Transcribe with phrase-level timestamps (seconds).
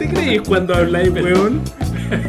[0.00, 1.62] te crees cuando habláis, weón?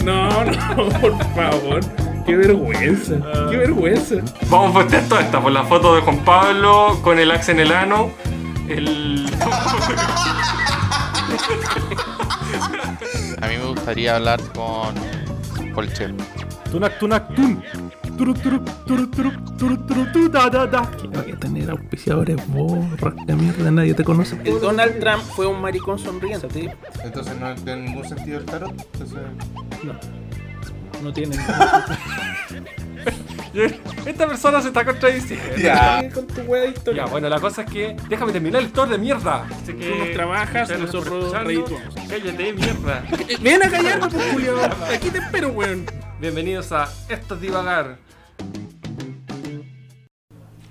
[0.03, 1.79] No, no, por favor.
[2.25, 3.15] Qué vergüenza,
[3.49, 4.15] qué vergüenza.
[4.49, 7.61] Vamos a postear toda esta por la foto de Juan Pablo con el axe en
[7.61, 8.11] el ano.
[8.67, 9.25] El.
[13.41, 14.93] A mí me gustaría hablar con
[15.73, 16.15] Polchel.
[16.71, 17.63] Tunak, tunak, tun.
[21.15, 24.37] Hay que tener auspiciadores vos, rasca mierda, nadie te conoce.
[24.43, 26.75] El Donald Trump fue un maricón sonriente.
[27.03, 28.71] Entonces no tiene ningún sentido el tarot.
[28.93, 29.19] Entonces...
[29.83, 29.93] No,
[31.01, 31.35] no tiene.
[34.05, 35.57] Esta persona se está contradiciendo.
[35.57, 36.09] Ya.
[36.13, 37.05] Con tu wea de historia.
[37.05, 37.95] Ya, bueno, la cosa es que.
[38.07, 39.45] Déjame terminar el store de mierda.
[39.49, 39.89] Así que.
[39.89, 41.95] Tú nos trabajas, nosotros redituamos.
[42.09, 43.03] Cállate, mierda.
[43.41, 44.57] Ven a callarme, pues, Julio.
[44.93, 45.85] Aquí te espero, weón.
[46.19, 47.97] Bienvenidos a Esto es Divagar.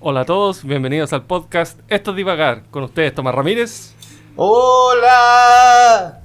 [0.00, 2.62] Hola a todos, bienvenidos al podcast Esto es Divagar.
[2.70, 3.94] Con ustedes, Tomás Ramírez,
[4.36, 6.20] ¡Hola!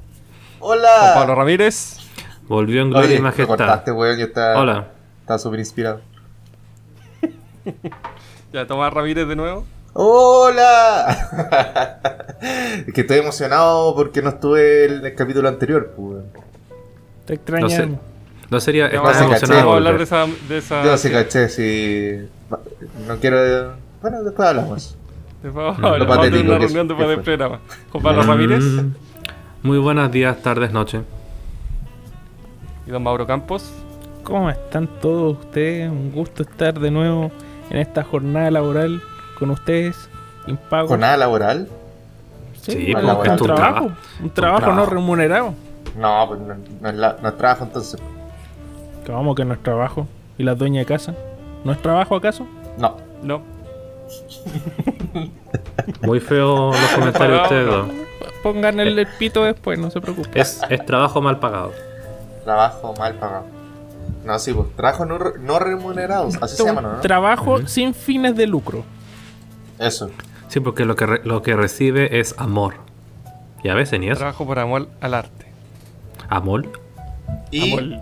[0.59, 1.12] Juan ¡Hola!
[1.16, 1.98] Pablo Ramírez.
[2.48, 3.47] Volvió en gloria Oye, y majestad.
[3.47, 4.17] cortaste, weón.
[4.17, 4.88] Yo estaba, Hola.
[5.22, 6.02] estaba súper inspirado.
[8.53, 9.66] Ya, Tomás Ramírez de nuevo.
[9.91, 11.08] ¡Hola!
[12.88, 16.08] es que estoy emocionado porque no estuve en el capítulo anterior, pues.
[16.08, 16.31] weón.
[17.25, 18.00] Te No, sé, extrañamos.
[18.56, 19.23] No sería se caché.
[19.25, 19.59] emocionado.
[19.59, 20.25] Vamos a hablar de esa.
[20.50, 22.28] De esa Yo sí caché, sí.
[23.08, 23.73] No quiero.
[24.02, 24.97] Bueno, después hablamos.
[25.44, 27.59] Después vamos Lo a hablar, vamos a tener una reunión es- después del programa.
[27.92, 28.92] Juan Pablo Ramírez Mm.
[29.64, 31.02] Muy buenos días, tardes, noches.
[32.88, 33.72] y don Mauro Campos.
[34.23, 35.90] ¿Cómo están todos ustedes?
[35.90, 37.31] Un gusto estar de nuevo
[37.69, 39.02] en esta jornada laboral
[39.40, 40.09] con ustedes.
[40.47, 40.88] Impago.
[40.88, 41.67] ¿Jornada laboral?
[42.62, 43.45] Sí, pues, un, es tu trabajo.
[43.45, 43.92] trabajo.
[44.23, 45.53] Un trabajo no remunerado.
[45.97, 48.00] No, pues no, no es, la- no es trabajo entonces.
[49.06, 50.08] ¿Cómo que no es trabajo?
[50.38, 51.16] ¿Y la dueña de casa?
[51.64, 52.45] ¿No es trabajo acaso?
[52.78, 52.98] No.
[53.23, 53.42] No.
[56.02, 57.88] Muy feo los comentarios de ustedes dos.
[58.44, 60.31] Pongan el, el pito después, no se preocupen.
[60.36, 61.72] Es, es trabajo mal pagado.
[62.44, 63.45] Trabajo mal pagado.
[64.23, 64.67] No, sí, pues.
[64.75, 66.36] Trabajo no, re- no remunerados.
[66.42, 67.00] Así se Un llaman, ¿no?
[67.02, 68.84] trabajo sin fines de lucro.
[69.79, 70.09] Eso.
[70.47, 72.75] Sí, porque lo que, re- lo que recibe es amor.
[73.63, 74.18] Y a veces ni eso.
[74.19, 75.47] Trabajo por amor al arte.
[76.29, 76.68] Amor.
[77.50, 78.00] Y Amor.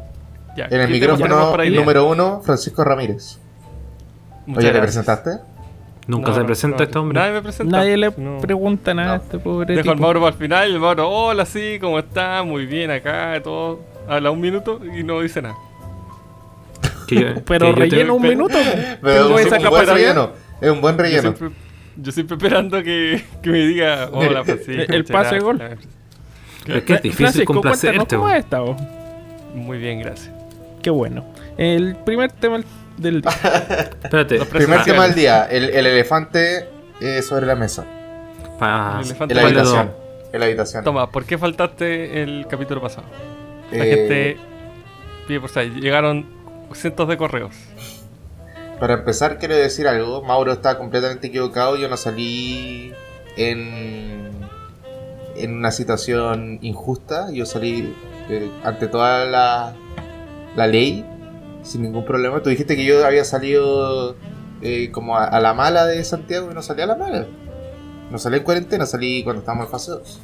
[0.56, 3.40] Ya, en el ¿qué tema tenemos micrófono número uno, Francisco Ramírez.
[4.46, 5.06] Muchas Oye, ¿le gracias.
[5.06, 5.44] presentaste?
[6.06, 7.20] Nunca No, se presenta no, este hombre.
[7.20, 7.78] Nadie me presenta.
[7.78, 8.38] Nadie le No.
[8.40, 9.98] pregunta nada a este pobre Dejo al.
[10.00, 12.44] Mauro para el final y el Mauro, hola, sí, ¿cómo está?
[12.44, 13.80] Muy bien acá, todo.
[14.08, 15.56] Habla un minuto y no dice nada.
[17.08, 18.58] Yo- Pero te- relleno un minuto.
[19.02, 19.94] Pero es esa un buen capacidad.
[19.96, 20.32] relleno.
[20.60, 21.22] Es un buen Yo relleno.
[21.36, 21.50] siempre,
[21.96, 24.94] yo siempre esperando que, que me diga, hola, Francisco.
[24.94, 25.58] El pase de gol.
[25.58, 25.88] gracias".
[26.68, 28.16] Es que es difícil Francisco, complacerte.
[28.18, 28.76] ¿cómo has estado?
[29.56, 30.33] Muy bien, gracias.
[30.84, 31.26] Qué bueno.
[31.58, 32.60] El primer tema
[32.98, 33.32] del día.
[34.04, 34.46] Espérate.
[34.46, 35.46] Primer tema del día.
[35.50, 36.68] El, el elefante
[37.02, 37.86] eh, sobre la mesa.
[38.60, 39.92] pa- El elefante En la ¿cuál de habitación.
[40.34, 40.84] En la habitación.
[40.84, 43.08] Toma, ¿por qué faltaste el capítulo pasado?
[43.72, 44.38] La Eh, gente
[45.28, 45.72] pide por saber.
[45.74, 46.26] Llegaron
[46.74, 47.56] cientos de correos.
[48.80, 50.22] Para empezar, quiero decir algo.
[50.24, 51.78] Mauro está completamente equivocado.
[51.78, 52.92] Yo no salí
[53.38, 54.32] en,
[55.38, 57.32] en una situación injusta.
[57.32, 57.94] Yo salí
[58.30, 59.74] eh, ante toda la,
[60.56, 61.06] la ley
[61.64, 62.42] sin ningún problema.
[62.42, 64.16] Tú dijiste que yo había salido
[64.62, 67.26] eh, como a, a la mala de Santiago y no salí a la mala.
[68.12, 70.20] No salí en cuarentena, salí cuando estábamos en fase 2.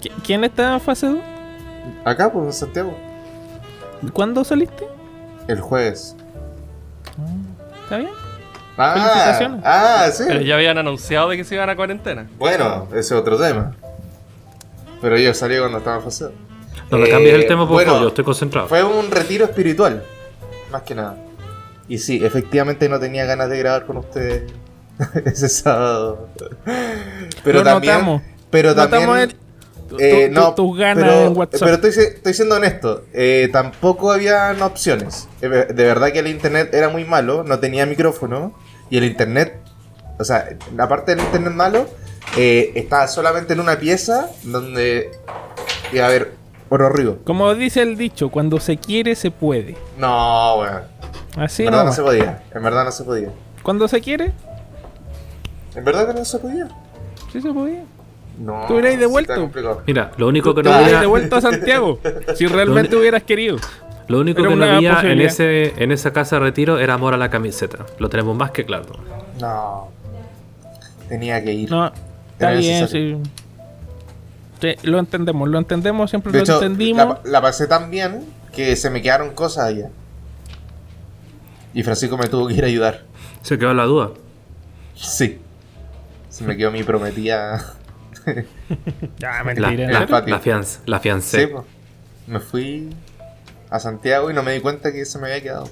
[0.00, 1.18] ¿Qui- ¿Quién está en fase 2?
[2.04, 2.96] Acá, pues en Santiago.
[4.12, 4.86] ¿Cuándo saliste?
[5.48, 6.14] El jueves.
[7.84, 8.10] ¿Está bien?
[8.76, 9.60] Ah, Felicitaciones.
[9.64, 10.24] ah, sí.
[10.28, 12.28] Pero ya habían anunciado de que se iban a cuarentena.
[12.38, 13.74] Bueno, ese es otro tema.
[15.00, 16.32] Pero yo salí cuando estaba en fase 2.
[16.90, 18.00] No me Eh, cambies el tema, por bueno.
[18.00, 18.68] Yo estoy concentrado.
[18.68, 20.02] Fue un retiro espiritual,
[20.70, 21.16] más que nada.
[21.88, 24.42] Y sí, efectivamente no tenía ganas de grabar con ustedes
[25.24, 26.28] ese sábado.
[27.44, 28.22] Pero Lo también, notamos.
[28.50, 29.34] pero también, Notamos el-
[29.88, 31.60] tu- eh, tu- no, tus ganas pero, en WhatsApp.
[31.60, 35.28] pero estoy, estoy siendo honesto, eh, tampoco habían opciones.
[35.40, 38.52] Eh, De verdad que el internet era muy malo, no tenía micrófono
[38.90, 39.56] y el internet,
[40.18, 41.86] o sea, la parte del internet malo
[42.36, 45.10] eh, estaba solamente en una pieza donde
[45.92, 46.32] iba a haber
[46.68, 47.18] oro ruido.
[47.24, 49.76] Como dice el dicho, cuando se quiere, se puede.
[49.96, 50.82] No, weón.
[51.36, 52.42] Así en verdad no se podía.
[52.54, 53.28] En verdad no se podía.
[53.62, 54.32] Cuando se quiere,
[55.74, 56.68] En verdad que no se podía.
[57.32, 57.84] sí se podía.
[58.38, 58.64] No.
[58.66, 59.50] Tú hubieras sí devuelto.
[59.86, 61.98] Mira, lo único que no había, devuelto a Santiago.
[62.36, 63.56] si realmente hubieras querido.
[64.06, 67.14] lo único Era que no había en, ese, en esa casa de retiro era amor
[67.14, 67.84] a la camiseta.
[67.98, 68.86] Lo tenemos más que claro.
[69.40, 69.88] No.
[71.08, 71.70] Tenía que ir.
[71.70, 71.92] No,
[72.32, 73.16] está bien, sí.
[74.60, 77.18] Sí, lo entendemos, lo entendemos, siempre De lo hecho, entendimos.
[77.24, 79.90] la, la pasé tan bien que se me quedaron cosas allá.
[81.74, 83.02] Y Francisco me tuvo que ir a ayudar.
[83.42, 84.10] Se quedó la duda.
[84.96, 85.38] Sí.
[86.28, 87.74] Se me quedó mi prometida
[89.18, 89.70] Ya, La, mentira.
[89.72, 90.34] ¿en el la, patio.
[90.34, 91.48] la, fianza, la Sí, fiancé.
[91.48, 91.64] po.
[92.26, 92.90] Me fui
[93.70, 95.68] a Santiago y no me di cuenta que se me había quedado.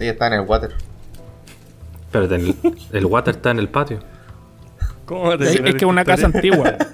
[0.00, 0.74] Ella estaba en el water.
[2.06, 2.56] Espérate, el,
[2.92, 4.00] el water está en el patio.
[5.06, 6.76] ¿Cómo a Es, es que es una casa antigua.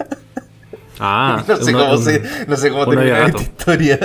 [1.00, 3.38] Ah, no, sé uno- cómo un- se, no sé cómo de esta gato.
[3.40, 3.98] historia.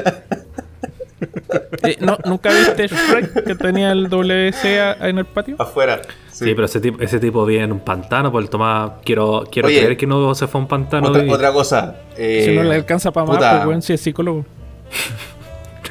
[1.83, 5.55] Eh, ¿no, ¿Nunca viste Shrek que tenía el WC en el patio?
[5.59, 6.01] Afuera.
[6.31, 8.91] Sí, pero ese tipo, ese tipo vive en un pantano, por el tomás.
[9.05, 9.79] Quiero, quiero Oye.
[9.79, 11.09] creer que no se fue a un pantano.
[11.09, 11.95] otra, y- otra cosa.
[12.17, 14.45] eh, si no le alcanza para más, pues weón, si es psicólogo.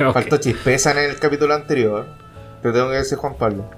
[0.04, 0.14] Ok.
[0.14, 2.06] Faltó chispeza en el capítulo anterior.
[2.62, 3.68] Te tengo que decir Juan Pablo.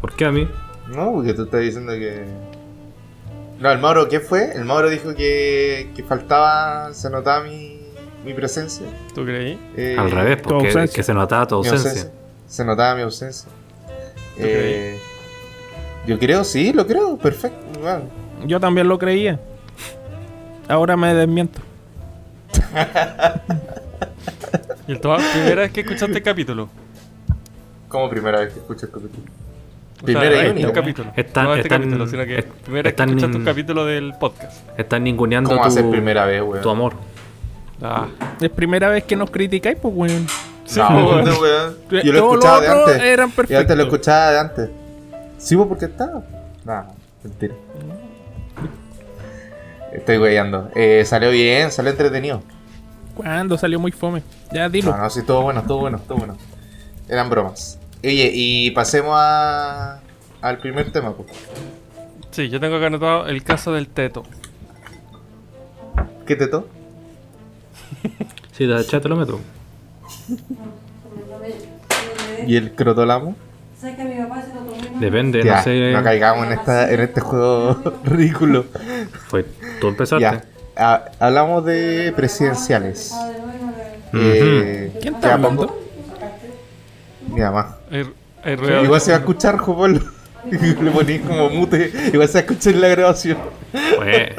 [0.00, 0.48] ¿Por qué a mí?
[0.88, 2.24] No, porque tú estás diciendo que.
[3.60, 4.52] No, el Mauro, ¿qué fue?
[4.54, 7.80] El Mauro dijo que, que faltaba, se notaba mi,
[8.24, 8.86] mi presencia.
[9.14, 9.58] ¿Tú creí?
[9.76, 12.10] Eh, Al revés, porque que se notaba tu ausencia.
[12.46, 13.48] Se notaba mi ausencia.
[14.38, 14.98] Eh,
[16.06, 17.80] yo creo, sí, lo creo, perfecto.
[17.80, 18.02] bueno.
[18.44, 19.38] Yo también lo creía.
[20.68, 21.60] Ahora me desmiento.
[24.86, 26.68] ¿Y el Tomás, primera vez que escuchaste el capítulo?
[27.88, 29.22] Como primera vez que escucho el capítulo.
[30.04, 31.10] O Primera sea, y capítulo.
[31.16, 33.86] Están- no este están- capítulo, sino que est- primera vez que están escuchaste un capítulo
[33.86, 34.78] del podcast.
[34.78, 36.62] Están ninguneando ¿Cómo va a ser tu, primera vez, weón?
[36.62, 36.92] tu amor.
[37.82, 38.06] Ah,
[38.40, 40.26] Es primera vez que nos criticáis, pues weón.
[40.76, 41.24] No, weón.
[41.24, 41.76] no, weón.
[41.90, 43.02] Yo lo Todos los escuchaba de antes.
[43.02, 43.78] eran Y antes lo perfectos.
[43.80, 44.70] escuchaba de antes.
[45.38, 46.22] Sí, pues porque estaba.
[46.66, 46.86] No,
[47.22, 47.54] mentira.
[49.92, 50.70] Estoy weyando.
[50.74, 52.42] Eh, salió bien, salió entretenido.
[53.14, 54.22] ¿Cuándo salió muy fome?
[54.52, 54.90] Ya dilo.
[54.90, 56.36] No, no, sí, todo bueno, todo bueno, todo bueno.
[57.08, 57.78] Eran bromas.
[58.04, 60.00] Oye, y pasemos a,
[60.42, 61.28] al primer tema, pues.
[62.32, 64.24] sí, yo tengo acá anotado el caso del teto.
[66.26, 66.68] ¿Qué te to?
[68.52, 69.40] Sí, de chat te lo meto.
[72.46, 73.36] ¿Y el crotolamo?
[73.80, 74.24] ¿Sabes que?
[75.00, 75.92] Depende, Ya, no sé.
[75.92, 78.66] no caigamos en, esta, en este juego ridículo.
[79.28, 79.44] Fue,
[79.80, 80.20] tú empezaste.
[80.22, 80.44] Ya,
[80.76, 83.10] ah, hablamos de presidenciales.
[83.12, 83.72] De nuevo,
[84.12, 85.74] de- Eh, ¿Quién está hablando?
[87.26, 87.78] Mi mamá.
[87.94, 88.12] Hay,
[88.42, 90.00] hay ruido de Igual se va a escuchar, Jopolo.
[90.50, 91.92] Le ponís como mute.
[92.12, 93.38] Igual se va a escuchar en la grabación.
[93.96, 94.32] Pues.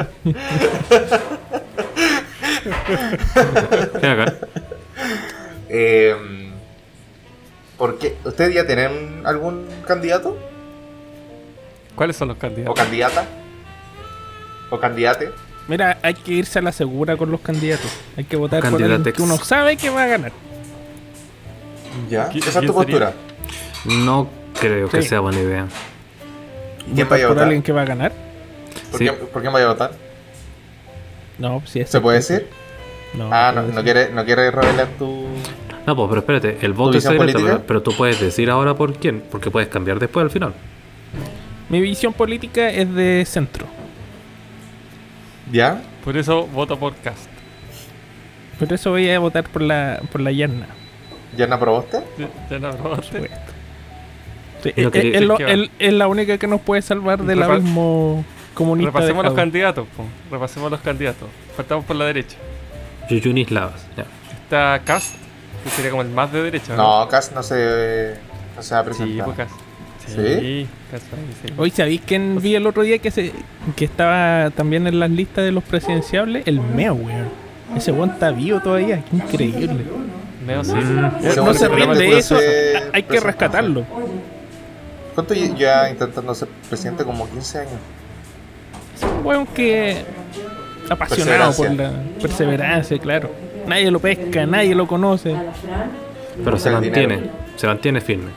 [3.98, 4.34] Acá.
[5.69, 6.16] Eh,
[7.78, 8.16] ¿Por qué?
[8.24, 10.38] ¿Ustedes ya tienen algún candidato?
[11.96, 12.75] ¿Cuáles son los ¿O candidatos?
[12.75, 13.25] candidata?
[14.69, 15.31] ¿O candidate?
[15.68, 17.92] Mira, hay que irse a la segura con los candidatos.
[18.18, 20.31] Hay que votar por alguien que uno sabe que va a ganar.
[22.10, 22.30] ¿Ya?
[22.30, 23.13] ¿Qui- Esa es tu postura.
[23.86, 24.30] No
[24.60, 25.68] creo que sea buena idea.
[26.88, 27.44] ¿Y quién ¿Votar vaya a por votar?
[27.48, 28.12] alguien que va a ganar?
[28.92, 29.06] ¿Por, Sí.
[29.06, 29.92] qué, ¿Por quién vaya a votar?
[31.38, 32.48] No, si es ¿Se puede decir?
[33.14, 35.26] No, ah, no, no quiere, no quiere revelar tu...
[35.86, 38.94] No, pues, pero espérate, el voto es secreto, pero, pero tú puedes decir ahora por
[38.96, 40.54] quién, porque puedes cambiar después al final.
[41.70, 43.66] Mi visión política es de centro.
[45.52, 45.82] ¿Ya?
[46.04, 47.30] Por eso voto por Cast.
[48.60, 50.68] Por eso voy a votar por la, por la Yerna.
[51.38, 52.00] ¿Ya no aprobaste?
[52.18, 53.30] ¿Ya- ¿Ya no aprobaste?
[54.74, 55.52] Sí, no es, lo- que va.
[55.52, 58.24] es- es la única que nos puede salvar del Repa- abismo
[58.54, 58.92] comunista.
[58.92, 59.88] Repasemos los candidatos.
[59.96, 60.04] po.
[60.32, 61.28] Repasemos los candidatos.
[61.56, 62.38] Partamos por la derecha.
[63.10, 63.86] Yuyunis Lavas.
[63.98, 64.06] Ya.
[64.44, 65.16] Está Cast,
[65.64, 66.76] que sería como el más de derecha.
[66.76, 68.16] No, Cas no se,
[68.56, 69.52] no se va a Sí, pues Cast.
[70.08, 70.16] ¿Sí?
[70.16, 70.68] Sí.
[71.58, 73.32] Hoy sabéis quién vi el otro día que se
[73.76, 77.28] que estaba también en las listas de los presidenciables, el Meo, weón.
[77.75, 79.84] Ese weón está vivo todavía, qué increíble.
[80.46, 80.74] Meo sí.
[81.24, 82.38] Ese no se programa ríen de de puro eso,
[82.94, 83.84] hay que rescatarlo.
[85.15, 87.03] ¿Cuánto ya intentando ser presidente?
[87.05, 87.74] Como 15 años.
[88.95, 90.03] Es un weón que
[90.89, 92.13] apasionado por Perseverancia.
[92.15, 93.29] la perseverancia, claro.
[93.65, 95.36] Nadie lo pesca, nadie lo conoce.
[96.43, 97.31] Pero se mantiene, dinero.
[97.55, 98.31] se mantiene firme.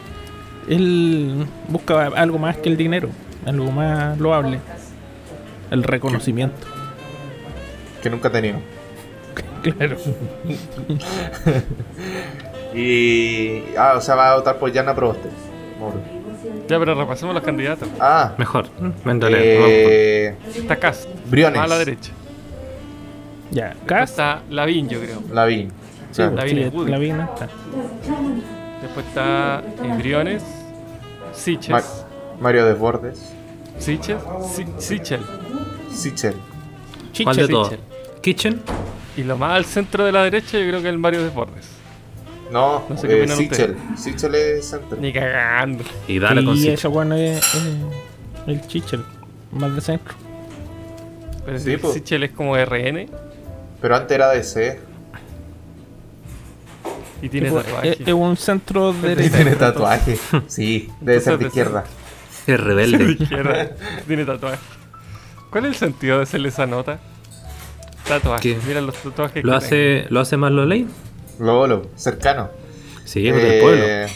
[0.68, 3.08] Él busca algo más que el dinero,
[3.44, 4.60] algo más loable.
[5.70, 6.66] El reconocimiento.
[8.02, 8.58] Que nunca he tenido.
[9.60, 9.96] Claro.
[12.74, 13.62] Y...
[13.76, 15.28] Ah, o sea, va a votar por Yana Proboste.
[15.80, 16.00] Mauro.
[16.68, 17.88] Ya, pero repasemos los candidatos.
[17.98, 18.34] Ah.
[18.38, 18.66] Mejor.
[19.04, 19.38] Méndale.
[20.28, 21.56] Eh, Está Cast, Briones.
[21.58, 22.12] más a la derecha.
[23.50, 24.10] Ya, Después Cas.
[24.10, 25.22] está Lavín, yo creo.
[25.32, 25.68] Lavín.
[26.10, 26.36] Sí, Claro.
[26.36, 26.90] Lavín sí, es Woody.
[26.90, 27.48] Lavín está.
[28.82, 30.42] Después está eh, Briones,
[31.32, 31.70] Siches.
[31.70, 31.82] Ma-
[32.40, 33.32] Mario Desbordes.
[33.78, 34.18] Siches,
[34.54, 35.20] Si- Sichel.
[35.90, 36.34] Sichel.
[37.24, 37.74] ¿Cuál de todos?
[38.20, 38.60] ¿Kitchen?
[39.16, 41.66] Y lo más al centro de la derecha, yo creo que es el Mario Desbordes.
[42.50, 43.76] No, No sé qué eh, opinan Sichel.
[43.96, 44.96] Sichel es centro.
[45.00, 45.84] Ni cagando.
[46.06, 47.64] Y dale con y eso bueno es, es
[48.46, 49.04] el chichel,
[49.52, 50.14] más de centro.
[51.44, 51.92] Pero Sí, si.
[51.92, 53.06] Sichel es como RN
[53.80, 54.80] Pero antes era DC.
[57.20, 57.88] y tiene Tipo, tatuaje.
[57.90, 59.34] es, es un centro Y derecho.
[59.36, 60.18] tiene tatuaje.
[60.46, 61.84] Sí, debe ser de izquierda.
[62.40, 63.12] Es de rebelde.
[63.20, 63.70] izquierda.
[64.06, 64.58] tiene tatuaje.
[65.50, 66.98] ¿Cuál es el sentido de hacerle esa nota?
[68.06, 68.40] Tatuajes.
[68.56, 68.58] ¿Qué?
[68.66, 70.64] Mira los tatuajes ¿Lo que hace, ¿Lo hace más lo
[71.38, 71.46] ley?
[71.46, 72.48] Lo lo, cercano.
[73.04, 73.84] Sí, porque el pueblo.
[73.84, 74.06] Eh.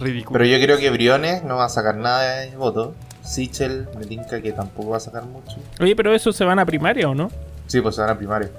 [0.00, 0.32] Ridículo.
[0.32, 2.94] pero yo creo que Briones no va a sacar nada de voto.
[3.22, 5.56] Sichel me tinca que tampoco va a sacar mucho.
[5.80, 7.30] Oye, pero eso se van a primaria o no?
[7.66, 8.50] Sí, pues se van a primaria.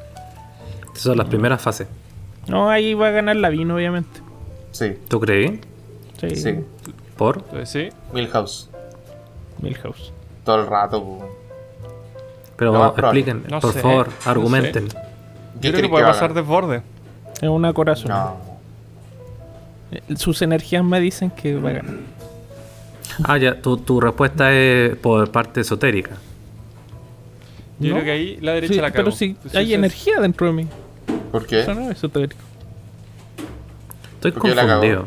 [0.91, 1.87] Esas son las primeras fases.
[2.47, 4.21] No, ahí va a ganar la vino, obviamente.
[4.71, 5.61] Sí, ¿Tú creí?
[6.19, 6.35] Sí.
[6.35, 6.55] sí.
[7.17, 7.37] ¿Por?
[7.37, 7.89] Entonces, sí.
[8.13, 8.69] Milhouse.
[9.61, 10.13] Milhouse.
[10.43, 11.03] Todo el rato.
[11.03, 11.31] pues.
[12.57, 13.19] Pero probable.
[13.19, 14.87] expliquen, No por sé, favor, no argumenten.
[14.87, 15.01] Yo ¿Qué
[15.59, 16.81] creo que crees puede pasar desborde.
[17.41, 18.09] Es una corazón.
[18.09, 18.37] No.
[19.91, 21.95] Eh, Sus energías me dicen que va a ganar.
[23.23, 26.11] Ah, ya, tu, tu respuesta es por parte esotérica.
[27.79, 27.95] Yo ¿No?
[27.95, 29.05] creo que ahí la derecha Sí, la cago.
[29.05, 30.67] pero si Sí, hay sí, energía dentro de mí.
[31.31, 31.61] ¿Por qué?
[31.61, 32.41] Eso no es esotérico.
[34.15, 34.73] Estoy ¿Por qué la cagó?
[34.81, 35.05] confundido.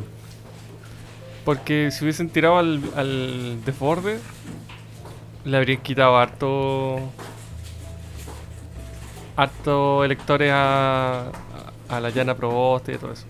[1.45, 4.19] Porque si hubiesen tirado al, al desborde,
[5.45, 6.99] le habrían quitado harto.
[9.37, 11.31] harto electores a,
[11.89, 13.25] a la Llana Proboste y todo eso.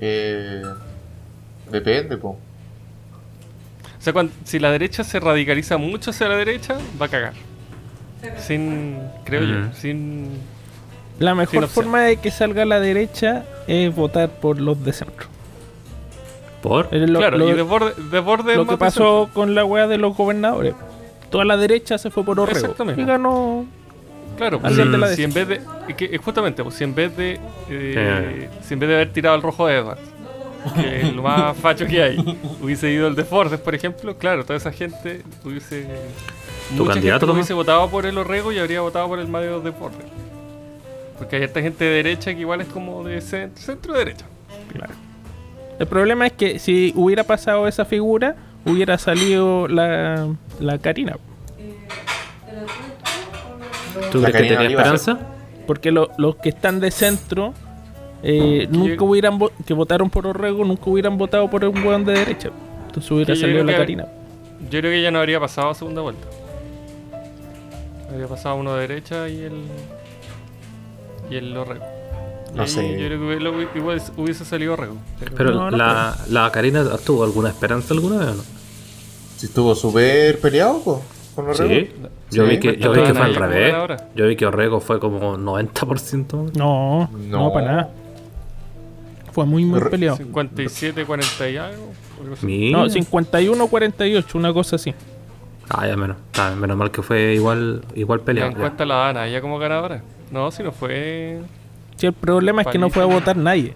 [0.00, 0.62] Eh,
[1.70, 2.30] depende, po.
[2.30, 7.32] O sea, cuan- si la derecha se radicaliza mucho hacia la derecha, va a cagar.
[8.38, 8.98] Sin.
[9.24, 10.28] creo yo, sin.
[11.18, 15.26] La mejor forma de que salga a la derecha es votar por los de centro.
[16.62, 16.92] ¿Por?
[16.94, 19.98] Lo, claro, lo- y desborde, desborde lo es que más pasó con la wea de
[19.98, 20.74] los gobernadores.
[21.30, 22.58] Toda la derecha se fue por Orrego.
[22.58, 23.00] Exactamente.
[23.00, 23.66] Y ganó.
[24.40, 24.72] Claro, pues,
[25.16, 25.60] si en vez de.
[25.96, 27.38] que, eh, justamente, pues, si en vez de.
[27.68, 30.00] eh, si en vez de haber tirado el rojo de Edwards,
[30.74, 34.44] que es lo más facho que hay, hubiese ido el de Fordes, por ejemplo, claro,
[34.44, 35.86] toda esa gente hubiese.
[36.70, 39.60] ¿Tu mucha candidato, gente hubiese votado por el Orrego y habría votado por el Mario
[39.60, 40.06] de Fordes.
[41.18, 44.24] Porque hay esta gente de derecha que igual es como de cen- centro-derecha.
[45.78, 50.28] El problema es que si hubiera pasado esa figura, hubiera salido la,
[50.60, 51.16] la Karina.
[54.10, 55.18] ¿Tú La crees que tenía esperanza?
[55.66, 57.54] Porque lo- los que están de centro
[58.22, 62.12] eh, nunca hubieran vo- que votaron por Orrego, nunca hubieran votado por un hueón de
[62.12, 62.50] derecha.
[62.86, 64.06] Entonces hubiera Sí, salido la Karina.
[64.70, 66.26] Yo creo que ya no habría pasado a segunda vuelta.
[68.10, 69.62] Habría pasado uno de derecha y el.
[71.30, 71.84] y el Orrego.
[72.52, 72.82] Y No sé.
[72.98, 74.96] Yo creo que hubiese, igual hubiese salido Orrego.
[75.20, 78.42] Pero, Pero No, no la, la Karina tuvo alguna esperanza alguna vez o no?
[79.36, 81.02] Si estuvo súper peleado, po,
[81.34, 81.90] con los Sí.
[82.32, 83.74] Yo Sí, vi que, yo pero vi que fue al como revés.
[84.14, 86.52] Yo vi que Orrego fue como 90%.
[86.56, 87.52] No, no, No.
[87.52, 87.90] para nada.
[89.32, 90.16] Fue muy, muy peleado.
[90.16, 91.92] 57, 40 y algo.
[92.42, 92.78] Mira.
[92.78, 94.92] No, 51-48, una cosa así.
[95.68, 96.16] Ah, ya menos.
[96.36, 98.50] Ah, menos mal que fue igual, igual peleado.
[98.50, 98.56] ya.
[98.56, 100.02] encuesta la dan a ella como ganadora.
[100.32, 101.40] No, si no fue.
[101.96, 103.74] Sí, el problema es que no fue a votar nadie.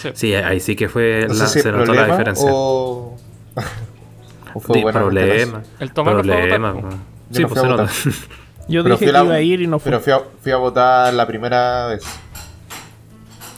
[0.00, 0.10] sí.
[0.14, 2.48] Sí, ahí sí que fue No la, si se notó la problema diferencia.
[2.52, 3.16] o...
[4.54, 5.62] o fue Sí, buena problema.
[5.80, 6.72] El no fue a problema.
[6.72, 6.90] votar.
[6.92, 6.98] Yo
[7.30, 7.90] Sí, no pues fui se nota.
[8.68, 9.90] Yo Pero dije fui que la- iba a ir y no fue.
[9.90, 12.02] Pero fui a, fui a votar la primera vez.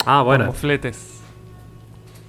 [0.07, 0.47] ah, Por bueno.
[0.47, 0.99] mofletes.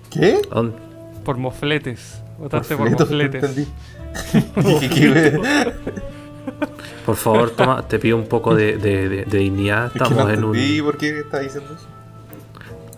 [0.10, 0.41] ¿Qué?
[0.51, 0.75] ¿Dónde?
[1.24, 2.21] Por mofletes.
[2.39, 3.67] Votaste por, fleto, mofletes.
[7.05, 9.88] Por favor, toma, te pido un poco de, de, de- de dignidad.
[9.88, 10.83] Es que Estamos no en un.
[10.86, 11.88] por qué está diciendo eso.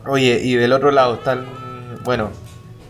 [0.09, 1.45] Oye, y del otro lado están.
[2.03, 2.29] Bueno,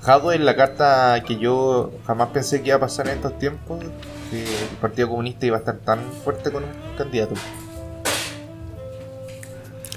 [0.04, 3.84] Hadwe en la carta que yo jamás pensé que iba a pasar en estos tiempos.
[4.34, 7.36] Que el Partido Comunista iba a estar tan fuerte con un candidato.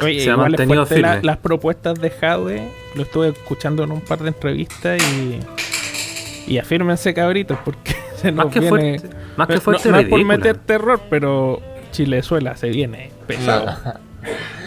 [0.03, 1.27] Oye, Se ha igual es mantenido fuerte la- firme.
[1.27, 2.69] las propuestas de Jadwe.
[2.95, 5.41] Lo estuve escuchando en un par de entrevistas y.
[6.49, 8.99] Y afírmense, cabritos, porque se nos Más que viene.
[8.99, 9.17] fuerte.
[9.37, 11.61] Más que fuerte, no es por meter terror, pero
[11.93, 13.75] Chilezuela se viene pesado.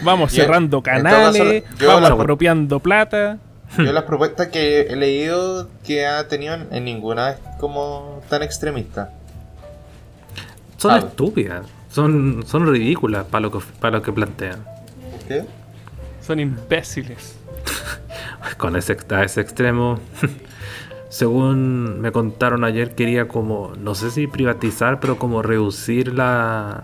[0.02, 3.38] Vamos cerrando en todo caso, canales, vamos apropiando plata.
[3.78, 8.42] Yo las propuestas que he leído que ha tenido en, en ninguna es como tan
[8.42, 9.14] extremista.
[10.80, 10.98] Son Ah.
[11.00, 11.68] estúpidas.
[11.92, 14.64] Son, son ridículas para lo, que, para lo que plantean.
[15.28, 15.46] ¿Qué?
[16.22, 17.38] Son imbéciles.
[18.58, 20.00] Con ese, a ese extremo.
[21.10, 26.84] Según me contaron ayer, quería como, no sé si privatizar, pero como reducir la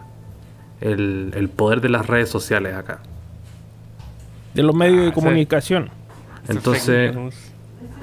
[0.81, 2.99] el, el poder de las redes sociales acá.
[4.55, 5.89] De los medios de Ah, comunicación.
[6.47, 7.15] Entonces,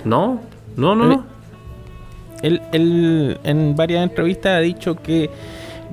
[0.05, 0.41] no,
[0.77, 1.25] no, no, no.
[2.43, 5.29] Él, él en varias entrevistas ha dicho que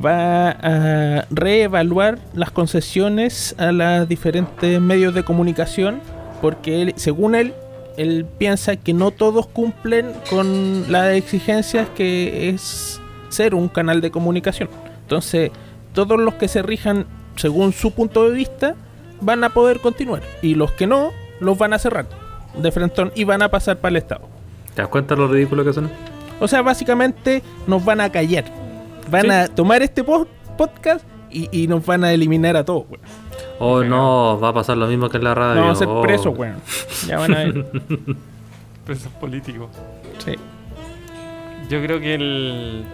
[0.04, 6.00] va a reevaluar las concesiones a los diferentes medios de comunicación
[6.42, 7.54] porque él, según él,
[7.98, 14.10] él piensa que no todos cumplen con las exigencias que es ser un canal de
[14.10, 14.70] comunicación.
[15.02, 15.52] Entonces,
[15.94, 18.76] todos los que se rijan según su punto de vista
[19.22, 22.08] van a poder continuar y los que no, los van a cerrar
[22.58, 24.22] de frente y van a pasar para el Estado.
[24.76, 25.90] ¿Te das cuenta lo ridículo que son?
[26.40, 28.46] O sea, básicamente nos van a callar.
[29.10, 29.30] Van Sí.
[29.32, 33.02] a tomar este po- podcast y, y nos van a eliminar a todos, weón.
[33.60, 35.62] Oh, no, va a pasar lo mismo que en la radio.
[35.62, 36.02] Vamos a ser oh.
[36.02, 36.58] presos, weón.
[37.08, 37.66] Ya van a ver.
[38.86, 39.68] Presos políticos.
[40.26, 40.36] Sí.
[41.70, 42.86] Yo creo que el.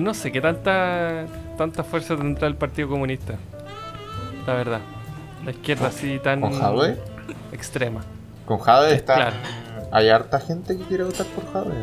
[0.00, 1.26] No sé qué tanta
[1.56, 3.34] tanta fuerza tendrá el Partido Comunista.
[4.46, 4.80] La verdad.
[5.44, 6.96] La izquierda así tan ¿Con Jadwe?
[7.52, 8.00] extrema.
[8.46, 9.14] Con Jadwe está.
[9.14, 9.36] Claro.
[9.92, 11.74] Hay harta gente que quiere votar por Jadwe.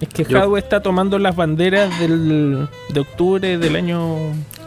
[0.00, 4.16] Es que Yo- Jadwe está tomando las banderas del, de octubre del año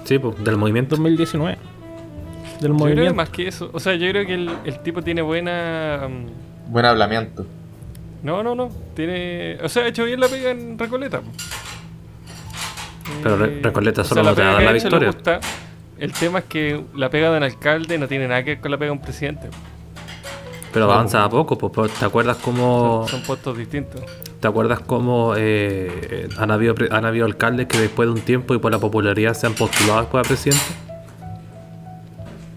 [0.04, 0.96] Sí, pues, del movimiento.
[0.96, 1.58] 2019.
[1.58, 3.16] Del Yo creo que movimiento.
[3.16, 3.70] más que eso.
[3.74, 6.08] O sea, yo creo que el, el tipo tiene buena.
[6.10, 7.46] mm, Buen hablamiento.
[8.24, 8.70] No, no, no.
[8.94, 9.58] Tiene.
[9.64, 11.22] O sea, ha hecho bien la pega en Recoleta.
[13.24, 14.90] Pero Re- Eh, Recoleta o solo sea, no te va a pega dar que la
[14.90, 15.08] victoria.
[15.12, 15.40] gusta.
[15.98, 18.72] El tema es que la pega de un alcalde no tiene nada que ver con
[18.72, 19.50] la pega de un presidente.
[20.74, 24.02] Pero avanza a poco, pues, pues, ¿te acuerdas cómo, Son, son puestos distintos.
[24.40, 28.58] te acuerdas cómo eh, han, habido, han habido alcaldes que después de un tiempo y
[28.60, 30.64] por la popularidad se han postulado después a presidente?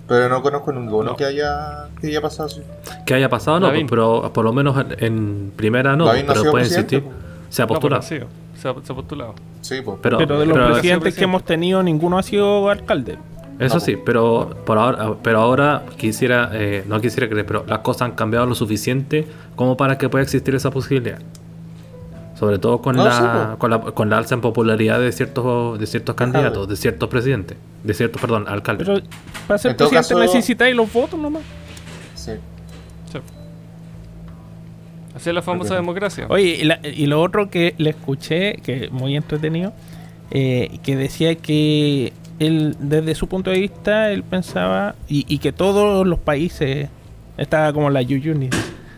[0.06, 1.16] Pero no conozco ninguno No.
[1.16, 2.62] que haya que haya pasado así.
[3.06, 6.66] Que haya pasado, no, pues, pero por lo menos en, primera no, Lavín pero puede
[6.66, 7.02] existir.
[7.48, 8.00] Se ha pues, postulado.
[8.02, 8.26] no ha sido.
[8.60, 9.34] se, ha, se ha postulado.
[9.62, 9.98] Sí, pues.
[10.02, 13.16] Pero, Pero de los pero- presidentes que hemos tenido, ninguno ha sido alcalde.
[13.58, 17.78] Eso No, sí, pero por ahora, pero ahora quisiera, eh, no quisiera creer, pero las
[17.80, 21.18] cosas han cambiado lo suficiente como para que pueda existir esa posibilidad.
[22.38, 23.12] Sobre todo con, No, la,
[23.52, 27.08] sí, con la con la alza en popularidad de ciertos de ciertos candidatos, de ciertos
[27.08, 28.88] presidentes, de ciertos, perdón, alcaldes.
[28.88, 29.00] Pero
[29.46, 31.42] para ser En todo presidente caso- necesitáis los votos nomás.
[32.16, 32.32] Sí.
[33.12, 33.18] Sí.
[35.14, 36.26] Así es la famosa democracia.
[36.28, 39.72] Oye, y, la- y lo otro que le escuché, que muy entretenido,
[40.32, 45.52] eh, que decía que él, desde su punto de vista, él pensaba, y, y que
[45.52, 46.88] todos los países,
[47.36, 48.50] estaba como la Yuyuni,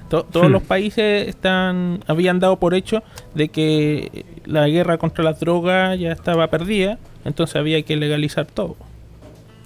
[0.09, 0.53] to- todos Hmm.
[0.53, 3.03] los países están habían dado por hecho
[3.35, 8.77] de que la guerra contra las drogas ya estaba perdida, entonces había que legalizar todo.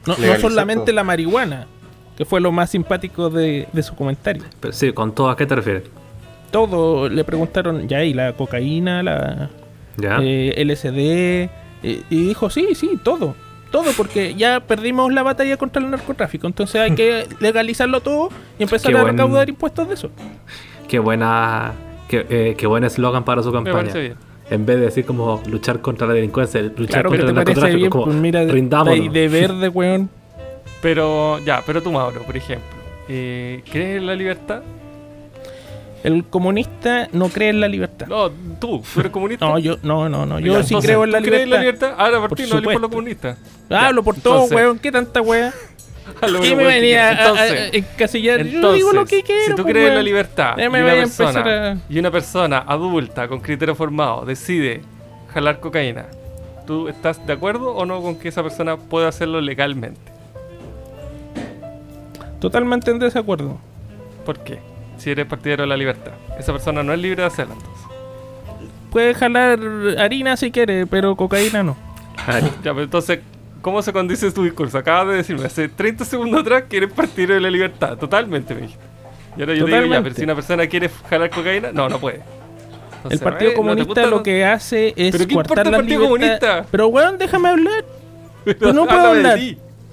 [0.07, 0.95] No, solamente todo.
[0.95, 1.67] la marihuana,
[2.17, 4.43] que fue lo más simpático de, de su comentario.
[4.61, 5.83] Pero sí, con todo, ¿a qué te refieres?
[6.51, 9.51] Todo le preguntaron, ya, y la cocaína, la,
[9.99, 10.19] ¿Ya?
[10.23, 11.49] eh, LSD,
[11.83, 13.35] eh, y dijo, sí, sí, todo,
[13.71, 18.63] todo, porque ya perdimos la batalla contra el narcotráfico, entonces hay que legalizarlo todo y
[18.65, 20.11] empezar Qué a buen- recaudar impuestos de eso.
[20.89, 21.73] Qué buena,
[22.09, 23.93] qué, eh, qué buen eslogan para su campaña.
[24.51, 27.91] En vez de decir como luchar contra la delincuencia, luchar Claro contra el narcotráfico, bien,
[27.91, 28.53] como pues mira, de,
[29.13, 30.11] de verde, weón.
[30.83, 32.67] Pero, ya, pero tú, Mauro, por ejemplo,
[33.09, 34.63] eh, ¿crees en la libertad?
[36.03, 38.07] El comunista no cree en la libertad.
[38.07, 39.47] No, tú, tú eres comunista.
[39.47, 41.45] No, yo, no, no, no, yo sí creo en la ¿tú crees libertad.
[41.45, 41.95] en la libertad?
[41.99, 42.81] Ahora, por ti, no hables por supuesto.
[42.81, 43.39] los comunistas.
[43.69, 45.53] Hablo por todo, entonces, weón, ¿qué tanta weá?
[46.43, 48.45] ¿Qué me venía a- Entonces, a encasillar?
[48.47, 49.43] yo digo lo que quiero.
[49.45, 50.05] si tú pues, crees en la weón.
[50.07, 54.81] libertad y una, persona, a- y una persona adulta con criterio formado decide
[55.35, 56.07] jalar cocaína,
[56.67, 60.01] ¿tú estás de acuerdo o no con que esa persona pueda hacerlo legalmente?
[62.41, 63.59] Totalmente en desacuerdo.
[64.25, 64.59] ¿Por qué?
[65.01, 66.13] Si eres partidario de la libertad.
[66.39, 67.85] Esa persona no es libre de hacerlo entonces.
[68.91, 69.59] Puede jalar
[69.99, 71.77] harina si quiere, pero cocaína no.
[72.63, 73.21] Ya, pero entonces,
[73.63, 74.77] ¿cómo se condice tu discurso?
[74.77, 77.97] Acabas de decirme hace 30 segundos atrás que eres partidario de la libertad.
[77.97, 78.85] Totalmente, me dijiste.
[79.37, 81.99] Y ahora yo te digo, ya, pero si una persona quiere jalar cocaína, no, no
[81.99, 82.21] puede.
[83.09, 86.01] El Partido eh, ¿no te Comunista lo que hace es ¿Pero qué importa el Partido
[86.01, 86.09] libertad.
[86.09, 86.67] Comunista?
[86.71, 87.85] Pero weón, déjame hablar.
[88.45, 89.39] Pero no puedo hablar.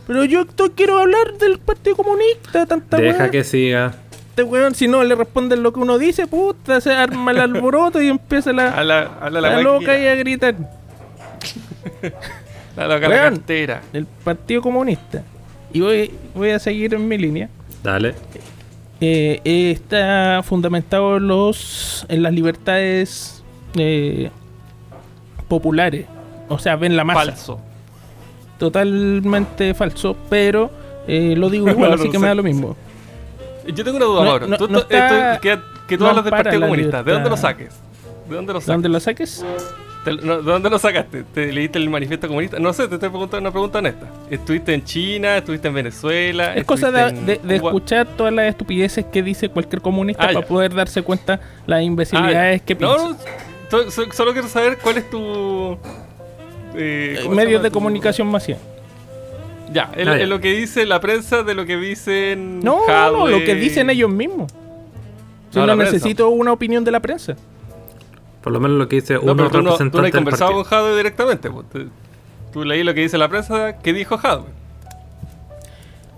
[0.07, 3.93] Pero yo quiero hablar del Partido Comunista, tanta Deja que siga.
[4.37, 7.99] Este weón, si no le responden lo que uno dice, puta, se arma el alboroto
[7.99, 10.53] y empieza la, la, la loca y a gritar.
[12.75, 13.33] La loca la Weón.
[13.37, 13.81] cartera.
[13.93, 15.23] El Partido Comunista.
[15.73, 17.49] Y voy, voy a seguir en mi línea.
[17.81, 18.09] Dale.
[19.01, 23.43] eh, eh, está fundamentado en los en las libertades
[23.75, 24.29] eh,
[25.47, 26.05] populares.
[26.47, 27.21] O sea, ven la masa.
[27.21, 27.59] Falso.
[28.59, 30.69] Totalmente falso, pero
[31.07, 32.75] eh, lo digo igual, así que me da lo mismo.
[33.73, 34.47] Yo tengo una duda, No- Mauro.
[34.47, 37.03] no- Tú- no tú- está- esto- que, que tú no hablas del ampara Partido Comunista.
[37.03, 37.73] ¿De dónde lo saques?
[38.29, 38.73] ¿De dónde lo ¿De saques?
[38.75, 39.45] dónde lo saques?
[40.05, 41.23] Te- no, ¿De dónde lo sacaste?
[41.33, 42.59] ¿Te leíste el manifiesto comunista?
[42.59, 44.05] No sé, te estoy preguntando una pregunta honesta.
[44.29, 45.37] ¿Estuviste en China?
[45.37, 46.53] ¿Estuviste en Venezuela?
[46.55, 50.47] Es cosa de, escuchar todas las estupideces que dice cualquier comunista Ah, para ya.
[50.47, 52.65] poder darse cuenta las Ah, imbecilidades ya.
[52.65, 52.95] que piensa.
[52.97, 53.17] no,
[53.69, 55.77] so- so- solo quiero saber cuál es tu...
[56.75, 58.59] eh, Eh, ¿cómo se medios de comunicación masiva.
[59.71, 62.59] Ya, es, Ah, es lo que dice la prensa de lo que dicen...
[62.61, 64.51] No, no, no, lo que dicen ellos mismos.
[65.51, 65.93] Si No, no, la prensa.
[65.93, 67.35] necesito una opinión de la prensa.
[68.41, 70.11] Por lo menos lo que dice No, uno pero tú no, tú no has representante
[70.17, 70.63] conversado partido.
[70.69, 71.49] con Jadwe directamente.
[71.51, 71.69] pues.
[71.69, 71.89] Tú-
[72.53, 74.45] Tú leí lo que dice la prensa que dijo Jadwe.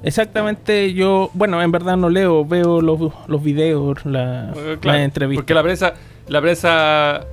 [0.03, 5.05] Exactamente, yo, bueno, en verdad no leo, veo los, los videos, la, Eh, claro, las
[5.05, 5.41] entrevistas.
[5.43, 5.93] Porque la prensa,
[6.27, 7.25] la prensa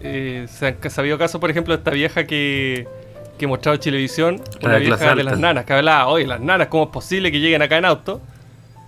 [0.00, 2.86] eh, se han sabido casos, por ejemplo, de esta vieja que,
[3.38, 6.26] que mostraba en televisión, La una de clase vieja de las nanas, que hablaba, oye,
[6.26, 8.20] las nanas, ¿cómo es posible que lleguen acá en auto?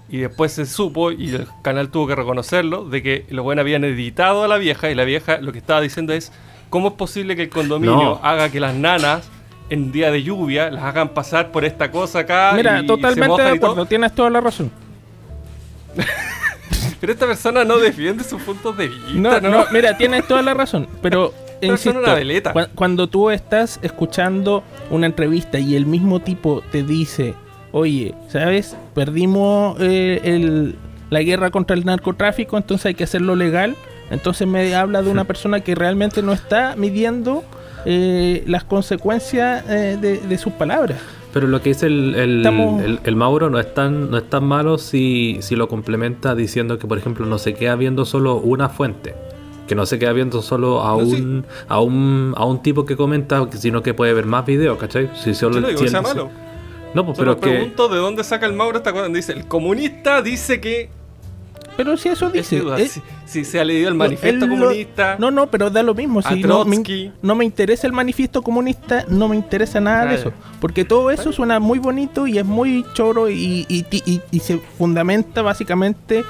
[0.09, 3.82] Y después se supo, y el canal tuvo que reconocerlo, de que los buenos habían
[3.85, 6.32] editado a la vieja, y la vieja lo que estaba diciendo es,
[6.70, 8.20] ¿cómo es posible que el condominio No.
[8.22, 9.28] haga que las nanas,
[9.68, 12.52] en día de lluvia, las hagan pasar por esta cosa acá?
[12.54, 13.70] Mira, y- y se totalmente de y todo?
[13.72, 14.70] acuerdo, tienes toda la razón.
[17.00, 19.50] Pero esta persona no defiende sus puntos de vista, No, ¿no?
[19.50, 22.53] no, mira, tienes toda la razón, Pero insisto, una veleta.
[22.55, 27.35] cua- cuando tú estás escuchando una entrevista y el mismo tipo te dice,
[27.73, 28.77] oye, ¿sabes?
[28.95, 30.75] Perdimos eh, el-
[31.11, 33.77] la guerra contra el narcotráfico, entonces hay que hacerlo legal.
[34.11, 37.42] Entonces me habla de una persona que realmente no está midiendo
[37.85, 40.99] eh, las consecuencias eh, de, de sus palabras.
[41.33, 44.29] Pero lo que dice el, el, Estamos- el- el Mauro no es tan, no es
[44.31, 48.37] tan malo si, si lo complementa diciendo que, por ejemplo, no se queda viendo solo
[48.37, 49.14] una fuente.
[49.66, 51.14] Que no se queda viendo solo a, No, sí.
[51.20, 55.11] un, a, un, a un tipo que comenta, sino que puede ver más videos, ¿cachai?
[55.14, 56.31] Si solo, Yo no digo si sea dice- malo.
[56.94, 57.50] No, pues, pero que...
[57.50, 60.88] pregunto de dónde saca el Mauro esta cosa donde dice el comunista dice que
[61.76, 62.61] Pero si eso Es dice...
[62.61, 65.68] duda, eh, si, si se ha leído el No, manifiesto lo- comunista No, no, pero
[65.68, 66.22] da lo mismo.
[66.22, 66.83] Si no, me,
[67.20, 70.33] no me interesa el manifiesto comunista, no me interesa nada de eso.
[70.61, 74.40] Porque todo eso suena muy bonito y es muy choro y, y- y- y- y
[74.40, 76.24] se fundamenta básicamente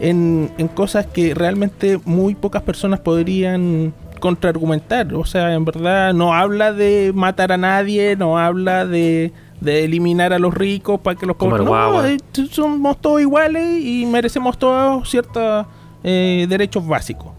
[0.00, 5.14] en, en cosas que realmente muy pocas personas podrían contraargumentar.
[5.14, 10.32] O sea, en verdad no habla de matar a nadie, no habla de, de eliminar
[10.32, 11.64] a los ricos para que los pobres...
[11.64, 12.18] No, eh,
[12.50, 15.66] somos todos iguales y merecemos todos ciertos
[16.04, 17.32] eh, derechos básicos.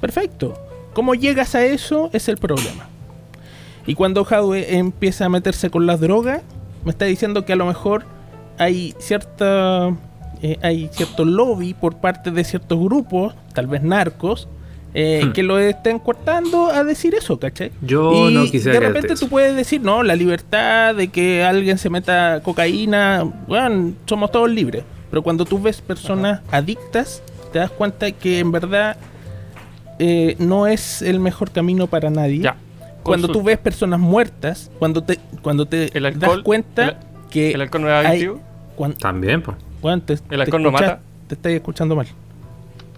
[0.00, 0.54] Perfecto.
[0.94, 2.10] ¿Cómo llegas a eso?
[2.12, 2.88] Es el problema.
[3.86, 6.42] Y cuando Jadwe empieza a meterse con las drogas,
[6.84, 8.04] me está diciendo que a lo mejor
[8.58, 9.92] hay cierta
[10.42, 14.48] eh, hay cierto lobby por parte de ciertos grupos, tal vez narcos,
[14.94, 15.32] eh, Hmm.
[15.32, 17.72] que lo estén cortando a decir eso, ¿cachai?
[17.80, 21.78] Yo y no quisiera de repente tú puedes decir, no, la libertad de que alguien
[21.78, 24.84] se meta cocaína, bueno, somos todos libres.
[25.10, 28.96] Pero cuando tú ves personas adictas, te das cuenta que en verdad
[29.98, 32.40] eh, no es el mejor camino para nadie.
[32.40, 32.56] ya
[33.02, 36.96] Cuando tú ves personas muertas, cuando te, cuando te das cuenta el-
[37.30, 38.40] que el alcohol no es hay- adictivo
[38.98, 39.56] También, pues.
[39.82, 41.00] Cuan- te, ¿El te alcohol no escuchas- mata?
[41.28, 42.06] Te estás escuchando mal.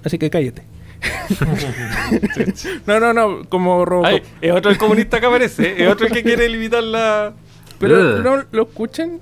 [0.05, 0.63] Así que cállate.
[2.87, 4.13] no, no, no, como Robocop.
[4.13, 7.33] Ay, es otro el comunista que aparece es otro el que quiere limitar la
[7.79, 9.19] Pero no lo escuchan.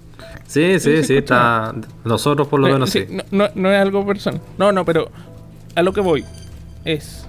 [0.46, 1.75] Sí, sí, sí, está...
[2.05, 3.16] Nosotros por lo Eh, menos sí, sí.
[3.16, 4.40] No, no, no es algo personal.
[4.59, 5.11] No, no, pero
[5.75, 6.25] a lo que voy
[6.85, 7.27] es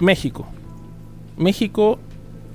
[0.00, 0.46] México.
[1.36, 1.98] México,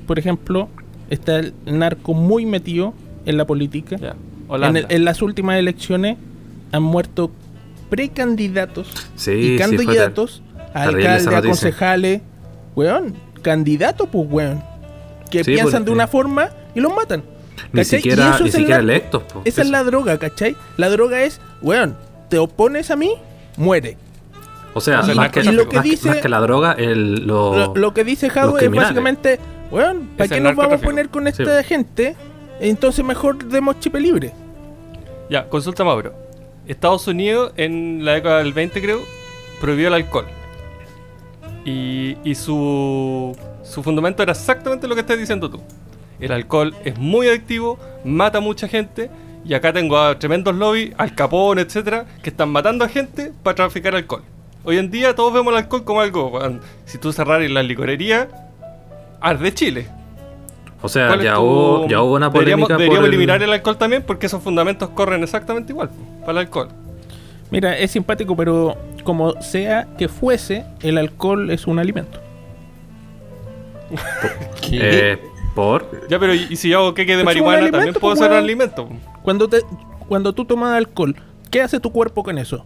[0.05, 0.69] por ejemplo,
[1.09, 2.93] está el narco muy metido
[3.25, 3.95] en la política.
[3.97, 4.15] ya,
[4.49, 6.17] En, Holanda el- en las últimas elecciones
[6.71, 7.31] han muerto
[7.89, 10.41] precandidatos Sí, y sí, candidatos
[10.73, 12.21] a esa alcaldes, a concejales.
[12.75, 14.63] Weón, candidatos, pues, weón.
[15.31, 15.93] Que Sí, piensan pues, de eh.
[15.93, 17.23] una forma y los matan.
[17.73, 17.99] Ni ¿cachai?
[17.99, 19.41] Y siquiera, eso ni siquiera electos, po.
[19.45, 20.55] Esa es la droga, ¿cachai?
[20.77, 21.95] La droga es, weón,
[22.29, 23.11] te opones a mí,
[23.57, 23.97] muere.
[24.73, 27.25] O sea, más, que, y lo que más que- dice- más que la droga, el,
[27.27, 29.39] lo, Lo, lo que dice Jadwe es básicamente,
[29.71, 31.29] weón, ¿para Es qué nos vamos a poner con Sí.
[31.43, 32.15] esta gente?
[32.59, 34.33] Entonces mejor demos chip libre.
[35.29, 36.13] ya consulta Mauro
[36.67, 39.01] Estados Unidos en la década del 20 creo
[39.59, 40.25] prohibió el alcohol
[41.65, 45.61] y, y su su fundamento era exactamente lo que estás diciendo tú
[46.19, 49.09] el alcohol es muy adictivo mata a mucha gente
[49.45, 53.55] y acá tengo a tremendos lobbies, Al Capone, etcétera, que están matando a gente para
[53.55, 54.23] traficar alcohol.
[54.63, 56.39] Hoy en día todos vemos el alcohol como algo,
[56.85, 58.27] si tú cerraras la licorería,
[59.21, 59.87] arde Chile.
[60.81, 63.13] O sea, ¿Cuál es ya, tu- hubo, ya hubo una Deberíamos, polémica deberíamos por el-
[63.13, 65.89] eliminar el alcohol también porque esos fundamentos corren exactamente igual
[66.21, 66.69] para el alcohol.
[67.51, 72.19] Mira, es simpático, pero como sea que fuese, el alcohol es un alimento.
[74.71, 75.17] Eh,
[75.55, 76.07] por...
[76.09, 78.87] Ya, pero ¿y, y si yo hago queque de marihuana también puedo ser un alimento?
[79.23, 79.61] Cuando te
[80.07, 81.15] cuando tú tomas alcohol,
[81.51, 82.65] ¿qué hace tu cuerpo con eso?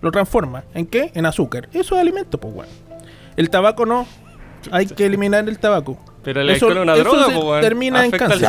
[0.00, 0.64] Lo transforma.
[0.74, 1.10] ¿En qué?
[1.14, 1.68] En azúcar.
[1.74, 2.68] Eso es alimento, pues, weón.
[3.36, 4.06] El tabaco no.
[4.70, 5.98] Hay que eliminar el tabaco.
[6.22, 7.60] Pero el Eso- alcohol es una droga, se po, weón.
[7.62, 8.48] termina en cáncer.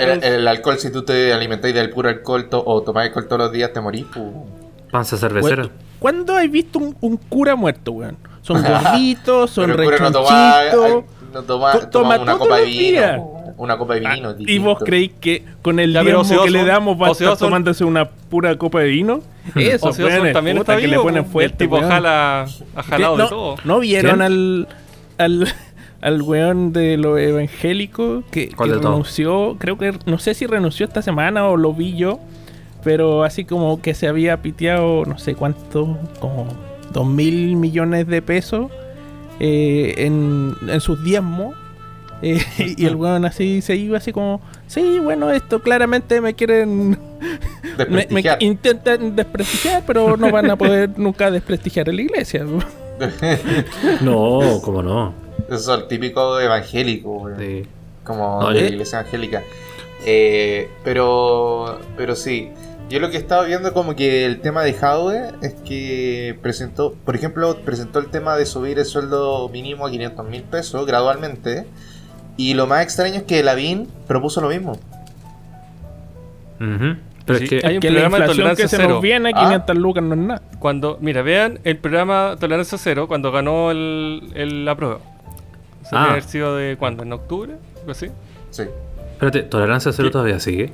[0.00, 3.38] El, el alcohol, si tú te alimentáis del puro alcohol to- o tomáis alcohol todos
[3.42, 4.04] los días, te morís.
[4.06, 4.46] pu.
[4.90, 5.68] Panza cervecera.
[5.98, 8.16] ¿Cuándo has visto un, un cura muerto, weón?
[8.42, 11.04] Son gorditos, son no toma, rechonchitos.
[11.32, 13.12] no toma, To- toma toma una copa de los días.
[13.14, 13.30] vino.
[13.56, 14.30] Una copa de vino.
[14.30, 17.84] Ah, ¿Y vos creéis que con el Ozzy que le damos va a estar tomándose
[17.84, 19.20] una pura copa de vino?
[19.54, 21.30] Eso, weón, también puta, está que vivo, le ponen po.
[21.30, 23.56] fuerte, El tipo jala, ha jalado no, de todo.
[23.62, 24.22] ¿No vieron ¿Quién?
[24.22, 24.68] al,
[25.18, 25.54] al,
[26.04, 29.56] al weón de lo evangélico que, renunció?
[29.58, 32.20] Creo que, no sé si renunció esta semana o lo vi yo,
[32.84, 36.46] pero así como que se había piteado no sé cuánto, como
[36.92, 38.70] dos mil millones de pesos
[39.40, 41.56] eh, en, en sus diezmos.
[42.22, 42.38] eh,
[42.76, 46.90] y el weón así se iba así como, sí, bueno, esto claramente me quieren,
[47.88, 48.36] me, me Desprestigiar.
[48.40, 52.44] intentan desprestigiar, pero no van a poder nunca desprestigiar a la iglesia.
[54.00, 55.23] No, cómo no.
[55.50, 57.38] Eso es el típico evangélico, weón.
[57.38, 57.62] Sí.
[58.04, 59.42] como No, de la yo- iglesia evangélica.
[60.06, 62.50] Eh, pero, pero sí,
[62.90, 67.14] yo lo que estaba viendo como que el tema de Jadwe es que presentó, por
[67.16, 71.64] ejemplo, presentó el tema de subir el sueldo mínimo a 500 mil pesos gradualmente.
[72.36, 74.78] Y lo más extraño es que Lavín propuso lo mismo.
[77.26, 78.88] Pero Sí, es que hay un que la programa de tolerancia que se cero.
[78.90, 79.40] nos viene a Ah.
[79.44, 80.42] 500 lucas no es nada.
[80.58, 84.98] Cuando, mira, vean el programa Tolerancia Cero cuando ganó el, el- la prueba.
[85.96, 86.00] Ah.
[86.02, 88.08] debe haber sido de cuándo, en octubre, algo así.
[88.50, 88.62] Sí,
[89.12, 90.12] espérate, tolerancia cero ¿Qué?
[90.12, 90.72] todavía sigue.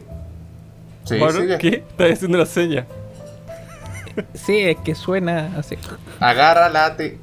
[1.04, 1.59] sí, sigue.
[1.59, 1.68] ¿Qué?
[1.88, 2.87] Estás haciendo una seña.
[4.35, 5.76] Sí, es que suena así.
[6.18, 7.18] Agarra la te-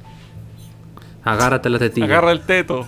[1.24, 2.06] Agárrate la tetilla.
[2.06, 2.86] Agarra el teto.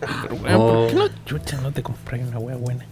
[0.00, 0.72] Pero, weón, Oh.
[0.72, 2.84] ¿por qué no chucha no te compras una wea buena?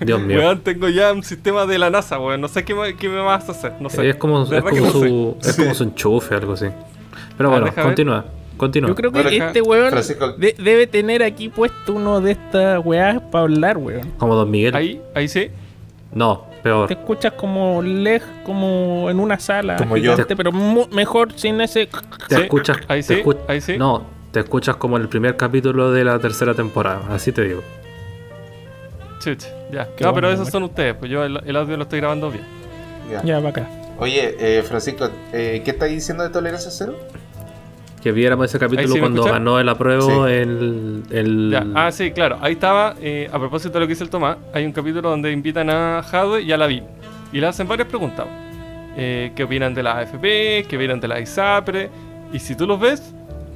[0.00, 0.38] Dios mío.
[0.38, 2.40] Weón, tengo ya un sistema de la NASA, weón.
[2.40, 3.72] No sé qué, me- qué me vas a hacer.
[3.80, 4.08] No sé.
[4.08, 5.08] es como, De es verdad como que no sé.
[5.08, 6.66] su, es como su enchufe, algo así.
[7.36, 7.84] Pero Ah, bueno, ver.
[7.84, 8.24] continúa.
[8.56, 8.88] Continúa.
[8.90, 12.84] Yo creo que Bueno, este weón Francisco- de- debe tener aquí puesto uno de estas
[12.84, 14.10] weas para hablar, weón.
[14.18, 14.74] Como Don Miguel.
[14.76, 15.50] Ahí, ahí sí.
[16.12, 16.86] No, peor.
[16.86, 19.76] Te escuchas como lej, como en una sala.
[19.76, 20.12] Como yo.
[20.12, 21.88] gigante, Pero mejor sin ese.
[22.28, 22.78] Te Sí, escuchas.
[22.88, 23.76] ahí te sí, escu- ahí sí.
[23.76, 27.02] No, te escuchas como en el primer capítulo de la tercera temporada.
[27.10, 27.62] Así te digo.
[29.20, 29.88] Chuch, ya.
[29.96, 30.94] Qué no, bueno, pero esos son ustedes.
[30.94, 32.44] Pues yo el, el audio lo estoy grabando bien.
[33.10, 33.22] Ya.
[33.22, 33.68] Ya, va acá.
[33.98, 36.94] Oye, eh, Francisco, eh, ¿qué estáis diciendo de tolerancia cero?
[38.04, 40.32] Que viéramos ese capítulo sí cuando ganó el apruebo Sí.
[40.34, 41.02] el.
[41.10, 41.66] el Ya.
[41.74, 42.36] Ah, sí, claro.
[42.42, 45.32] Ahí estaba, eh, a propósito de lo que dice el Tomás, hay un capítulo donde
[45.32, 46.84] invitan a Jadwe y a la BIM.
[47.32, 48.26] Y le hacen varias preguntas.
[48.98, 50.66] Eh, ¿Qué opinan de la AFP?
[50.68, 51.88] ¿Qué opinan de la ISAPRE?
[52.30, 53.02] Y si tú los ves,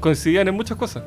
[0.00, 1.02] coincidían en muchas cosas.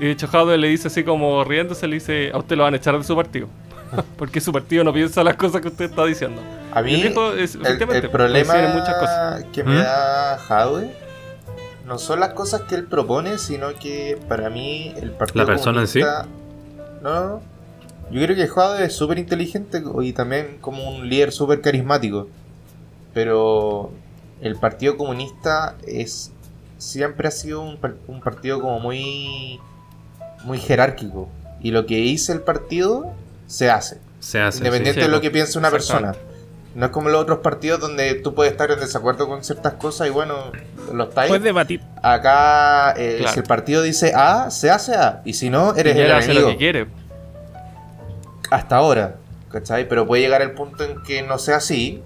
[0.00, 2.72] Y de hecho Jadwe le dice así como riéndose, le dice, a usted lo van
[2.72, 3.46] a echar de su partido.
[4.16, 6.40] Porque su partido no piensa las cosas que usted está diciendo.
[6.72, 9.44] A mí, el viejo es- el, efectivamente, el problema muchas cosas.
[9.52, 9.82] que me ¿Mm?
[9.82, 10.90] da Jadwe
[11.86, 15.82] no son las cosas que él propone, sino que para mí el partido ¿La persona
[15.82, 16.00] en sí?
[17.02, 17.40] No.
[18.10, 22.28] Yo creo que Jadwe es súper inteligente y también como un líder súper carismático.
[23.14, 23.92] Pero
[24.40, 26.32] el Partido Comunista es
[26.78, 29.58] siempre ha sido un partido como muy
[30.44, 31.28] muy jerárquico.
[31.60, 33.12] Y lo que dice el partido
[33.46, 33.98] se hace.
[34.20, 34.58] se hace.
[34.58, 35.06] Independiente sí.
[35.06, 36.14] de lo que piense una persona.
[36.76, 40.08] No es como los otros partidos donde tú puedes estar en desacuerdo con ciertas cosas
[40.08, 40.52] y bueno,
[40.92, 41.28] lo estáis.
[41.30, 41.80] Puedes debatir.
[42.02, 43.32] Acá, eh, Claro.
[43.32, 45.22] si el partido dice A, se hace A.
[45.24, 46.48] Y si no, eres y él el hace lo enemigo.
[46.50, 46.86] que quiere.
[48.50, 49.16] Hasta ahora.
[49.50, 49.88] ¿Cachai?
[49.88, 52.02] Pero puede llegar el punto en que no sea así.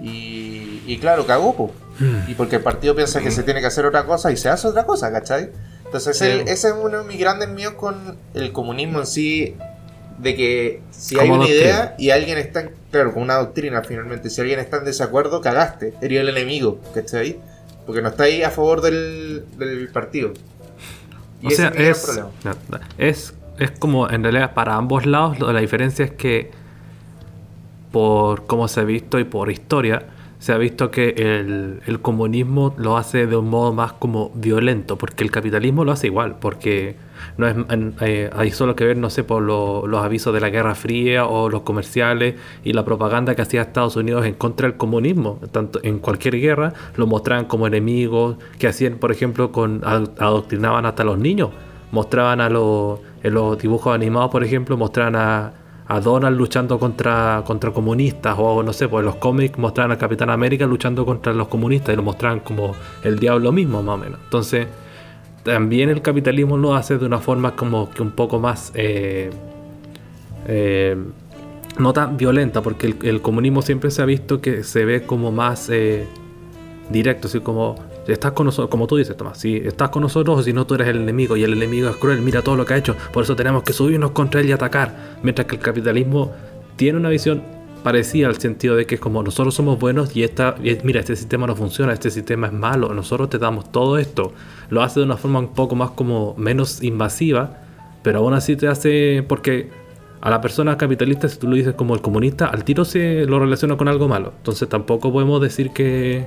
[0.00, 1.70] Y, y claro, cagó, po.
[2.00, 2.28] Hmm.
[2.28, 4.66] Y porque el partido piensa que se tiene que hacer otra cosa y se hace
[4.66, 5.50] otra cosa, ¿cachai?
[5.84, 6.24] Entonces Sí.
[6.24, 9.56] el- ese es uno de mis grandes miedos con el comunismo en sí,
[10.22, 11.62] de que si hay una doctrina.
[11.62, 15.40] idea y alguien está, en- claro, con una doctrina finalmente, si alguien está en desacuerdo,
[15.40, 17.38] cagaste, eres el enemigo, ¿cachai?
[17.86, 20.32] Porque no está ahí a favor del, del partido.
[21.40, 22.30] Y O sea, es, problema.
[22.98, 25.40] es, es como en realidad para ambos lados.
[25.40, 26.50] La diferencia es que
[27.90, 30.04] por cómo se ha visto y por historia,
[30.38, 34.96] se ha visto que el, el comunismo lo hace de un modo más como violento,
[34.98, 36.96] porque el capitalismo lo hace igual, porque
[37.36, 37.54] no es
[38.00, 41.26] eh, hay solo que ver, no sé, por lo- los avisos de la Guerra Fría
[41.26, 45.80] o los comerciales y la propaganda que hacía Estados Unidos en contra del comunismo, tanto
[45.82, 51.04] en cualquier guerra lo mostraban como enemigos, que hacían, por ejemplo, con ad- adoctrinaban hasta
[51.04, 51.50] los niños,
[51.90, 55.52] mostraban a los en los dibujos animados, por ejemplo, mostraban a
[55.88, 60.30] a Donald luchando contra, contra comunistas, o no sé, pues los cómics mostraban a Capitán
[60.30, 64.18] América luchando contra los comunistas y lo mostraban como el diablo mismo, más o menos.
[64.24, 64.68] Entonces,
[65.42, 68.72] también el capitalismo lo hace de una forma como que un poco más.
[68.74, 69.30] eh,
[70.46, 70.96] eh,
[71.78, 75.70] no tan violenta, porque el, comunismo siempre se ha visto que se ve como más
[75.70, 76.06] eh,
[76.90, 77.76] directo, así como
[78.06, 80.74] estás con nosotros, como tú dices, Tomás, si estás con nosotros o si no tú
[80.74, 83.22] eres el enemigo y el enemigo es cruel, mira todo lo que ha hecho, por
[83.24, 86.32] eso tenemos que subirnos contra él y atacar, mientras que el capitalismo
[86.76, 87.42] tiene una visión
[87.82, 91.46] parecida al sentido de que como nosotros somos buenos y esta y mira este sistema
[91.46, 94.32] no funciona este sistema es malo nosotros te damos todo esto
[94.70, 97.58] lo hace de una forma un poco más como menos invasiva
[98.02, 99.70] pero aún así te hace porque
[100.20, 103.40] a la persona capitalista si tú lo dices como el comunista al tiro se lo
[103.40, 104.32] relaciona con algo malo.
[104.38, 106.26] Entonces tampoco podemos decir que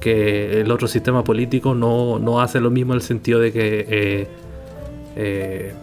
[0.00, 3.86] que el otro sistema político no, no hace lo mismo en el sentido de que
[3.88, 4.28] eh,
[5.16, 5.74] eh,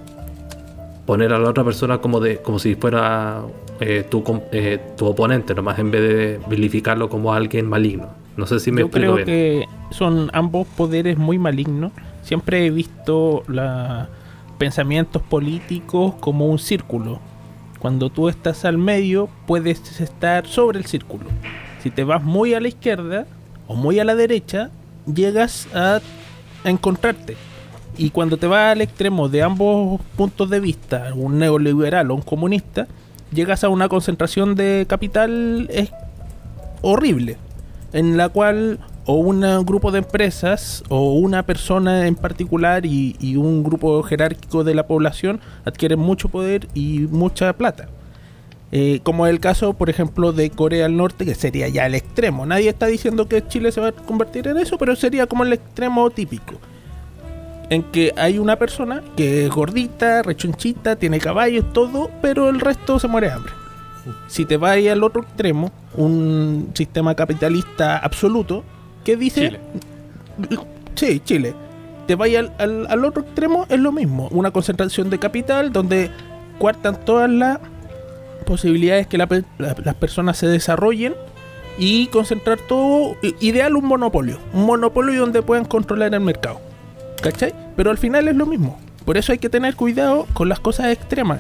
[1.06, 3.44] poner a la otra persona como de como si fuera
[3.80, 8.08] eh, tu, eh, tu oponente, nomás en vez de vilificarlo como alguien maligno.
[8.36, 9.26] No sé si me Yo explico creo bien.
[9.26, 11.92] que son ambos poderes muy malignos.
[12.22, 14.08] siempre he visto los
[14.58, 17.20] pensamientos políticos como un círculo.
[17.80, 21.26] Cuando tú estás al medio, puedes estar sobre el círculo.
[21.82, 23.26] Si te vas muy a la izquierda
[23.68, 24.72] o muy a la derecha,
[25.12, 26.00] llegas a,
[26.64, 27.38] a encontrarte.
[27.98, 32.22] Y cuando te vas al extremo de ambos puntos de vista, un neoliberal o un
[32.22, 32.88] comunista,
[33.32, 35.92] llegas a una concentración de capital es
[36.82, 37.38] horrible,
[37.94, 43.38] en la cual o un grupo de empresas o una persona en particular y, y
[43.38, 47.88] un grupo jerárquico de la población adquieren mucho poder y mucha plata.
[48.72, 51.96] Eh, como es el caso, por ejemplo, de Corea del Norte, que sería ya el
[51.96, 52.46] extremo.
[52.46, 55.54] Nadie está diciendo que Chile se va a convertir en eso, pero sería como el
[55.54, 56.56] extremo típico.
[57.70, 62.98] En que hay una persona que es gordita, rechonchita, tiene caballos, todo, pero el resto
[63.00, 63.54] se muere de hambre.
[64.28, 68.64] Si te vas al otro extremo, un sistema capitalista absoluto,
[69.04, 69.48] que dice...
[69.48, 69.60] Chile.
[70.96, 71.54] Sí, Chile.
[72.08, 74.30] Te vayas al, al- al otro extremo, es lo mismo.
[74.32, 76.10] Una concentración de capital donde
[76.60, 77.60] cuartan todas las
[78.46, 81.14] posibilidades que la pe- la- las personas se desarrollen
[81.78, 83.18] y concentrar todo.
[83.42, 84.40] Ideal un monopolio.
[84.54, 86.62] Un monopolio donde puedan controlar el mercado.
[87.22, 87.54] ¿Cachai?
[87.76, 88.80] Pero al final es lo mismo.
[89.06, 91.40] Por eso hay que tener cuidado con las cosas extremas.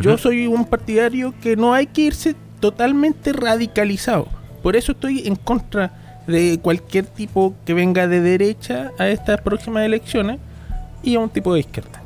[0.00, 4.26] Yo soy un partidario que no hay que irse totalmente radicalizado.
[4.62, 5.92] Por eso estoy en contra
[6.26, 10.38] de cualquier tipo que venga de derecha a estas próximas elecciones
[11.02, 12.00] y a un tipo de izquierda.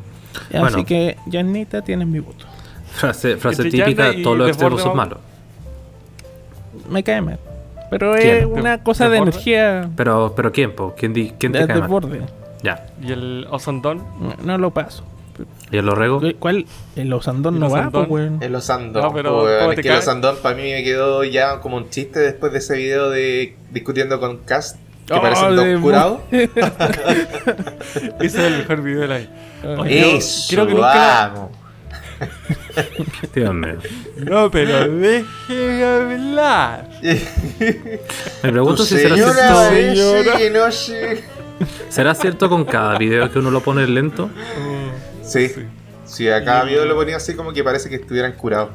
[0.49, 0.85] Así Bueno.
[0.85, 2.47] que, Janita, tienes mi voto.
[2.95, 5.19] Frase, frase típica, todos los extremos son malos.
[6.91, 7.39] Me cae mal.
[7.91, 8.37] Pero ¿Quién?
[8.39, 10.95] es una cosa de energía Pero, pero ¿quién, po?
[10.97, 11.89] ¿Quién, di- quién te de cae mal?
[12.63, 12.87] Ya.
[13.03, 14.05] Y el Osandón.
[14.21, 15.05] No, no lo paso.
[15.71, 16.21] ¿Y el Orrego?
[16.41, 16.67] ¿Cuál?
[16.97, 18.39] El Osandón ¿El no va, pues, weón.
[18.43, 19.03] El Osandón.
[19.03, 19.59] No, pero weón.
[19.61, 19.97] ¿cómo Es que el?
[19.99, 24.19] Osandón para mí me quedó ya como un chiste después de ese video de discutiendo
[24.19, 24.77] con Cast.
[25.07, 26.21] Que Oh, parecen dos curados.
[26.31, 26.47] Ese
[28.21, 29.21] es el mejor video de la.
[29.81, 31.51] Oye, Eso, creo que nunca- vamos.
[34.17, 36.89] No, pero déjeme hablar.
[38.43, 41.25] Me pregunto si será señora ese que no sé.
[41.89, 44.31] ¿Será cierto con cada video que uno lo pone lento.
[45.23, 45.51] Sí.
[46.05, 48.71] Sí, a cada video lo ponía así como que parece que estuvieran curados.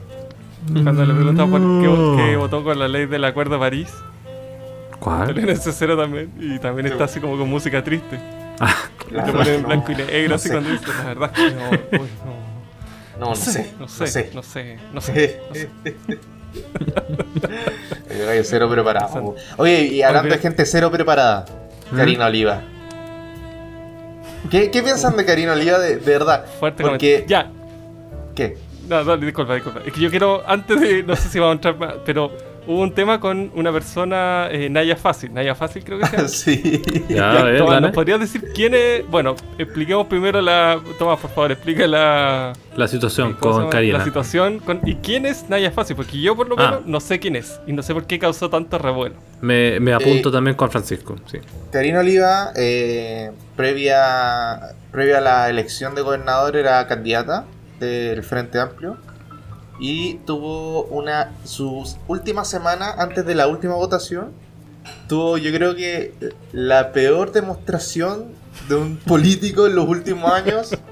[0.72, 3.90] Cuando le preguntaba por qué, qué votó con la ley del Acuerdo de París,
[5.00, 5.38] ¿Cuál?
[5.50, 6.32] ese cero también.
[6.40, 8.20] Y también está así como con música triste.
[8.60, 8.76] Ah,
[9.12, 9.68] La Lo ponen en no.
[9.68, 10.54] blanco y negro, no así sé.
[10.54, 11.70] cuando dice, la verdad es que no,
[12.04, 12.54] uy, no.
[13.20, 13.72] No, no sé.
[13.80, 15.42] No sé, no sé, no sé.
[18.10, 19.36] El gallo cero preparado.
[19.58, 21.46] Oye, y hablando de gente cero preparada.
[21.96, 22.62] Karina Oliva.
[24.50, 26.46] ¿Qué, qué piensan de Karina Oliva de, de verdad?
[26.60, 27.26] Fuerte Porque.
[27.28, 27.52] Ya,
[28.36, 28.58] ¿qué?
[28.88, 29.82] no, no, disculpa, disculpa.
[29.86, 32.32] Es que yo quiero, antes de, no sé si vamos a entrar más, pero
[32.68, 35.34] hubo un tema con una persona, eh, Naya Fácil.
[35.34, 36.28] Naya Fácil creo que se llama.
[36.30, 36.82] sí.
[37.10, 37.82] Ya, ver.
[37.82, 39.08] ¿nos podrías decir quién es?
[39.10, 40.80] Bueno, expliquemos primero la.
[41.00, 42.54] Tomás, por favor, explica la.
[42.76, 43.70] La situación ¿cómo se con?
[43.70, 43.98] Karina.
[44.00, 44.80] La situación con.
[44.86, 45.96] ¿Y quién es Naya Fácil?
[45.96, 46.66] Porque yo, por lo Ah.
[46.72, 47.60] menos, no sé quién es.
[47.68, 49.16] Y no sé por qué causó tanto revuelo.
[49.42, 51.16] Me, me apunto Eh, también con Francisco.
[51.32, 51.40] Sí.
[51.72, 54.60] Karina Oliva, eh, previa,
[54.92, 57.46] previa a la elección de gobernador, era candidata
[57.80, 58.98] del Frente Amplio.
[59.80, 61.32] Y tuvo una.
[61.44, 64.32] Sus últimas semanas, antes de la última votación,
[65.08, 66.14] tuvo, yo creo que,
[66.52, 68.26] la peor demostración
[68.70, 70.72] de un político en los últimos años.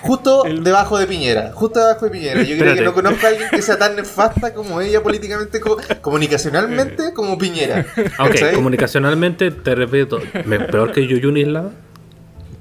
[0.00, 2.42] Justo El- debajo de Piñera, justo debajo de Piñera.
[2.42, 5.76] Yo creo que no conozco a alguien que sea tan nefasta como ella políticamente, co-
[6.00, 7.84] comunicacionalmente, como Piñera.
[8.18, 8.54] Ok, ¿Cachai?
[8.54, 10.18] comunicacionalmente, te repito,
[10.70, 11.70] peor que Yuyunislava.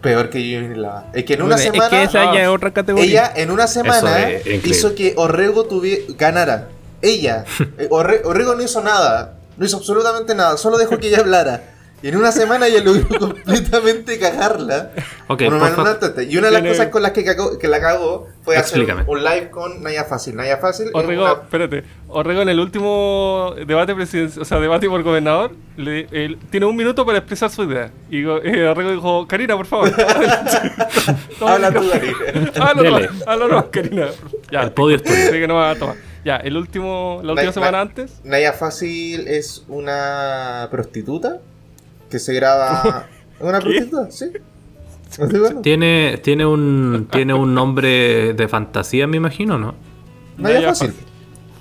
[0.06, 1.06] Peor que Yuri Lava.
[1.14, 1.90] Es que en una Es semana.
[1.90, 3.06] que esa ya ah, es otra categoría.
[3.06, 6.70] Ella en una semana es hizo que Orrego tuvi- ganara.
[7.02, 7.44] Ella.
[7.78, 9.34] Eh, Orre- Orrego no hizo nada.
[9.58, 10.58] No hizo absolutamente nada.
[10.58, 11.75] Solo dejó que ella hablara.
[12.04, 14.92] Y en una semana ella logró completamente cagarla.
[15.28, 15.98] Ok, Por por una- favor.
[16.16, 18.58] una- y una de las Tiene- cosas con las que, cagó- que la cagó fue
[18.58, 19.04] hacer Explícame.
[19.08, 20.36] un live con Naya Fácil.
[20.36, 20.90] Naya Fácil.
[20.94, 21.84] Orrego, una- espérate.
[22.10, 26.76] Orrego en el último debate presidencial, o sea, debate por gobernador, le- él tiene un
[26.76, 27.90] minuto para expresar su idea.
[28.12, 29.92] Y eh, Orrego dijo, Karina, por favor.
[31.42, 31.90] Habla tú.
[31.90, 32.74] Karina.
[32.82, 33.10] Dele.
[33.26, 34.08] háblalo, Karina.
[34.52, 35.16] Ya, El podio es tuyo.
[35.16, 35.96] sé que no va a tomar.
[36.24, 38.20] Ya, el último, la última Na- semana na- antes.
[38.24, 41.40] Naya Fácil es una prostituta
[42.16, 43.08] que se graba.
[43.40, 44.10] ¿Es una prostituta?
[44.10, 44.32] Sí.
[45.20, 45.62] ¿No estoy bueno?
[45.62, 49.76] Tiene, tiene, un, tiene un nombre de fantasía, me imagino, ¿no?
[50.38, 50.94] Naya Fácil.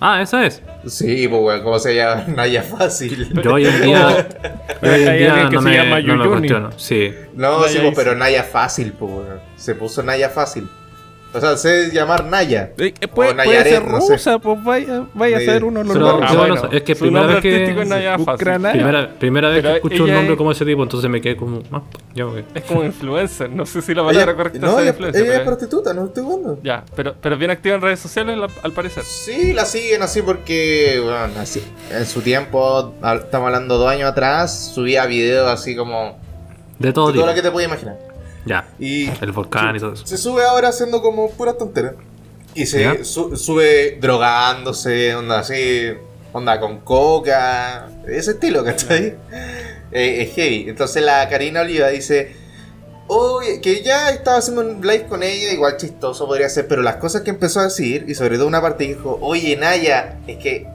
[0.00, 0.62] Ah, esa es.
[0.86, 2.24] Sí, pues weón, ¿cómo se llama?
[2.36, 3.32] Naya Fácil.
[3.42, 4.28] Yo hoy en día,
[4.82, 6.70] yo hoy en Hay día alguien que no se me, llama no me cuestiono.
[6.76, 7.10] Sí.
[7.34, 9.40] No, Naya sí, pues, pero Naya Fácil, pues weón.
[9.56, 10.68] Se puso Naya Fácil.
[11.34, 12.70] O sea, sé llamar Naya.
[12.78, 14.12] Eh, eh, puede, O puede Nayaret, ser no sé.
[14.12, 16.20] rusa, pues vaya, vaya a ser uno de los Pero-.
[16.22, 18.16] Ah, bueno, es que primera vez que- es Naya.
[18.72, 21.36] Primera, primera vez Pero que escucho un nombre es- como ese tipo, entonces me quedé
[21.36, 21.60] como.
[21.72, 21.82] Ah,
[22.14, 22.36] ya, ok.
[22.54, 23.50] Es como influencer.
[23.50, 25.22] No sé si la palabra Ella, correcta no, sea ella, influencer.
[25.22, 26.58] ella es pero- prostituta, no estoy jugando.
[26.62, 29.02] Ya, pero, pero bien activa en redes sociales la- al parecer.
[29.02, 34.70] Sí, la siguen así porque, bueno, así, en su tiempo, estamos hablando dos años atrás,
[34.72, 36.16] subía videos así como
[36.78, 37.96] De todo de todo lo que te puedes imaginar.
[38.46, 38.68] Ya.
[38.78, 40.06] Y El volcán y todo eso.
[40.06, 41.94] se sube ahora haciendo como puras tonteras.
[42.54, 45.92] Y se sube drogándose, onda así,
[46.32, 49.16] onda con coca, ese estilo, ¿cachai?
[49.90, 50.66] Eh, es heavy.
[50.68, 52.36] Entonces la Karina Oliva dice,
[53.06, 56.96] oye, que ya estaba haciendo un live con ella, igual chistoso podría ser, pero las
[56.96, 60.38] cosas que empezó a decir, y sobre todo una parte que dijo, oye Naya, es
[60.38, 60.66] que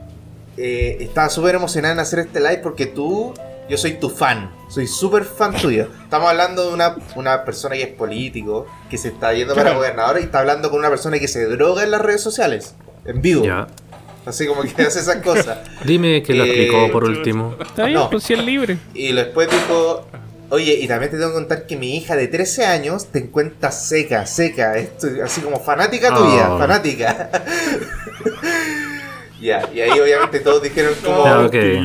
[0.56, 3.32] eh, estaba súper emocionada en hacer este live porque tú,
[3.70, 5.88] yo soy tu fan, soy súper fan tuyo.
[6.02, 10.18] Estamos hablando de una, una persona que es político, que se está yendo para gobernador
[10.20, 13.44] y está hablando con una persona que se droga en las redes sociales, en vivo.
[13.44, 13.68] Ya.
[14.26, 15.58] Así como que hace esas cosas.
[15.84, 17.54] Dime que lo Eh, explicó por último.
[17.60, 18.10] Está bien, No.
[18.10, 18.76] pues si es libre.
[18.92, 20.06] Y después dijo,
[20.50, 23.70] oye, y también te tengo que contar que mi hija de 13 años te encuentra
[23.72, 26.58] seca, seca, esto, así como fanática tuya, Oh.
[26.58, 27.30] fanática.
[29.40, 31.24] ya, y ahí obviamente todos dijeron como.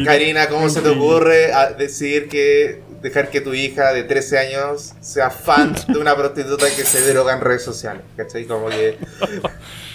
[0.06, 4.94] Karina, ¿cómo se te ocurre a decir que dejar que tu hija de 13 años
[5.00, 8.04] sea fan de una prostituta que se droga en redes sociales?
[8.18, 8.46] ¿Cachai?
[8.46, 8.98] Como que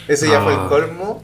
[0.08, 0.66] ese ya fue el Ah.
[0.68, 1.22] colmo.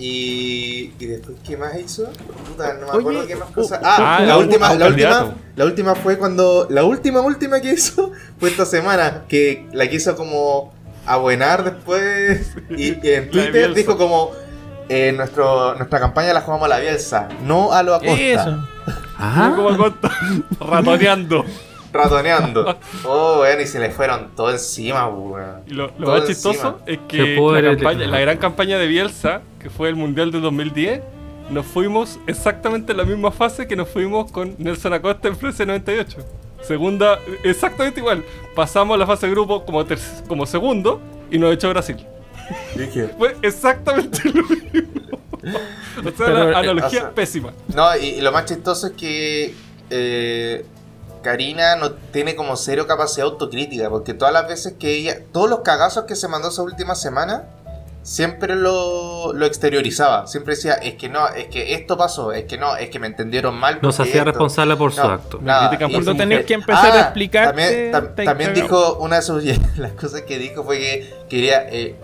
[0.00, 2.08] Y, y después, ¿qué más hizo?
[2.48, 3.80] Puta, no me Oye, acuerdo qué más uh, cosas.
[3.82, 8.12] Ah, ah, la última, la última, la última fue cuando, la última, última que hizo
[8.38, 10.72] fue esta semana, que la quiso como
[11.04, 14.30] abuenar después y, y en Twitter dijo como,
[14.88, 18.16] eh, nuestro, nuestra campaña la jugamos a la Bielsa, no a lo Acosta.
[18.20, 18.68] Eso.
[19.18, 20.10] Ah, Como Acosta,
[20.60, 21.44] ratoneando.
[21.92, 22.78] Ratoneando.
[23.04, 25.62] Oh, weón, y se le fueron todo encima, weón.
[25.66, 26.76] Y lo, más chistoso encima.
[26.86, 30.42] es que la, ver- campaña- la gran campaña de Bielsa, que fue el Mundial del
[30.42, 31.00] 2010,
[31.50, 35.64] nos fuimos exactamente en la misma fase que nos fuimos con Nelson Acosta en Francia
[35.64, 36.18] 98.
[36.60, 38.22] Segunda, exactamente igual.
[38.54, 41.96] Pasamos la fase de grupo como, ter- como segundo y nos echó Brasil.
[42.76, 45.18] Dije, Fue exactamente lo mismo.
[45.98, 47.52] O sea, Pero, la eh, analogía o sea, pésima.
[47.74, 49.54] No, y, y lo más chistoso es que
[49.90, 50.64] eh,
[51.22, 55.60] Karina no tiene como cero capacidad autocrítica, porque todas las veces que ella, todos los
[55.60, 57.44] cagazos que se mandó esa última semana,
[58.02, 60.26] siempre lo, lo exteriorizaba.
[60.26, 63.06] Siempre decía, es que no, es que esto pasó, es que no, es que me
[63.06, 63.78] entendieron mal.
[63.82, 64.24] nos hacía esto".
[64.26, 65.38] responsable por su No, acto.
[65.42, 65.74] nada.
[65.74, 66.44] Y- Cuando su tenés mujer.
[66.46, 67.04] que empezar a Ah.
[67.14, 69.42] También, tam- estáis también dijo una de sus
[69.76, 71.96] las cosas que dijo fue que quería eh,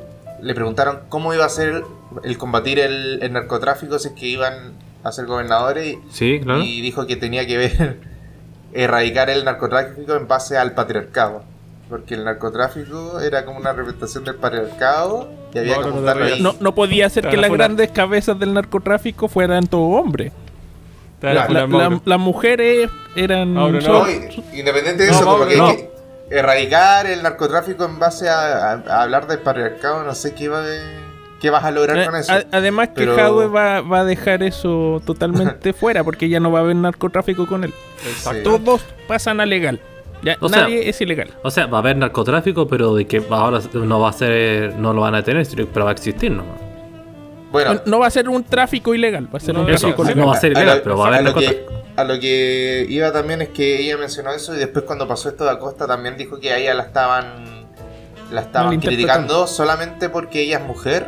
[0.44, 1.82] le preguntaron cómo iba a ser
[2.22, 6.60] el combatir el, el narcotráfico si es que iban a ser gobernadores y, Sí, claro.
[6.62, 7.98] y dijo que tenía que ver
[8.72, 11.42] erradicar el narcotráfico en base al patriarcado.
[11.88, 15.96] Porque el narcotráfico era como una representación del patriarcado y había No, que no, no,
[15.96, 16.42] juntarlo no, ahí.
[16.42, 20.32] No, no podía ser que las grandes cabezas del narcotráfico fueran todo hombres.
[21.20, 23.80] La- La- la- las mujeres eran Mauro, no.
[23.80, 24.06] solo-
[24.52, 25.90] independiente de No, eso, como que
[26.30, 30.60] erradicar el narcotráfico en base a, a- a hablar del patriarcado, no sé qué, va
[30.62, 31.04] de-
[31.40, 32.32] qué vas a lograr Eh, con eso.
[32.32, 36.50] a- además que Pero- Jadwe va, va a dejar eso totalmente fuera porque ya no
[36.50, 37.74] va a haber narcotráfico con él.
[38.08, 38.58] Exacto.
[38.58, 39.80] Todos pasan a legal.
[40.22, 41.30] Ya, O sea- nadie es ilegal.
[41.42, 44.94] O sea, va a haber narcotráfico, pero de que ahora no va a ser, no
[44.94, 46.44] lo van a tener, sino- pero va a existir, ¿no?
[47.54, 50.02] Bueno, No, no va a ser un tráfico ilegal, va a ser No, un tráfico
[50.02, 50.18] legal.
[50.18, 52.02] no va a ser a ilegal, lo- pero va a haber a lo, que, a
[52.04, 55.50] lo que iba también es que ella mencionó eso y después cuando pasó esto de
[55.52, 57.68] Acosta también dijo que a ella la estaban
[58.32, 61.06] la estaban criticando solamente porque ella es mujer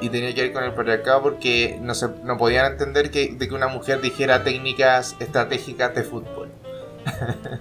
[0.00, 3.46] y tenía que ver con el patriarcado porque no se no podían entender que, de
[3.46, 6.48] que una mujer dijera técnicas estratégicas de fútbol.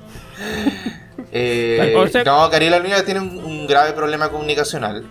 [1.32, 5.04] Eh, O sea- no, Cariela Luna tiene un, un grave problema comunicacional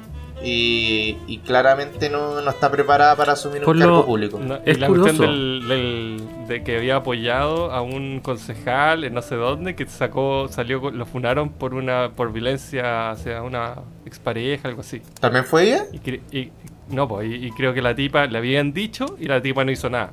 [0.42, 4.38] y, y claramente no, no está preparada para asumir Por un lo- cargo público.
[4.38, 5.22] No, y Es la cuestión curioso.
[5.32, 10.48] del, del- de que había apoyado a un concejal en no sé dónde que sacó
[10.48, 13.74] salió lo funaron por una por violencia hacia una
[14.06, 15.84] expareja algo así ¿También fue ella?
[15.92, 16.50] y, cre- y-
[16.88, 19.70] no pues y, y creo que la tipa le habían dicho y la tipa no
[19.72, 20.12] hizo nada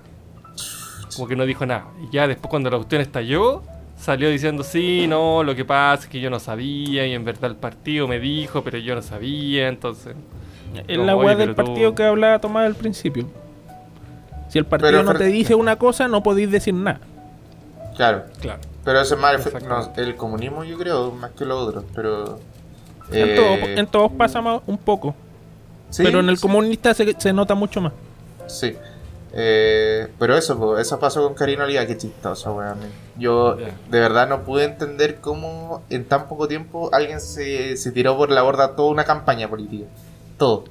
[1.16, 3.62] como que no dijo nada y ya después cuando la cuestión estalló
[4.06, 7.50] salió diciendo sí no lo que pasa es que yo no sabía y en verdad
[7.52, 10.16] el partido me dijo pero yo no sabía entonces
[10.88, 13.28] Es No, la weá del tú- partido que hablaba Tomás al principio.
[14.50, 17.00] Si el partido Pero no te dice una cosa, no podéis decir nada.
[17.96, 18.26] Claro.
[18.42, 21.84] claro Pero eso es más no, el comunismo, yo creo, más que lo otro.
[21.96, 22.40] Pero.
[23.12, 25.16] En, eh, todo- en todos pasa más- un poco.
[25.90, 27.94] sí, pero en el sí, comunista se, se nota mucho más.
[28.48, 28.76] Sí.
[29.38, 32.78] Eh, pero eso, eso pasó con Karina Oliva, qué chistoso, weón.
[33.18, 38.16] Yo de verdad no pude entender cómo en tan poco tiempo alguien se, se tiró
[38.16, 39.86] por la borda toda una campaña política.
[40.38, 40.64] Todo.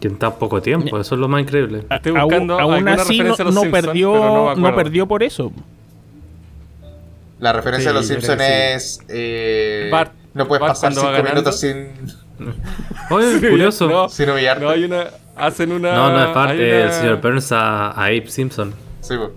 [0.00, 1.84] Que en tan poco tiempo, eso es lo más increíble.
[1.88, 4.74] A- Estoy aún- buscando aún alguna así no, referencia a los no Simpsons, perdió, no
[4.76, 5.50] perdió por eso.
[7.40, 9.00] La referencia Sí, de los Simpsons es.
[9.08, 11.88] eh, Bart- no puedes Bart pasar cinco minutos sin,
[13.10, 14.08] Oye, curioso.
[14.08, 14.62] Sin humillarte.
[14.64, 15.06] no, hay una.
[15.36, 15.94] Hacen una.
[15.94, 18.72] no, es hay parte una- del señor Burns a, a Abe Simpson.
[19.00, 19.32] Sí, po.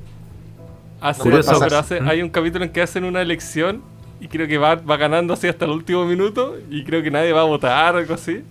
[1.01, 1.51] Hacen, Curioso.
[1.53, 3.81] no, pero hace- hay un capítulo en que hacen una elección
[4.19, 7.33] y creo que Bart va ganando así hasta el último minuto y creo que nadie
[7.33, 8.41] va a votar o algo así.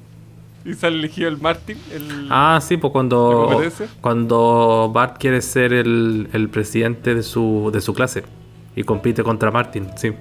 [0.65, 1.79] Y sale elegido el Martin.
[1.95, 3.63] El, Ah, sí, pues ¿La cuando,
[4.01, 8.25] cuando Bart quiere ser el, el presidente de su, de su clase
[8.75, 10.13] y compite contra Martin, sí.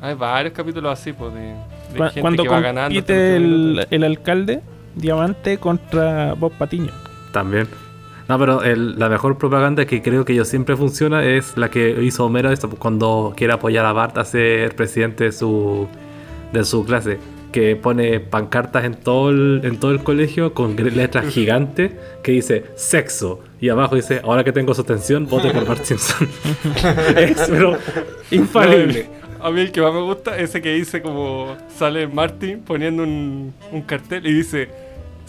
[0.00, 1.54] Hay varios capítulos así, pues, de,
[1.98, 2.88] gente Cuando que va ganando.
[2.94, 4.60] compite el el, el alcalde
[5.00, 6.92] Diamante contra Bob Patiño.
[7.32, 7.66] También.
[8.28, 12.00] No, pero el- la mejor propaganda que creo que yo siempre funciona es la que
[12.02, 15.88] hizo Homero esto, cuando quiere apoyar a Bart a ser presidente de su,
[16.52, 17.18] de su clase.
[17.50, 21.90] Que pone pancartas en todo el, en todo el colegio con letras gigantes
[22.22, 23.40] que dice sexo.
[23.60, 26.28] Y abajo dice, ahora que tengo sostensión, vote por Bart Simpson.
[27.16, 27.76] es pero
[28.30, 29.08] infalible.
[29.40, 32.60] No, a mí el que más me gusta es ese que dice como sale Martin
[32.60, 34.68] poniendo un, un cartel y dice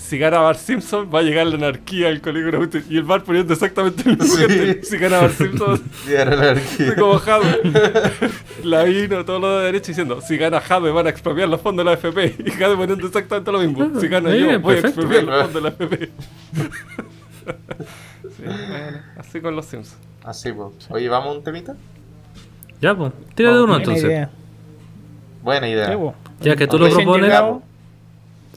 [0.02, 2.80] si gana Bart Simpson va a llegar la anarquía al colegio gratuito.
[2.90, 4.80] y el Bart poniendo exactamente el mismo Sí.
[4.84, 6.96] Si gana Bart Simpson era la anarquía.
[6.96, 7.62] como Jade
[8.64, 11.86] la vino todo lo de derecha diciendo si gana Jade van a expropiar los fondos
[11.86, 14.80] de la FP y Jade poniendo exactamente lo mismo si gana Bien, yo voy a
[14.80, 16.10] expropiar los fondos de la FP
[18.38, 20.70] Sí, bueno, así con los Simpsons Así, pues.
[20.90, 21.76] Oye, ¿vamos a un temita?
[22.80, 24.04] Ya, pues, tira de uno Buena entonces.
[24.04, 24.30] idea.
[25.42, 25.98] Buena idea.
[26.42, 27.64] Ya que tú lo propones, llegado,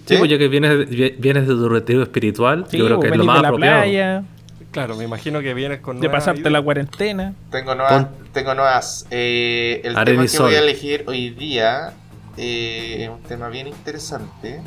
[0.06, 3.02] sí, pues ya que vienes, vi- vienes de tu retiro espiritual, sí, yo creo bo,
[3.02, 3.80] que es lo más de la apropiado.
[3.82, 4.22] playa,
[4.70, 6.52] claro me imagino que vienes con de nuevas pasarte ideas.
[6.52, 7.34] la cuarentena.
[7.50, 8.06] Tengo nuevas.
[8.32, 9.06] Tengo nuevas.
[9.10, 11.92] Eh, el tema que voy a elegir hoy día
[12.36, 14.60] eh, es un tema bien interesante.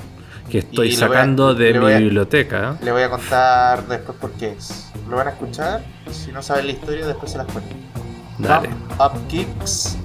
[0.50, 2.78] Que estoy voy a- sacando de mi a- biblioteca.
[2.82, 4.90] Le voy a contar después por qué es.
[5.10, 5.84] Lo van a escuchar.
[6.10, 7.76] Si no saben la historia, después se las cuento.
[8.38, 8.70] Dale.
[8.98, 9.98] Up, Up Kicks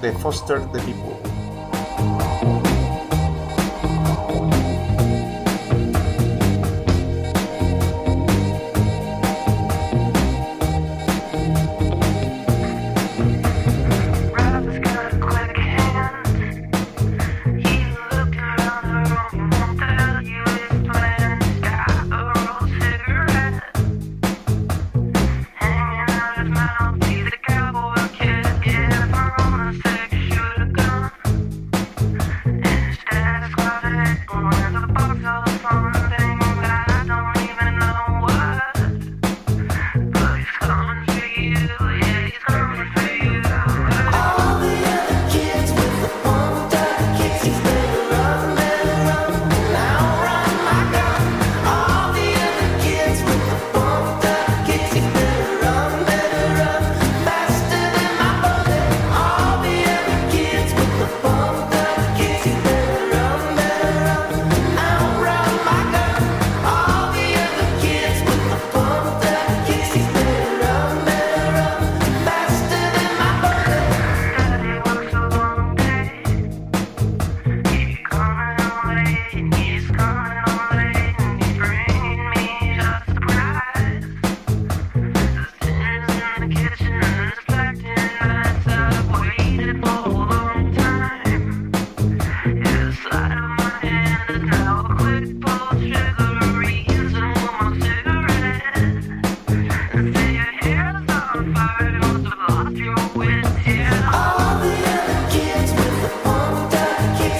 [0.00, 2.59] de Foster the People.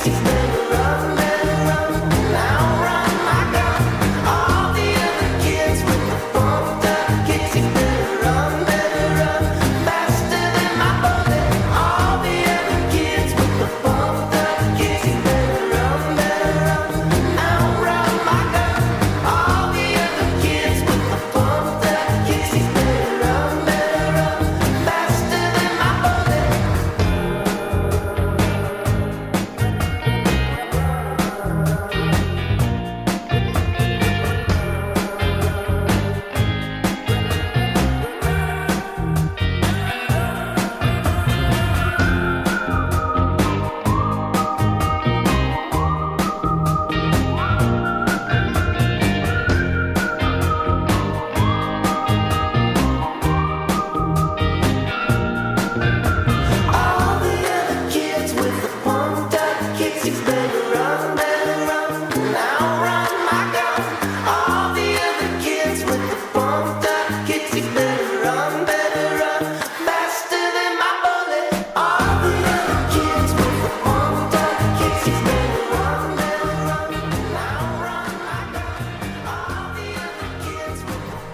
[0.07, 0.40] life.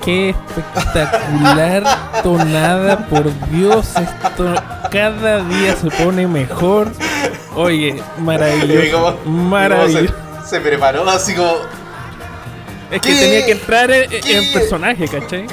[0.07, 1.83] Qué espectacular
[2.23, 4.55] tonada, por Dios, esto
[4.91, 6.93] cada día se pone mejor.
[7.57, 10.15] Oye, maravilloso, como maravilloso.
[10.45, 11.57] Se, se preparó así como.
[12.93, 13.15] Es que ¿Qué?
[13.17, 14.51] tenía que entrar en, en ¿Qué?
[14.55, 15.47] personaje, ¿cachai?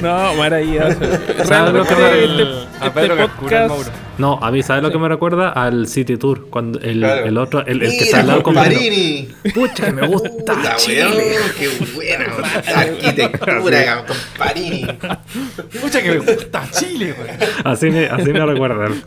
[0.00, 0.96] No, maravilloso.
[1.44, 3.90] ¿Sabes lo que Realmente me- este, a Pedro este podcast Mauro.
[4.18, 5.48] No, a mí, ¿sabes lo que me recuerda?
[5.50, 6.48] Al City Tour.
[6.50, 7.24] Cuando el, Claro.
[7.26, 9.28] el otro, el, el que está al lado con Comparini.
[9.54, 11.06] Pucha, que me gusta Puta, Chile.
[11.16, 12.26] weón, qué buena
[12.76, 14.86] arquitectura, Comparini.
[15.72, 17.36] Escucha que me gusta Chile, weón.
[17.64, 19.02] Así me, así me recuerdan.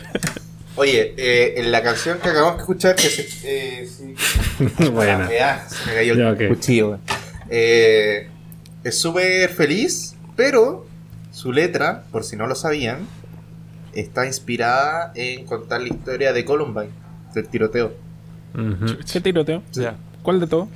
[0.77, 3.27] Oye, eh, en la canción que acabamos de escuchar, que se.
[3.43, 4.15] Eh, sí.
[4.91, 5.29] Buena.
[5.41, 6.99] Ah, se me cayó el cuchillo.
[7.49, 8.27] Eh,
[8.83, 10.85] es súper feliz, pero
[11.31, 13.07] su letra, por si no lo sabían,
[13.95, 16.89] está inspirada en contar la historia de Columbine,
[17.33, 17.93] del tiroteo.
[19.11, 19.61] ¿Qué tiroteo?
[20.21, 20.67] ¿Cuál de todo?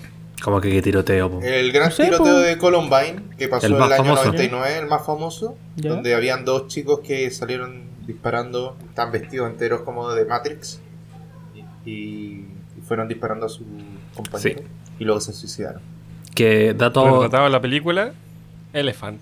[0.43, 1.41] Como que qué tiroteo, po.
[1.41, 2.39] El gran No sé, tiroteo po.
[2.39, 4.25] de Columbine, que pasó El en el año famoso.
[4.25, 5.89] 99, el más famoso, Ya.
[5.91, 10.79] donde habían dos chicos que salieron disparando, están vestidos enteros como de Matrix,
[11.85, 12.45] y, y
[12.87, 13.63] fueron disparando a su
[14.15, 14.65] compañero, Sí.
[14.99, 15.81] y luego se suicidaron.
[16.35, 18.13] Que dato, Retratado en la película
[18.73, 19.19] Elephant.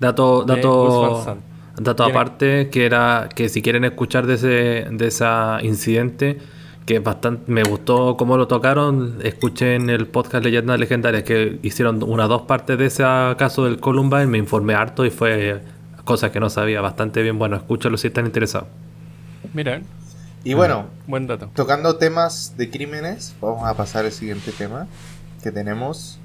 [0.00, 1.40] Dato, de Gus dato, Van Sant.
[1.76, 6.38] Dato Tiene- aparte que era que si quieren escuchar de ese, de esa incidente
[6.86, 12.28] que bastante me gustó cómo lo tocaron, escuchen el podcast Leyendas Legendarias que hicieron una
[12.28, 13.02] dos partes de ese
[13.36, 15.60] caso del Columbine, me informé harto y fue
[16.04, 18.68] cosas que no sabía, bastante bien, bueno, escúchalo si están interesados.
[19.52, 19.80] Mira,
[20.44, 21.50] Y bueno, buen dato.
[21.56, 24.86] tocando temas de crímenes, vamos a pasar al siguiente tema
[25.42, 26.20] que tenemos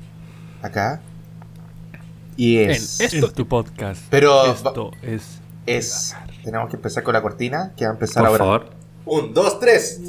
[0.62, 1.02] acá.
[2.38, 3.00] Y es...
[3.00, 4.04] En Esto- Es tu podcast.
[4.12, 5.41] Pero Esto es.
[5.66, 6.16] Es...
[6.44, 8.60] Tenemos que empezar con la cortina, que va a empezar Por ahora.
[8.66, 8.70] favor.
[9.06, 10.02] Un, dos, tres.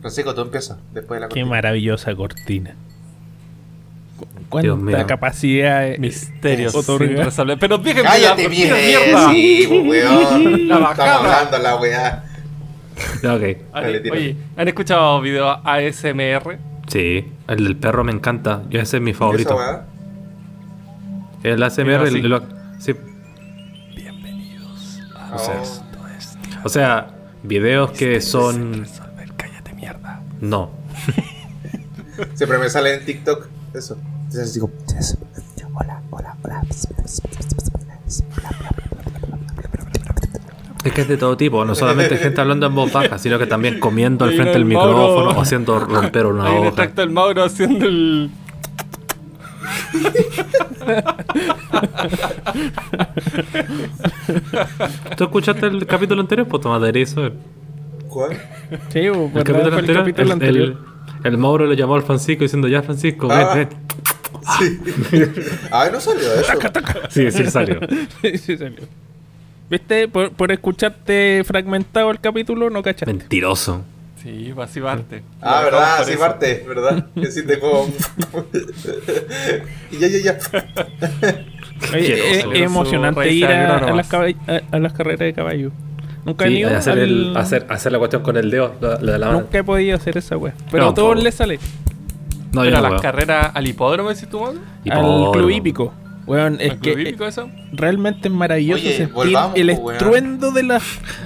[0.00, 1.46] Francisco, tú empiezas después de la Qué cortina.
[1.46, 2.76] maravillosa cortina.
[4.48, 5.06] Cuánta mío.
[5.06, 7.58] capacidad eh, Misterios sin resolver.
[7.58, 8.76] Pero déjenme ¡Cállate, la mierda!
[8.76, 9.30] mierda.
[9.30, 10.44] Sí, weón.
[10.44, 11.14] La Estamos bajada.
[11.16, 12.24] hablando la weá.
[13.22, 13.42] Ya, ok.
[13.74, 14.14] Dale, tira.
[14.16, 16.58] Oye, ¿han escuchado videos ASMR?
[16.88, 19.56] Sí, el del perro me encanta, yo ese es mi ¿Esa favorito.
[19.56, 19.84] weá?
[21.42, 22.22] El ASMR, Video el- así.
[22.22, 22.42] lo-
[22.78, 22.94] sí.
[25.30, 26.64] Oh.
[26.64, 27.08] O sea,
[27.42, 28.86] videos que son...
[29.36, 30.20] Cállate mierda.
[30.40, 30.70] No.
[32.34, 33.98] Siempre me sale en TikTok eso.
[34.28, 34.70] Entonces digo,
[40.84, 43.46] Es que es de todo tipo, no solamente gente hablando en voz baja, sino que
[43.46, 44.92] también comiendo al frente del el Mauro.
[44.92, 46.76] micrófono o haciendo romper una Ahí el hoja.
[46.76, 48.30] tracto del Mauro haciendo el.
[55.16, 56.46] ¿Tú escuchaste el capítulo anterior?
[56.48, 57.30] Pues tomate eso.
[58.08, 58.32] ¿cuál?
[58.88, 60.64] Sí, El capítulo Fue el anterior, capítulo el, anterior.
[60.68, 60.78] el-
[61.24, 63.68] el Mauro le llamó al Francisco diciendo, ya Francisco, ven, Ah.
[64.60, 65.34] Ven.
[65.70, 66.52] Ay, no salió eso.
[67.10, 67.80] Sí, sí salió.
[68.22, 68.82] Sí, sí salió.
[69.70, 70.08] ¿Viste?
[70.08, 73.12] Por, por escucharte fragmentado el capítulo, no cachaste.
[73.12, 73.84] Mentiroso.
[74.22, 75.22] Sí, va así parte.
[75.40, 77.06] Ah, verdad, sí parte, verdad.
[77.14, 77.86] Que sí te como.
[80.00, 80.38] ya, ya, ya.
[81.96, 84.26] Es, su emocionante ir a, las a,
[84.72, 85.70] a las carreras de caballo.
[86.24, 88.98] Nunca he Sí, ido hacer, al- el, hacer, hacer la cuestión con el dedo, la,
[89.00, 89.40] la de la mano.
[89.42, 90.52] Nunca he podido hacer esa wea.
[90.70, 91.58] Pero No, a todos les sale.
[92.52, 94.58] No, yo Pero no las carreras al hipódromo, decís tú, Mauro?
[94.84, 95.92] Y al club hípico.
[96.26, 97.48] Weón, es ¿Al que club hípico eso?
[97.72, 99.92] realmente es maravilloso Oye, sentir volvamos, el weón.
[99.94, 100.82] estruendo de, las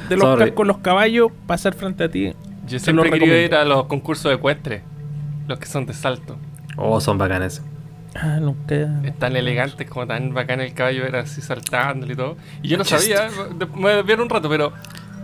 [0.09, 0.45] de los Sorry.
[0.47, 2.33] cascos, los caballos, pasar frente a ti.
[2.69, 4.83] Yo Se siempre he querido ir a los concursos ecuestres.
[5.49, 6.37] Los que son de salto.
[6.77, 7.63] Oh, son bacanes.
[8.15, 8.75] Ah, nunca.
[9.05, 12.37] Es tan elegantes como tan bacán el caballo era así saltándole y todo.
[12.63, 13.23] Y yo no sabía,
[13.59, 14.73] de- me voy a desviar un rato, pero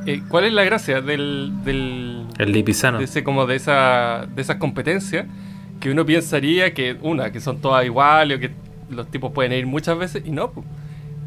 [0.06, 2.98] eh, ¿cuál es la gracia del, del El lipizano.
[2.98, 5.26] de ese como de esa de esas competencias
[5.80, 8.50] que uno pensaría que una que son todas iguales o que
[8.90, 10.52] los tipos pueden ir muchas veces y no.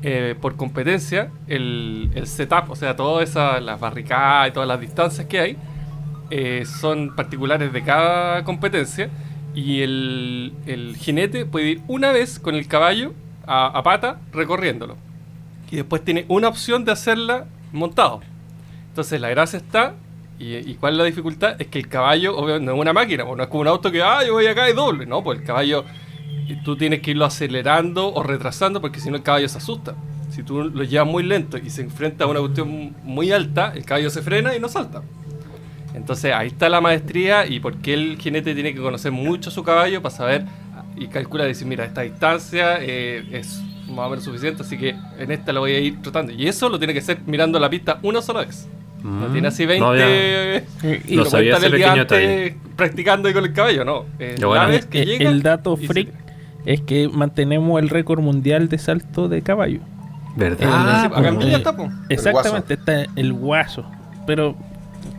[0.03, 4.79] Eh, por competencia el, el setup o sea todas esas las barricadas y todas las
[4.79, 5.57] distancias que hay
[6.31, 9.11] eh, son particulares de cada competencia
[9.53, 13.13] y el, el jinete puede ir una vez con el caballo
[13.45, 14.97] a, a pata recorriéndolo
[15.69, 18.21] y después tiene una opción de hacerla montado
[18.91, 19.93] entonces la gracia está,
[20.41, 23.23] y, y cuál es la dificultad, es que el caballo obviamente no es una máquina,
[23.23, 25.45] no es como un auto que, ah, yo voy acá y doble, no, pues el
[25.45, 25.85] caballo
[26.63, 29.95] tú tienes que irlo acelerando o retrasando porque si no el caballo se asusta.
[30.29, 33.85] Si tú lo llevas muy lento y se enfrenta a una cuestión muy alta, el
[33.85, 35.01] caballo se frena y no salta.
[35.93, 39.63] Entonces ahí está la maestría y por qué el jinete tiene que conocer mucho su
[39.63, 40.45] caballo para saber
[40.95, 45.31] y calcula decir, mira, esta distancia eh, es más o menos suficiente, así que en
[45.31, 46.31] esta lo voy a ir trotando.
[46.31, 48.69] Y eso lo tiene que hacer mirando la pista una sola vez.
[49.03, 50.57] No tiene así 20 No había-
[51.07, 54.05] y No lo sabía ese el día pequeño antes practicando ahí con el caballo, no.
[54.19, 54.55] Eh, bueno.
[54.55, 58.69] la vez que Eh, llega el dato freak se- es que mantenemos el récord mundial
[58.69, 59.79] de salto de caballo.
[60.35, 60.69] ¿Verdad?
[60.71, 61.75] Ah, sí, acá en Viña eh, está.
[62.09, 63.85] Exactamente, está el guaso.
[64.25, 64.55] Pero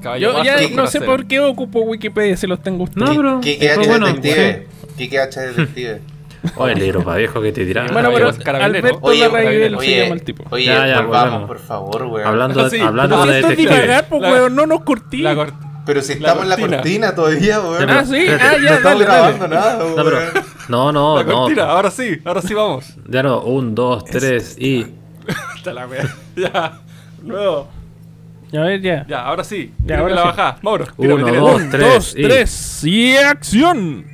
[0.00, 3.08] Caballo yo ya no sé por qué ocupo Wikipedia si los tengo ustedes.
[3.08, 3.40] No, bro.
[3.40, 3.98] Kike H.
[3.98, 4.66] Detective.
[4.96, 6.00] Kike H Detective.
[6.56, 7.86] Oye, el libro para viejo que te dirá.
[7.92, 8.30] Bueno, pero.
[8.56, 10.44] Alberto Oye, Larraiguel se oye, llama el tipo.
[10.50, 12.26] oye, Ya, ya, volvamos, por favor, weón.
[12.26, 13.80] Hablando, Sí, hablando de si esto es detective.
[13.82, 15.24] divagar, pues, no nos cortí.
[15.84, 17.14] Pero si La estamos en la cortina.
[17.14, 17.90] todavía, weón.
[17.90, 19.54] Ah, sí, ah, No ya, estamos dale, grabando dale.
[19.56, 20.16] nada, No, pero.
[20.16, 20.30] weón.
[20.68, 21.32] No, no, la no.
[21.34, 22.94] cortina, ahora sí, ahora sí vamos.
[23.08, 24.86] Ya no, un, dos, tres y.
[25.56, 26.04] Está la wea.
[26.36, 26.80] Ya,
[27.22, 27.68] nuevo.
[28.54, 29.06] A ver, ya.
[29.08, 29.72] Ya, ahora sí.
[29.84, 30.28] Ya, ahora la sí.
[30.28, 30.58] bajada.
[30.62, 34.04] Mauro, Uno, dos, tres, dos, y- tres, y acción.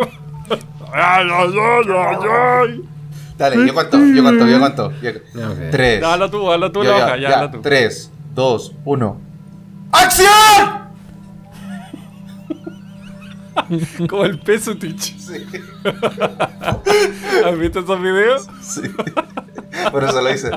[3.36, 4.92] Dale, yo cuento, yo cuento, yo cuento.
[5.02, 5.10] Yo-
[5.50, 5.58] Ok.
[5.72, 6.00] Tres.
[6.02, 7.60] Hazla tú, hazla tú Yo, la ya, hoja, ya, tú.
[7.62, 9.20] Tres, dos, uno.
[9.90, 10.84] ¡Acción!
[14.08, 15.16] Como el peso Tich.
[15.18, 15.44] Sí,
[17.44, 18.46] ¿Has visto esos videos?
[18.60, 18.82] sí.
[19.90, 20.50] Por eso lo hice.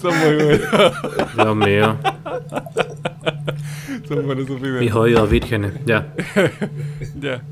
[0.00, 1.34] Son muy buenos.
[1.36, 1.98] Dios mío.
[4.08, 4.80] Son buenos esos videos.
[4.80, 5.74] Mis oídos vírgenes.
[5.84, 6.06] Ya.
[7.20, 7.42] Ya.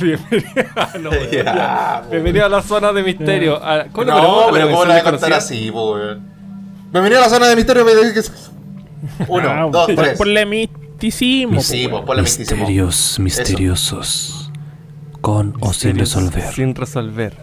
[0.00, 0.70] Bienvenido.
[0.76, 2.10] Ah, no, Ya, po.
[2.10, 3.56] Bienvenido a la zona de misterio.
[3.64, 5.96] A- ¿Cómo le No, pero ¿La ¿cómo la voy a contar así, po?
[6.92, 7.84] Bienvenido a la zona de misterio.
[9.28, 10.16] Uno, Ah, dos, tres.
[10.18, 11.54] Ponle misticismo.
[11.56, 12.22] Pues, pues ponle.
[12.22, 14.50] Misterios misteriosos.
[15.20, 16.52] Con o sin Misterios resolver.
[16.54, 17.36] Sin resolver.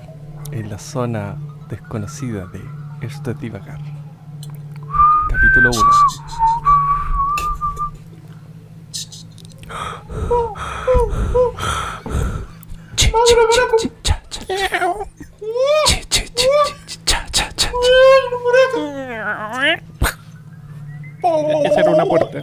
[0.52, 1.36] En la zona
[1.70, 2.62] desconocida de
[3.06, 3.80] Esto es Divagar.
[5.30, 5.82] Capítulo 1.
[21.66, 22.42] Esa era una puerta.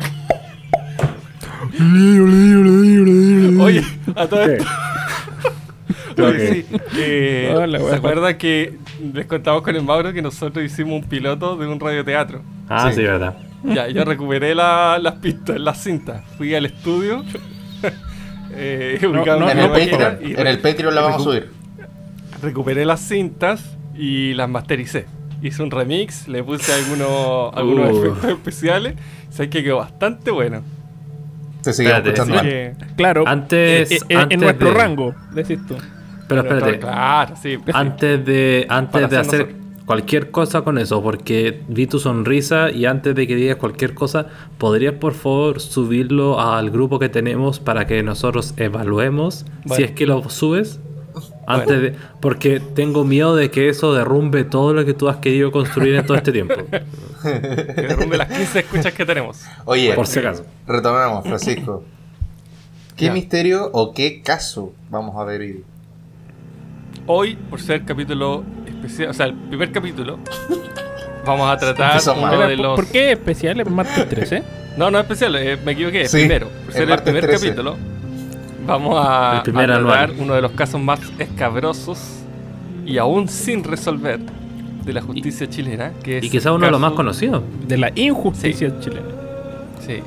[3.63, 3.85] Oye,
[4.17, 4.65] a todo esto.
[6.23, 7.97] Oye, sí, eh, Hola, ¿Se weón.
[7.97, 8.79] acuerdan que
[9.15, 12.43] les contamos con el Mauro que nosotros hicimos un piloto de un radioteatro?
[12.69, 12.97] Ah, Sí.
[12.97, 13.37] sí, verdad.
[13.63, 16.23] Ya, yo recuperé la- las pistas, las cintas.
[16.37, 17.25] Fui al estudio.
[18.53, 20.19] eh, ubicado no, En el Patreon.
[20.23, 21.51] y En el Patreon la vamos a subir.
[22.43, 25.07] Recuperé las cintas y las mastericé.
[25.43, 28.07] Hice un remix, le puse algunos, algunos Uh.
[28.07, 28.95] efectos especiales.
[29.31, 30.63] Sé que quedó bastante bueno.
[31.63, 32.43] Seguimos Espérate, escuchando.
[32.43, 33.25] Que- Claro.
[33.27, 35.77] Antes- eh, eh, antes en nuestro de- rango, decís tú.
[36.29, 36.79] Pero espérate.
[36.79, 37.57] Claro, sí.
[37.57, 37.71] sí.
[37.75, 39.55] Antes de, antes de hacer hacer
[39.91, 44.29] cualquier cosa con eso, porque vi tu sonrisa y antes de que digas cualquier cosa,
[44.57, 50.07] ¿podrías por favor subirlo al grupo que tenemos para que nosotros evaluemos si es que
[50.07, 50.79] lo subes?
[51.45, 55.51] Antes de, porque tengo miedo de que eso derrumbe todo lo que tú has querido
[55.51, 56.55] construir en todo este tiempo.
[57.23, 59.43] Que derrumbe las 15 escuchas que tenemos.
[59.65, 60.47] Oye, Por si acaso.
[60.69, 61.83] retomemos, Francisco.
[62.97, 63.13] ¿Qué Ya.
[63.13, 65.65] misterio o qué caso vamos a ver hoy?
[67.07, 68.45] Hoy, por ser capítulo
[68.81, 70.19] especial, o sea, el primer capítulo,
[71.27, 72.49] vamos a tratar uno mal.
[72.49, 72.77] de los.
[72.77, 73.61] ¿Por qué especial?
[73.61, 74.43] Es martes 13.
[74.77, 76.09] No, no es especial, eh, me equivoqué.
[76.09, 77.47] Sí, primero, por el ser el, primer 13.
[77.47, 77.77] capítulo,
[78.67, 80.15] vamos a, a tratar anual.
[80.19, 81.99] uno de los casos más escabrosos
[82.87, 84.21] y aún sin resolver
[84.85, 87.43] de la justicia chilena, que es Y quizá uno de los más conocidos.
[87.67, 89.09] De la injusticia chilena.
[89.87, 90.01] Sí,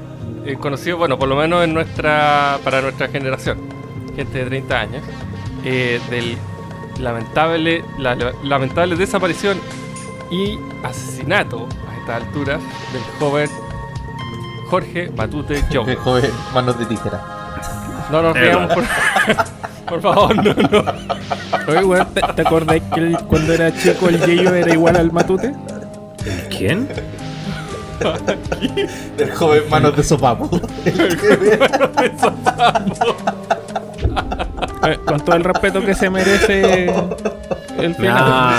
[0.46, 3.58] eh, conocido, bueno, por lo menos en nuestra, para nuestra generación,
[4.16, 5.04] gente de 30 años,
[5.64, 6.38] eh, del
[7.00, 9.60] lamentable, la, la- lamentable desaparición
[10.32, 12.60] y asesinato a estas alturas
[12.91, 13.50] del joven
[14.70, 15.89] Jorge Matute Young.
[15.89, 17.22] El joven manos de tijera.
[18.12, 18.84] No nos veamos por,
[19.89, 20.84] por favor, no, no.
[21.68, 25.12] Oye, weón, ¿te, te acordás que el- cuando era chico el Yeyo era igual al
[25.12, 25.54] Matute?
[26.50, 26.88] ¿Quién?
[29.18, 30.50] El joven manos de sopapo.
[34.86, 36.86] Eh, con todo el respeto que se merece
[37.80, 38.16] el Me final.
[38.16, 38.54] da,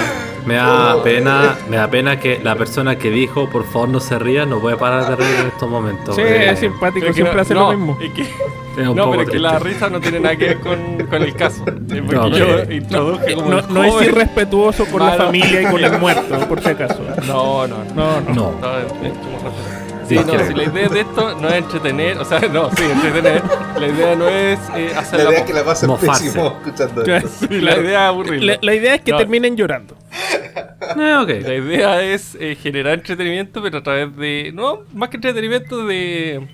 [0.46, 4.18] me da pena, me da pena que la persona que dijo por favor no se
[4.18, 6.16] ría no puede parar de reír en estos momentos.
[6.16, 7.98] Sí, Eh, es simpático, Es que siempre no- hace no, lo mismo.
[8.00, 8.22] es que-
[8.82, 9.38] es un no, poco pero es que triste.
[9.52, 11.64] la risa no tiene nada que ver con, con el caso.
[11.66, 16.38] Porque No, yo introduje como No, es irrespetuoso con la familia y con el muerto,
[16.48, 17.00] por si acaso.
[17.26, 18.20] No, no, no.
[18.22, 18.34] No, no.
[18.34, 19.83] No.
[20.04, 20.08] No.
[20.08, 23.42] Sí, no, si la idea de esto no es entretener, o sea, no, sí, entretener.
[23.78, 27.02] La idea no es eh, hacer La la, idea es que la pasen pésimo escuchando
[27.02, 27.28] esto.
[27.48, 28.52] Sí, la idea es aburrirla.
[28.54, 29.18] La, la idea es que No.
[29.18, 29.96] terminen llorando.
[30.12, 31.28] Eh, ok.
[31.46, 34.52] La idea es eh, generar entretenimiento, pero a través de.
[34.54, 36.46] No, más que entretenimiento, de.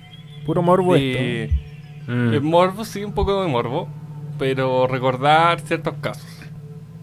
[0.45, 1.19] Puro morbo esto.
[1.19, 1.49] de,
[2.07, 2.31] Mm.
[2.31, 3.87] de morbo, sí, un poco de morbo.
[4.39, 6.25] Pero recordar ciertos casos.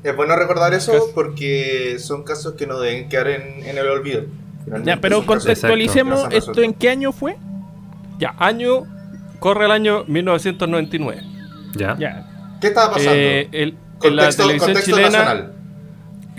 [0.03, 4.25] Es bueno recordar eso porque son casos que no deben quedar en, en el olvido.
[4.69, 6.37] Finalmente Ya, pero contextualicemos Exacto.
[6.51, 7.37] esto en qué año fue.
[8.19, 8.83] Ya, año.
[9.41, 11.23] Corre el año 1999.
[11.77, 11.97] Ya.
[11.99, 12.27] Ya.
[12.61, 13.13] ¿Qué estaba pasando?
[13.15, 15.11] Eh, el- en la contexto televisión contexto chilena.
[15.19, 15.53] nacional.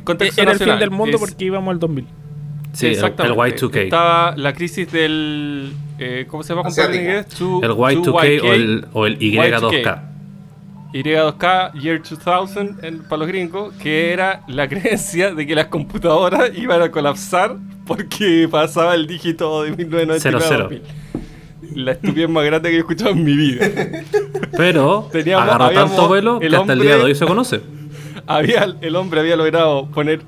[0.03, 2.05] contexto Era el fin nacional, del mundo es- porque íbamos al 2000.
[2.73, 3.37] Sí, el- el exactamente.
[3.55, 3.81] Y2K.
[3.83, 5.73] Estaba la crisis del.
[5.97, 7.11] eh, ¿Cómo se llama compadre, en Asiática.
[7.19, 7.39] inglés?
[7.39, 10.03] Two- El Y2K o el, o el Y2K.
[10.93, 16.51] Y2K, Year 2000 en, para los gringos, que era la creencia de que las computadoras
[16.57, 17.57] iban a colapsar
[17.89, 20.81] porque pasaba el dígito de 1999 Cero, a 2000.
[21.83, 23.67] La estupidez más grande que he escuchado en mi vida.
[24.55, 27.61] Pero Teníamos- agarró tanto vuelo que el hasta el día de hoy se conoce.
[28.27, 30.21] Había, el hombre había logrado poner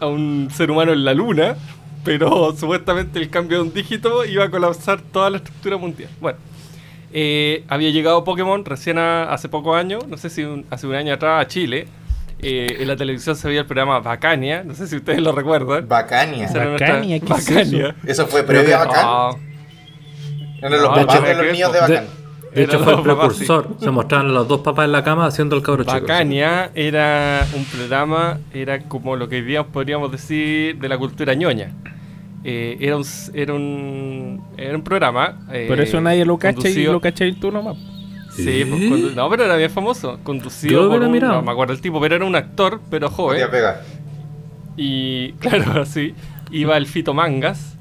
[0.00, 1.54] a un ser humano en la luna,
[2.04, 6.10] pero supuestamente el cambio de un dígito iba a colapsar toda la estructura mundial.
[6.20, 6.38] Bueno,
[7.12, 10.94] eh, había llegado Pokémon recién a- hace pocos años, no sé si un- hace un
[10.96, 11.86] año atrás a Chile.
[12.38, 15.88] Eh, en la televisión se veía el programa Bacania, no sé si ustedes lo recuerdan.
[15.88, 16.46] Bacania.
[16.52, 17.96] Bacania, ¿qué es Bacania.
[18.06, 19.02] Eso fue previo a Bacán.
[19.04, 19.30] Ah,
[20.58, 22.04] Eran los No, papás de de los hecho- niños de De, Bacán.
[22.54, 23.68] de hecho Era fue el precursor.
[23.80, 25.98] Se mostraban los dos papás en la cama haciendo el cabro chico.
[25.98, 31.34] Bacania era un programa, era como lo que hoy día podríamos decir de la cultura
[31.34, 31.72] ñoña.
[32.44, 35.38] Eh, era, un, era, un, era un programa.
[35.52, 37.76] eh, Por eso nadie lo cacha y lo cacha y tú nomás.
[38.36, 40.18] Sí, pues, condu- no, pero era bien famoso.
[40.22, 43.36] Conducido por un, no me acuerdo el tipo, pero era un actor, pero joven.
[43.38, 43.82] Podía pegar.
[44.76, 46.14] Y claro, así.
[46.50, 47.76] Iba el Fito Mangas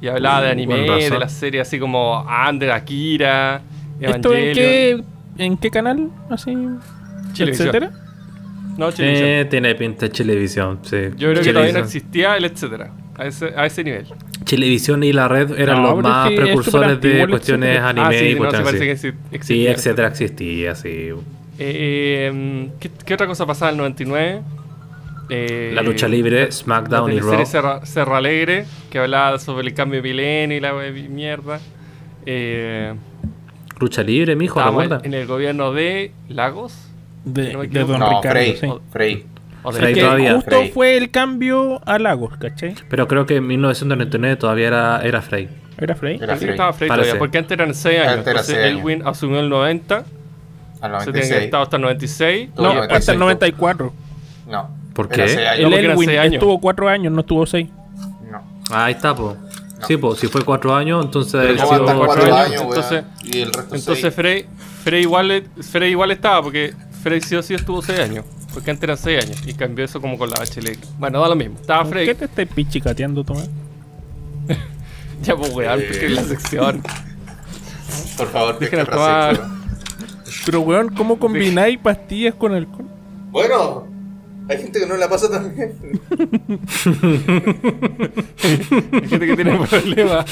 [0.00, 3.62] y hablaba de Uh, anime, de las series así como Under, Akira,
[4.00, 5.04] ¿Esto en qué,
[5.38, 6.10] en qué canal?
[6.28, 6.52] Así,
[7.32, 7.68] Chilevisión.
[7.68, 7.90] etcétera.
[8.76, 9.28] No, Chilevisión.
[9.28, 10.96] Eh, tiene pinta de televisión, sí.
[11.16, 11.84] Yo creo que todavía no Chilevisión.
[11.84, 12.90] existía el etcétera.
[13.16, 14.06] A ese, a ese nivel.
[14.44, 17.88] Televisión y la red eran No, los más sí, precursores de cuestiones etcétera.
[17.88, 19.08] anime ah, sí, y no, cuestiones parece así.
[19.08, 21.10] que sí, Sí, existía, etcétera existía, sí.
[21.58, 24.42] Eh, ¿qué, qué otra cosa pasaba en el 99?
[25.30, 27.46] Eh, La lucha libre, SmackDown la y Raw.
[27.46, 30.72] Cerro, Cerro Alegre, que hablaba sobre el cambio de milenio y la
[31.08, 31.60] mierda.
[32.26, 32.94] Eh,
[33.80, 34.60] Lucha libre, mijo,
[35.02, 36.74] en el gobierno de Lagos.
[37.24, 37.64] De, No.
[37.86, 38.56] Don No, Ricardo, Frey.
[38.60, 38.68] sí.
[38.90, 39.26] Frey.
[39.64, 40.34] O de- Frey Que todavía.
[40.34, 40.70] justo Frey.
[40.70, 42.74] fue el cambio a Lagos, ¿cachai?
[42.88, 45.48] Pero creo que en 1999 todavía era, era Frey.
[45.76, 46.18] ¿Era Frey?
[46.22, 46.50] Era Frey.
[46.50, 48.12] estaba Frey todavía, porque antes eran 6 años.
[48.12, 48.78] Antes era Entonces seis años.
[48.80, 50.04] Elwin asumió el 90,
[50.80, 51.44] Al se tiene que haber 96.
[51.44, 52.50] estado hasta el 96.
[52.54, 53.18] Todo No, el hasta el 96.
[53.18, 53.92] 94.
[54.48, 54.70] No.
[54.94, 55.24] ¿Por qué?
[55.24, 57.68] El eran Elwin estuvo 4 años, no estuvo 6.
[58.30, 58.42] No.
[58.70, 59.36] Ahí está, po.
[59.88, 62.50] Sí, po, si fue cuatro años, entonces Pero debe ¿cómo sido- hasta cuatro cuatro años,
[62.50, 63.04] años, entonces-?
[63.24, 64.14] Y el resto Entonces.
[64.14, 64.46] Frey,
[64.82, 68.24] Frey, igual, Frey igual estaba, porque Frey sí o sí estuvo 6 años.
[68.54, 69.42] Porque antes eran 6 años.
[69.46, 70.78] Y cambió eso como con la bachelet.
[70.98, 71.56] Bueno, da lo mismo.
[71.60, 72.06] Estaba ¿Por Frey.
[72.06, 73.50] qué te estás pichicateando, Tomás?
[75.22, 76.82] Ya, pues, weón, porque es la sección.
[78.16, 79.40] Por favor, Dejen tomar.
[80.44, 82.86] Pero, weón, ¿cómo combináis pastillas con alcohol?
[83.30, 83.86] Bueno,
[84.48, 85.72] hay gente que no la pasa tan bien.
[88.92, 90.26] Hay gente que tiene problemas.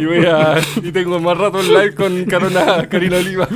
[0.00, 0.60] y voy a.
[0.82, 3.48] Y tengo más rato en live con Carona, Karina Oliva.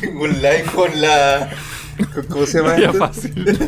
[0.00, 1.50] Tengo un like con la.
[2.14, 2.92] con- ¿Cómo se llama esto?
[2.94, 3.58] fácil.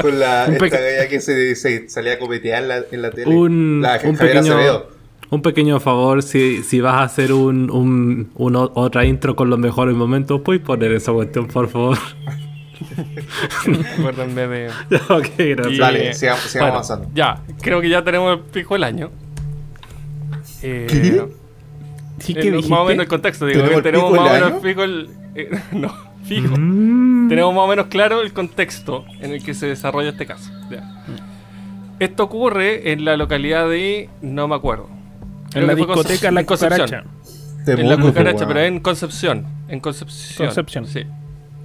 [0.00, 0.46] Con la.
[0.46, 3.34] Esta galla que se, se salía a copetear en la, en la tele.
[3.34, 4.90] un, la un pequeño, Acevedo.
[5.32, 9.58] Un pequeño favor, si, si vas a hacer un, un, un otra intro con los
[9.58, 11.98] mejores momentos, ¿puedes poner esa cuestión, por favor?
[13.98, 14.68] Acuérdenme de.
[15.08, 15.72] ok, gracias.
[15.74, 17.08] Y- Dale, sigamos, sigamos Bueno, avanzando.
[17.14, 19.10] Ya, creo que ya tenemos el pico del año.
[20.62, 20.86] Eh,
[22.18, 22.70] Sí eh, que no, dijiste.
[22.70, 24.60] más o menos el contexto, digo, ¿Tenemos que el tenemos pico más o menos año?
[24.60, 25.10] pico el.
[25.34, 25.92] eh, no,
[26.24, 26.54] fijo.
[26.56, 27.28] Mm.
[27.28, 30.52] Tenemos más o menos claro el contexto en el que se desarrolla este caso.
[30.70, 31.04] Ya.
[31.98, 34.08] Esto ocurre en la localidad de.
[34.20, 34.88] No me acuerdo.
[35.54, 36.86] En la discoteca La en Concepción.
[36.86, 37.04] Cucaracha.
[37.80, 39.46] En la cucaracha, pero en Concepción.
[39.68, 40.46] En Concepción.
[40.48, 40.86] Concepción.
[40.86, 41.04] Sí.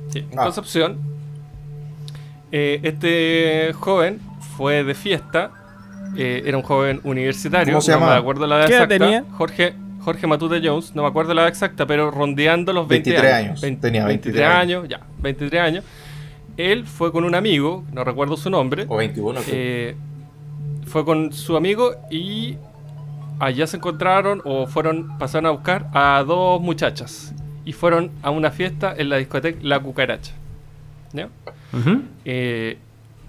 [0.09, 0.43] Sí, en Ah.
[0.43, 0.97] Concepción.
[2.51, 4.19] eh, este joven
[4.55, 5.51] fue de fiesta.
[6.15, 7.73] eh, era un joven universitario.
[7.73, 8.13] ¿Cómo se no llamaba?
[8.15, 9.05] me acuerdo la edad ¿Qué edad exacta.
[9.05, 9.25] tenía?
[9.37, 10.95] Jorge, Jorge Matute Jones.
[10.95, 13.49] No me acuerdo la edad exacta, pero rondeando los 20 23 años.
[13.49, 13.61] años.
[13.61, 15.01] 20 Tenía 23 23 años, ya.
[15.21, 15.83] 23 años.
[16.55, 18.85] Él fue con un amigo, no recuerdo su nombre.
[18.87, 19.53] O 21, creo.
[19.55, 19.95] Eh,
[20.87, 22.55] fue con su amigo y
[23.39, 27.33] allá se encontraron o fueron pasaron a buscar a dos muchachas
[27.65, 30.33] y fueron a una fiesta en la discoteca La Cucaracha.
[31.13, 31.29] ¿Ya?
[31.73, 32.01] Ujú.
[32.25, 32.77] Eh,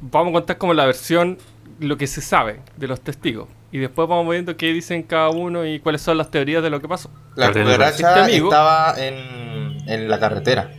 [0.01, 1.39] vamos a contar como la versión,
[1.81, 5.67] lo que se sabe de los testigos y después vamos viendo qué dicen cada uno
[5.67, 7.11] y cuáles son las teorías de lo que pasó.
[7.37, 10.71] La Este cucaracha amigo- estaba en, en la carretera.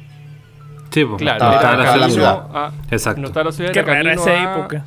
[0.90, 1.20] Sí, pues.
[1.22, 2.48] Claro, acá en la ciudad.
[2.54, 3.22] a- Exacto.
[3.22, 4.86] No estaba la ciudad, Qué era rara camino esa a- época.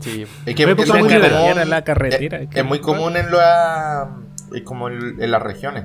[0.00, 0.26] Sí.
[0.46, 1.44] Es que Me es puso muy común, liberal.
[1.44, 2.38] Era la carretera.
[2.40, 4.08] Es, es muy común en la,
[4.54, 5.84] es como en, en las regiones.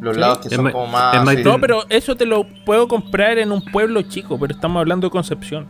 [0.00, 0.20] Los Sí.
[0.20, 1.22] lados que En son como más.
[1.44, 5.10] No, pero eso te lo puedo comprar en un pueblo chico, pero estamos hablando de
[5.10, 5.66] Concepción.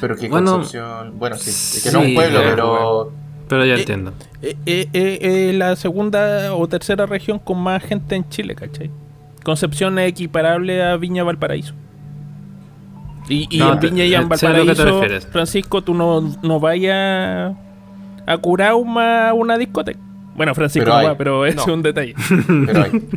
[0.00, 1.18] Pero que Bueno, Concepción.
[1.18, 1.50] Bueno, sí.
[1.50, 3.12] Es que no es sí, un pueblo, eh, pero.
[3.48, 4.12] Pero ya Eh, entiendo.
[4.42, 8.90] Eh, eh, eh, eh, la segunda o tercera región con más gente en Chile, ¿cachai?
[9.42, 11.74] Concepción es equiparable a Viña Valparaíso.
[13.30, 15.02] Y, y No, en te- Viña y en te Valparaíso.
[15.30, 17.54] Francisco, tú no, no vayas
[18.26, 19.98] a Curauma a una discoteca.
[20.34, 21.44] Bueno, Francisco Pero no va, pero No.
[21.46, 22.14] es un detalle.
[22.66, 23.08] pero hay.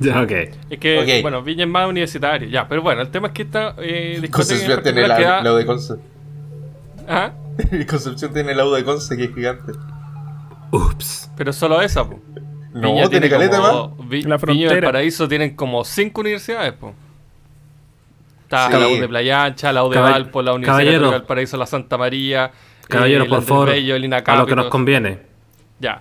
[0.00, 0.30] Ya, ok.
[0.70, 2.48] Es que, bueno, Viña es más universitario.
[2.48, 5.42] Ya, pero bueno, el tema es que esta eh, discoteca en Concepción tiene la, queda-
[5.42, 5.94] la U de Conce.
[7.08, 7.32] Ajá,
[7.88, 9.72] Concepción tiene la U de Conce, que es gigante.
[10.70, 11.30] Ups.
[11.36, 12.20] pero solo esa, po.
[12.74, 14.08] No, Viña tiene caleta como- más.
[14.08, 14.74] Vi- La Viña y frontera.
[14.74, 16.94] Valparaíso tienen como cinco universidades, po.
[18.48, 18.78] Está Sí.
[18.80, 20.92] la U de Playa Ancha, la U de Caball- Valpo, la Universidad Caballero.
[21.00, 22.50] Católica de Valparaíso, la Santa María.
[22.88, 23.68] Caballero, eh, por favor.
[23.68, 25.18] Bello, el A lo que nos conviene.
[25.78, 26.00] Ya.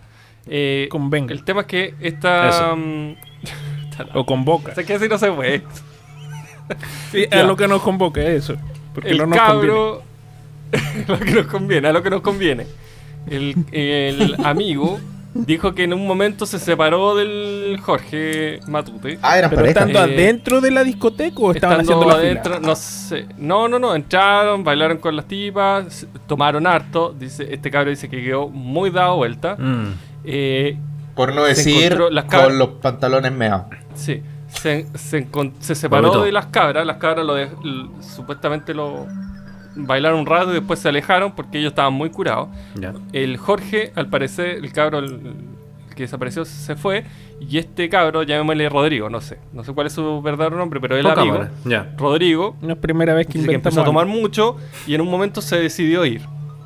[0.50, 1.34] Eh, Convenga.
[1.34, 2.48] el tema es que esta.
[2.50, 2.76] Eso.
[2.78, 3.16] mm,
[4.14, 4.72] O convoca.
[4.72, 5.64] o sea, que así no se puede.
[7.12, 8.56] Sí, a lo que nos convoca eso.
[8.93, 9.74] Porque el no nos conviene.
[9.74, 10.04] cabro.
[11.08, 12.68] lo que nos conviene, a lo que nos conviene.
[13.30, 15.00] El, el amigo
[15.46, 19.20] dijo que en un momento se separó del Jorge Matute.
[19.22, 19.70] Ah, eran pareja.
[19.82, 22.68] estando Eh, adentro de la discoteca o estaban Estando haciendo la adentro, fila?
[22.68, 23.26] no sé.
[23.38, 23.96] No, no, no.
[23.96, 27.14] Entraron, bailaron con las tipas, tomaron harto.
[27.18, 29.56] Dice, este cabro dice que quedó muy dado vuelta.
[29.58, 29.94] Mm.
[30.24, 30.78] Eh,
[31.16, 33.66] Por no decir las con los pantalones meados.
[33.96, 36.86] Sí, se, se, separó de las cabras.
[36.86, 37.50] Las cabras lo de-
[38.02, 39.08] supuestamente lo
[39.78, 42.50] bailaron un rato y después se alejaron porque ellos estaban muy curados.
[42.76, 42.94] Ya.
[43.14, 45.06] El Jorge, al parecer, el cabro el-
[45.90, 47.06] el que desapareció se fue.
[47.40, 49.38] Y este cabro, llamémosle Rodrigo, no sé.
[49.54, 51.40] No sé cuál es su verdadero nombre, pero el Poca amigo.
[51.66, 51.94] Ya.
[51.98, 54.58] Rodrigo, No es primera vez que que empezó a tomar mucho
[54.88, 56.22] y en un momento se decidió ir.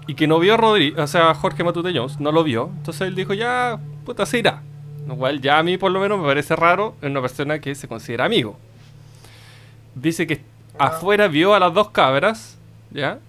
[0.08, 2.70] Y que no vio a Rodrigo, o sea, a Jorge Matute Jones, no lo vio.
[2.78, 4.62] Entonces él dijo, ya, puta, se irá.
[5.08, 7.74] Lo cual ya a mí por lo menos me parece raro en una persona que
[7.76, 8.58] se considera amigo.
[9.96, 10.42] Dice que
[10.78, 12.58] afuera vio a las dos cabras,
[12.92, 13.20] ¿ya?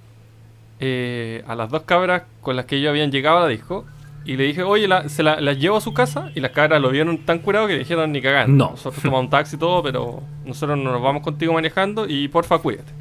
[0.81, 3.85] Eh, a las dos cabras con las que ellos habían llegado a la disco.
[4.25, 6.31] Y le dije, oye, la- se la- las llevo a su casa.
[6.35, 8.53] Y las cabras lo vieron tan curado que dijeron ni cagando.
[8.67, 8.71] No.
[8.73, 12.07] Nosotros tomamos un taxi y todo, pero nosotros no nos vamos contigo manejando.
[12.09, 12.93] Y porfa, cuídate.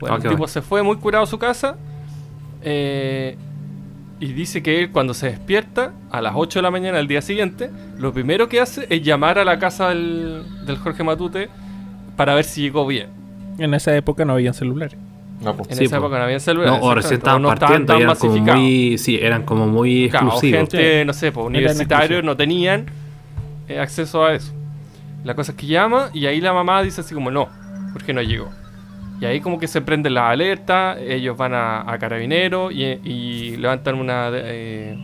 [0.00, 0.48] Bueno, Ah, el tipo bueno.
[0.48, 1.76] se fue muy curado a su casa.
[2.62, 3.36] eh,
[4.20, 7.22] y dice que él cuando se despierta a las 8 de la mañana del día
[7.22, 11.48] siguiente, lo primero que hace es llamar a la casa del, del Jorge Matute
[12.16, 13.10] para ver si llegó bien.
[13.58, 14.98] En esa época no habían celulares.
[15.40, 15.70] No, pues.
[15.70, 16.04] En Sí, esa po.
[16.06, 16.80] época no había celulares.
[16.80, 18.98] No, o recién estaban partiendo y eran como muy.
[18.98, 20.58] Sí, eran como muy Claro, exclusivos.
[20.60, 21.04] gente, Sí.
[21.06, 22.86] no sé, pues, universitarios no tenían
[23.68, 24.52] eh, acceso a eso.
[25.24, 27.48] La cosa es que llama y ahí la mamá dice así como no,
[27.92, 28.48] porque no llegó.
[29.20, 33.56] Y ahí como que se prenden las alertas, ellos van a, a carabineros y, y
[33.56, 34.96] levantan una, eh,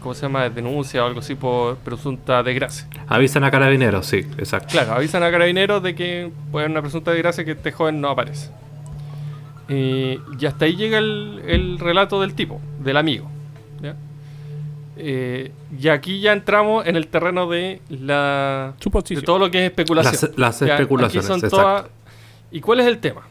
[0.00, 0.48] ¿cómo se llama?
[0.48, 2.88] Denuncia o algo así por presunta desgracia.
[3.06, 4.68] Avisan a carabineros, sí, exacto.
[4.72, 8.08] Claro, avisan a carabineros de que puede haber una presunta desgracia que este joven no
[8.08, 8.50] aparece.
[9.68, 13.28] Eh, y hasta ahí llega el, el relato del tipo, del amigo.
[13.82, 13.96] ¿ya?
[14.96, 18.74] Eh, y aquí ya entramos en el terreno de la
[19.16, 20.12] de todo lo que es especulación.
[20.36, 21.56] Las- aquí especulaciones, son exacto.
[21.56, 21.86] todas-
[22.50, 23.22] ¿Y cuál es el tema?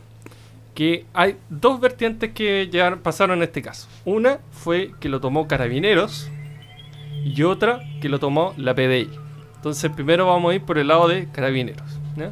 [0.76, 3.88] Que hay dos vertientes que llegaron- pasaron en este caso.
[4.04, 6.30] Una fue que lo tomó Carabineros
[7.24, 9.10] y otra que lo tomó la PDI.
[9.56, 11.88] Entonces primero vamos a ir por el lado de Carabineros.
[12.18, 12.32] ¿ya?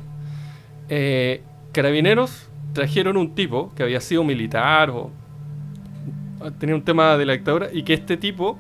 [0.90, 1.42] Eh,
[1.72, 5.12] Carabineros trajeron un tipo que había sido militar o
[6.60, 8.58] tenía un tema de la dictadura y que este tipo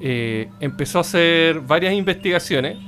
[0.00, 2.78] eh, empezó a hacer varias investigaciones.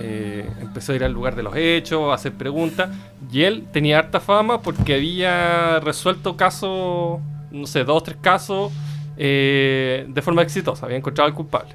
[0.00, 2.88] Eh, empezó a ir al lugar de los hechos, a hacer preguntas.
[3.32, 7.18] Y él tenía harta fama porque había resuelto casos,
[7.50, 8.72] no sé, dos o tres casos
[9.16, 10.86] eh, de forma exitosa.
[10.86, 11.74] Había encontrado al culpable.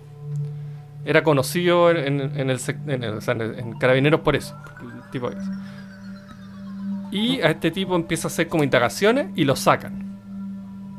[1.06, 4.56] Era conocido en, en- el, en en Carabineros por eso.
[4.64, 5.36] porque el tipo es.
[7.14, 10.18] Y a este tipo empieza a hacer como indagaciones y lo sacan.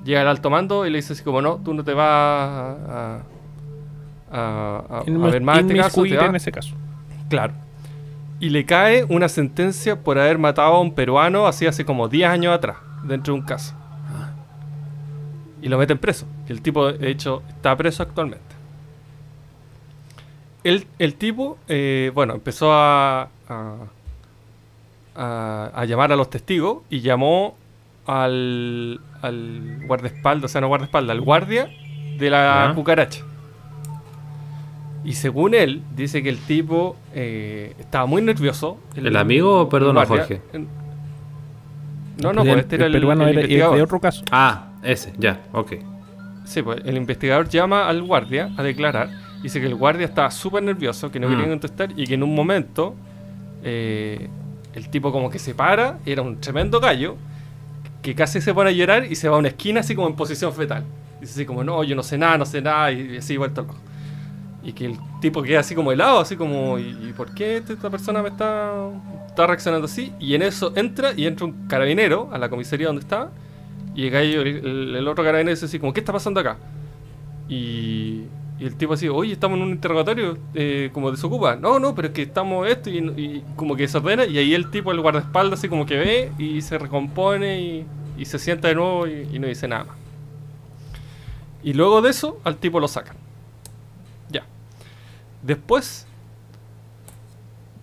[0.04, 3.20] Llega el alto mando y le dice así como, no, tú no te vas a,
[4.30, 6.02] a, a- ver más este caso.
[6.02, 6.74] te en ese caso.
[7.28, 7.54] Claro.
[8.38, 12.28] Y le cae una sentencia por haber matado a un peruano así hace como 10
[12.28, 13.74] años atrás, dentro de un caso.
[15.62, 16.26] Y lo meten preso.
[16.48, 18.44] Y el tipo, de hecho, está preso actualmente.
[20.62, 23.76] El, el tipo, eh, bueno, empezó a, a,
[25.14, 27.56] a- a llamar a los testigos y llamó
[28.06, 31.68] al, al guardaespaldas, o sea, no guardaespaldas, al guardia
[32.18, 33.22] de la cucaracha.
[35.04, 38.78] Y según él, dice que el tipo eh, estaba muy nervioso.
[38.94, 39.68] ¿El amigo?
[39.68, 40.26] Perdona, guardia.
[40.26, 40.40] Jorge.
[42.22, 43.76] No, no, el, pues este era el, peruano el era- investigador.
[43.76, 44.24] de otro caso.
[44.30, 45.72] Ah, ese, ya, ok.
[46.44, 49.10] Sí, pues el investigador llama al guardia a declarar.
[49.42, 51.30] Dice que el guardia estaba súper nervioso, que no Mm.
[51.30, 52.94] quería contestar y que en un momento
[53.62, 54.28] eh,
[54.74, 57.16] el tipo como que se para, era un tremendo gallo,
[58.02, 60.14] que casi se pone a llorar y se va a una esquina así como en
[60.16, 60.84] posición fetal.
[61.20, 63.76] Dice así como, no, yo no sé nada, no sé nada, y así vuelto loco.
[64.62, 67.90] Y que el tipo queda así como helado, así como, ¿y, por qué este- esta
[67.90, 68.72] persona me está,
[69.26, 70.12] está reaccionando así?
[70.18, 73.30] Y en eso entra y entra un carabinero a la comisaría donde estaba.
[73.94, 76.56] Y el, gallo, el otro carabinero dice así como, ¿qué está pasando acá?
[77.48, 78.22] Y,
[78.64, 81.54] y el tipo así, oye, estamos en un interrogatorio, eh, como desocupa.
[81.54, 84.24] No, no, pero es que estamos esto y, como que se ordena.
[84.24, 87.84] Y ahí el tipo, el guardaespaldas, así como que ve y se recompone
[88.16, 89.96] y, se sienta de nuevo y, y no dice nada más.
[91.62, 93.18] Y luego de eso, al tipo lo sacan.
[94.30, 94.46] Ya.
[95.42, 96.06] Después,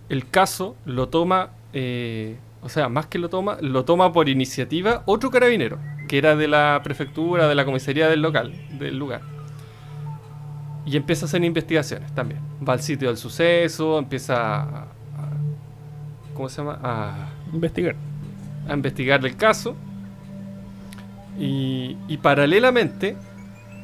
[0.08, 5.04] el caso lo toma, eh, o sea, más que lo toma, lo toma por iniciativa
[5.06, 5.78] otro carabinero,
[6.08, 9.41] que era de la prefectura, de la comisaría del local, del lugar.
[10.84, 12.40] Y empieza a hacer investigaciones también.
[12.66, 14.86] Va al sitio del suceso, empieza a, a-
[16.34, 16.78] ¿cómo se llama?
[16.82, 17.94] A, Investigar.
[18.68, 19.76] a investigar el caso.
[21.38, 23.16] Y, y paralelamente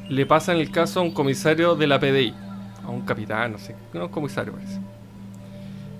[0.09, 2.33] le pasan el caso a un comisario de la PDI,
[2.83, 4.79] a un capitán, no sé, no, un comisario parece.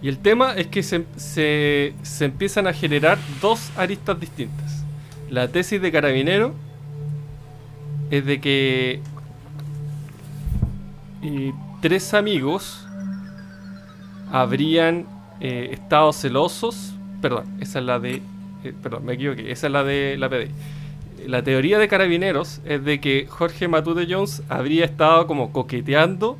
[0.02, 4.84] Y el tema es que se, se- se empiezan a generar dos aristas distintas.
[5.30, 6.54] La tesis de carabinero
[8.10, 9.02] es de que
[11.22, 12.88] eh, tres amigos
[14.32, 15.06] habrían
[15.40, 16.94] eh, estado celosos.
[17.22, 18.22] Perdón, esa es la de.
[18.64, 19.52] eh, perdón, me equivoqué.
[19.52, 20.52] Esa es la de la PDI.
[21.28, 26.38] La teoría de carabineros es de que Jorge Matute Jones habría estado como coqueteando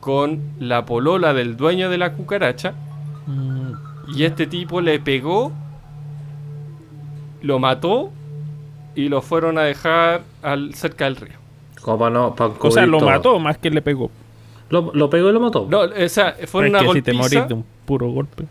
[0.00, 2.74] con la polola del dueño de la cucaracha
[3.26, 3.72] Mm,
[4.08, 5.52] y este tipo le pegó,
[7.42, 8.10] lo mató
[8.94, 11.43] y lo fueron a dejar al, cerca del río.
[11.84, 12.34] Como para no.
[12.34, 13.10] Para o sea, lo todo.
[13.10, 14.10] mató más que le pegó.
[14.70, 15.66] Lo, lo pegó y lo mató.
[15.70, 17.36] No, o sea, fue Es una que si te golpiza.
[17.36, 18.44] morís de un puro golpe.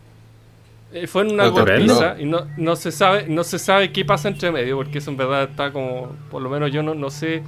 [0.93, 4.27] Eh, fue en una golpiza y no, no se sabe no se sabe qué pasa
[4.27, 7.41] entre medio porque eso en verdad está como por lo menos yo no, no sé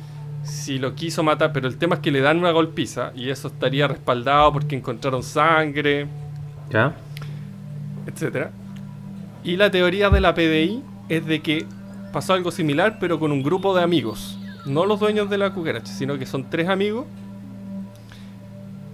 [0.43, 3.49] si lo quiso matar pero el tema es que le dan una golpiza y eso
[3.49, 6.07] estaría respaldado porque encontraron sangre
[6.71, 6.95] ¿Ya?
[8.07, 8.49] etcétera
[9.43, 11.67] y la teoría de la PDI es de que
[12.11, 15.93] pasó algo similar pero con un grupo de amigos no los dueños de la cucaracha
[15.93, 17.05] sino que son tres amigos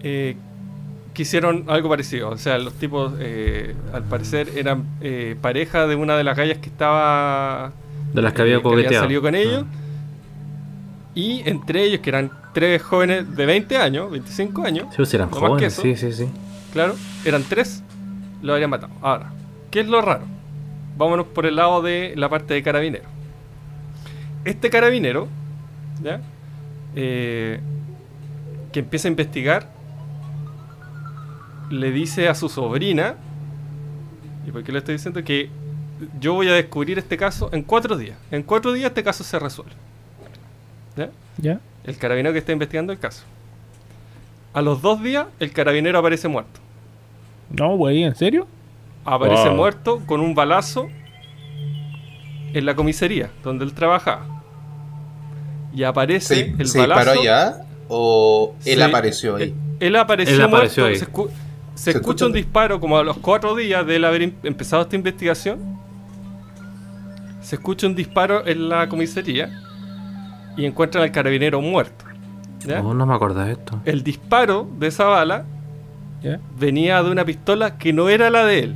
[0.04, 0.36] eh,
[1.14, 2.30] que hicieron algo parecido.
[2.30, 6.60] O sea, los tipos, eh, al parecer, eran eh, pareja de una de las gallas
[6.60, 7.74] que estaba.
[8.14, 9.04] De las que había habían coqueteado.
[9.04, 9.66] salido con ellos.
[9.68, 9.76] Ah.
[11.14, 15.30] Y entre ellos, que eran tres jóvenes de 20 años, 25 años, Sí, pues eran
[15.30, 15.82] No que jóvenes, eso.
[15.82, 16.30] sí, sí, sí.
[16.72, 16.96] claro,
[17.26, 17.84] eran tres,
[18.42, 18.94] lo habrían matado.
[19.02, 19.34] Ahora,
[19.70, 20.24] ¿qué es lo raro?
[20.98, 23.04] Vámonos por el lado de la parte de carabinero.
[24.46, 25.28] Este carabinero,
[26.04, 26.22] ¿ya?
[26.96, 27.60] Eh,
[28.72, 29.70] que empieza a investigar,
[31.70, 33.16] le dice a su sobrina,
[34.46, 35.24] ¿y por qué le estoy diciendo?
[35.24, 35.50] Que
[36.20, 38.18] yo voy a descubrir este caso en cuatro días.
[38.32, 39.74] En cuatro días este caso se resuelve.
[40.96, 41.10] ¿Ya?
[41.38, 41.60] ¿Ya?
[41.84, 43.24] El carabinero que está investigando el caso.
[44.54, 46.60] A los dos días, el carabinero aparece muerto.
[47.50, 48.48] No, güey, ¿en serio?
[49.06, 49.56] Aparece Wow.
[49.56, 50.90] muerto con un balazo
[52.54, 54.41] en la comisaría donde él trabajaba.
[55.74, 57.02] Y aparece ¿Se, el se balazo.
[57.12, 57.62] disparó ya?
[57.88, 59.44] ¿O él se- apareció ahí?
[59.44, 61.04] Él, él apareció, Él apareció muerto.
[61.04, 61.06] ahí.
[61.06, 61.30] Se, escu-
[61.76, 64.82] se Se escucha un disparo como a los cuatro días de él haber em- empezado
[64.84, 65.60] esta investigación.
[67.42, 69.50] Se escucha un disparo en la comisaría
[70.58, 72.06] y encuentran al carabinero muerto.
[72.66, 72.82] ¿ya?
[72.82, 73.82] Oh, no me acordaba de esto.
[73.86, 75.46] El disparo de esa bala
[76.22, 76.40] ¿Ya?
[76.60, 78.76] venía de una pistola que no era la de él.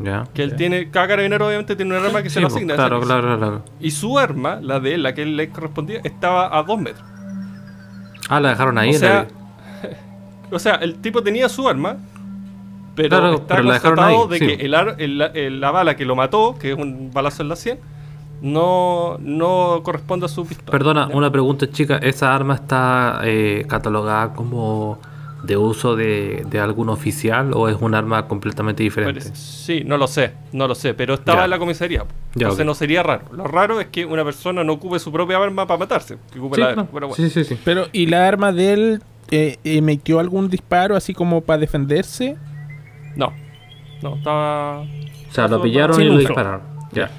[0.00, 0.26] Ya.
[0.34, 2.74] Que él tiene, cada carabinero obviamente tiene un arma que se Sí, lo asigna.
[2.74, 3.62] claro, claro, claro.
[3.80, 7.04] Y su arma, la de él, la que él le correspondía, estaba a dos metros.
[8.28, 8.90] Ah, la dejaron ahí.
[8.90, 9.26] o, la- sea,
[10.50, 11.96] o sea, el tipo tenía su arma,
[12.96, 14.46] pero Claro, está pero la dejaron constatado ahí, de sí.
[14.56, 17.48] que el ar- el- el- la bala que lo mató, que es un balazo en
[17.50, 17.78] la 100,
[18.42, 20.70] no, no corresponde a su pistola.
[20.70, 21.16] Perdona, ¿ya?
[21.16, 21.96] una pregunta chica.
[21.98, 24.98] ¿Esa arma está eh, catalogada como
[25.46, 29.20] de uso de, de algún oficial o es un arma completamente diferente?
[29.20, 31.44] Parece- Sí, no lo sé, no lo sé, pero estaba Ya.
[31.44, 32.00] en la comisaría.
[32.34, 33.24] Ya, Entonces no sería raro.
[33.32, 36.16] Lo raro es que una persona no ocupe su propia arma para matarse.
[36.32, 36.86] Que ocupe Sí, la de- no.
[36.86, 37.14] pero bueno.
[37.22, 37.58] sí, sí, sí.
[37.64, 42.36] Pero, ¿y la arma de él eh, emitió algún disparo así como para defenderse?
[43.16, 43.32] No,
[44.02, 44.80] no, estaba...
[44.80, 44.86] O
[45.32, 46.60] sea, lo pillaron y lo dispararon.
[46.92, 47.10] Ya.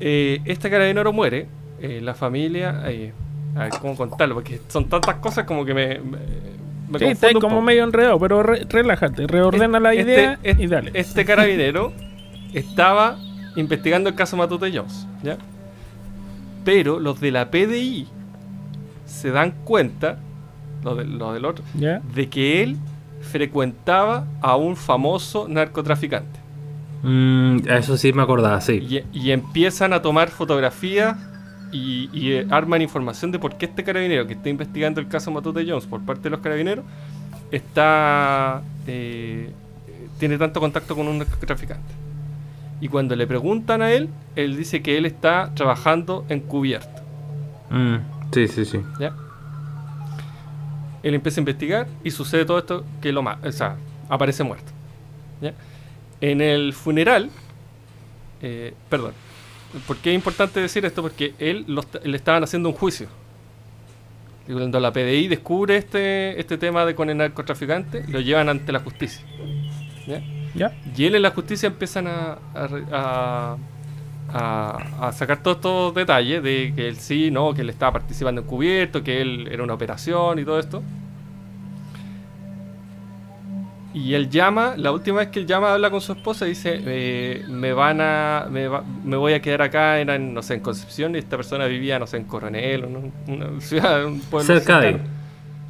[0.00, 1.46] Eh, este carabinero muere,
[1.80, 3.12] eh, la familia, eh,
[3.54, 6.18] a ver cómo contarlo, porque son tantas cosas como que me, me-
[6.88, 10.62] me Sí, está ahí como medio enredado, pero re- relájate, reordena la Este- idea este-
[10.62, 10.90] y dale.
[10.94, 11.92] Este carabinero
[12.52, 13.18] estaba
[13.56, 15.36] investigando el caso Matute Jones, ¿ya?
[16.64, 18.06] Pero los de la PDI
[19.04, 20.18] se dan cuenta,
[20.84, 22.00] los, de- los del otro, ¿Ya?
[22.14, 22.76] de que él
[23.20, 26.38] frecuentaba a un famoso narcotraficante.
[27.02, 28.74] Mm, eso sí me acordaba, sí.
[29.12, 31.16] Y, y empiezan a tomar fotografías
[31.72, 35.30] y, y, eh, arman información de por qué este carabinero que está investigando el caso
[35.30, 36.84] Matute Jones por parte de los carabineros
[37.50, 39.50] está eh,
[40.18, 41.92] tiene tanto contacto con un narcotraficante.
[42.80, 47.02] Y cuando le preguntan a él, él dice que él está trabajando encubierto.
[47.70, 47.96] Mm,
[48.32, 48.80] sí, sí, sí.
[49.00, 49.12] ¿ya?
[51.02, 53.76] Él empieza a investigar y sucede todo esto que lo ma- o sea,
[54.08, 54.72] aparece muerto.
[55.40, 55.52] ¿ya?
[56.20, 57.30] En el funeral,
[58.42, 59.12] eh, perdón,
[59.86, 61.02] ¿por qué es importante decir esto?
[61.02, 63.08] Porque él lo le estaban haciendo un juicio.
[64.48, 68.70] Y cuando la PDI descubre este, este tema de con el narcotraficante, lo llevan ante
[68.72, 69.24] la justicia.
[70.06, 70.22] ¿ya?
[70.54, 70.72] ¿Ya?
[70.96, 73.56] Y él en la justicia empiezan a, a-
[74.28, 74.78] a-
[75.08, 79.02] a sacar todos estos detalles de que él sí, no, que él estaba participando encubierto,
[79.02, 80.82] que él era una operación y todo esto.
[83.98, 86.78] Y él llama, la última vez que él llama, habla con su esposa y dice,
[86.84, 90.52] eh, me van a, me, va- me voy a quedar acá, era en, no sé,
[90.52, 94.20] en Concepción, y esta persona vivía, no sé, en Coronel, o en una ciudad, un
[94.20, 94.98] pueblo Cerca de.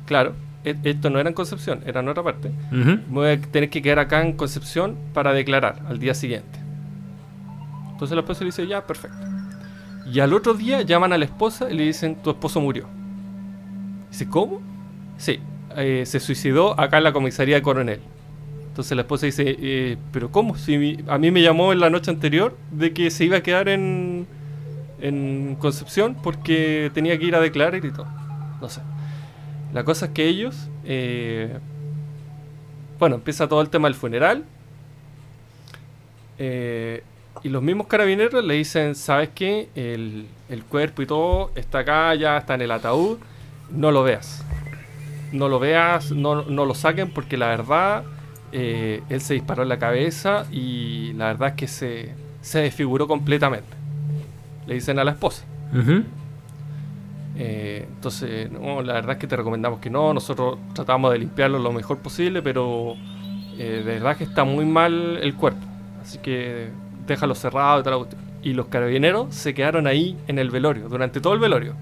[0.07, 0.33] Claro,
[0.65, 2.91] e- esto no era en Concepción, era en otra parte Ujú.
[2.91, 6.59] me voy a tener que quedar acá en Concepción para declarar al día siguiente.
[7.93, 9.19] Entonces la esposa le dice, ya, perfecto.
[10.13, 12.89] Y al otro día llaman a la esposa y le dicen, tu esposo murió.
[14.11, 14.61] Dice, ¿cómo?
[15.17, 15.39] Sí,
[15.77, 18.01] eh, se suicidó acá en la comisaría de Coronel.
[18.77, 20.55] Entonces la esposa dice, eh, pero ¿cómo?
[20.59, 23.71] Si a mí me llamó en la noche anterior de que se iba a quedar
[23.71, 24.27] en,
[25.59, 28.07] Concepción porque tenía que ir a declarar y todo.
[28.61, 28.83] No sé.
[29.73, 30.69] La cosa es que ellos...
[30.85, 31.57] eh,
[32.99, 34.45] bueno, empieza todo el tema del funeral.
[36.39, 37.03] Eh,
[37.43, 39.71] y los mismos carabineros le dicen, ¿sabes qué?
[39.75, 40.27] El,
[40.69, 43.17] cuerpo y todo está acá, ya está en el ataúd.
[43.71, 44.45] No lo veas.
[45.33, 48.05] No lo veas, no lo saquen porque la verdad,
[48.53, 53.07] eh, él se disparó en la cabeza y la verdad es que se, se desfiguró
[53.09, 53.69] completamente.
[54.67, 55.45] Le dicen a la esposa.
[57.39, 60.15] Eh, entonces, no, la verdad es que te recomendamos que no.
[60.15, 62.97] Nosotros tratamos de limpiarlo lo mejor posible, pero
[63.59, 65.61] eh, de verdad que está muy mal el cuerpo.
[66.03, 66.69] Así que
[67.07, 68.07] déjalo cerrado y tal.
[68.43, 71.75] Y los carabineros se quedaron ahí en el velorio, durante todo el velorio.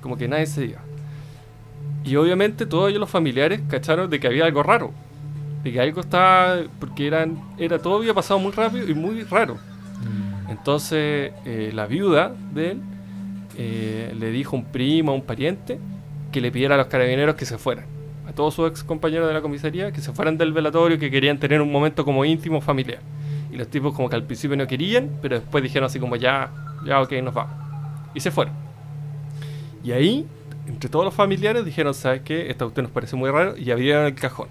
[0.00, 0.80] Como que nadie se iba.
[2.04, 4.92] Y obviamente todos ellos los familiares cacharon de que había algo raro.
[5.64, 6.58] De que algo estaba.
[6.78, 9.58] Porque eran, era todo había pasado muy rápido y muy raro.
[10.48, 12.80] Entonces eh, la viuda de él
[13.56, 15.78] eh, le dijo a un primo, a un pariente,
[16.32, 17.86] que le pidiera a los carabineros que se fueran.
[18.28, 21.38] A todos sus ex compañeros de la comisaría, que se fueran del velatorio, que querían
[21.38, 23.00] tener un momento como íntimo familiar.
[23.52, 26.50] Y los tipos como que al principio no querían, pero después dijeron así como ya,
[26.84, 27.54] ya ok, nos vamos.
[28.14, 28.54] Y se fueron.
[29.84, 30.26] Y ahí,
[30.66, 32.50] entre todos los familiares, dijeron, ¿sabes qué?
[32.50, 34.48] Esta usted nos parece muy raro, y abrieron el cajón.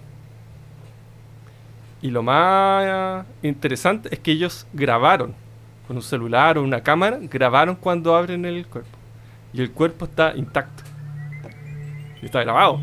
[2.04, 5.34] Y lo más interesante es que ellos grabaron
[5.88, 8.98] con un celular o una cámara, grabaron cuando abren el cuerpo.
[9.54, 10.84] Y el cuerpo está intacto.
[12.22, 12.82] Y está grabado.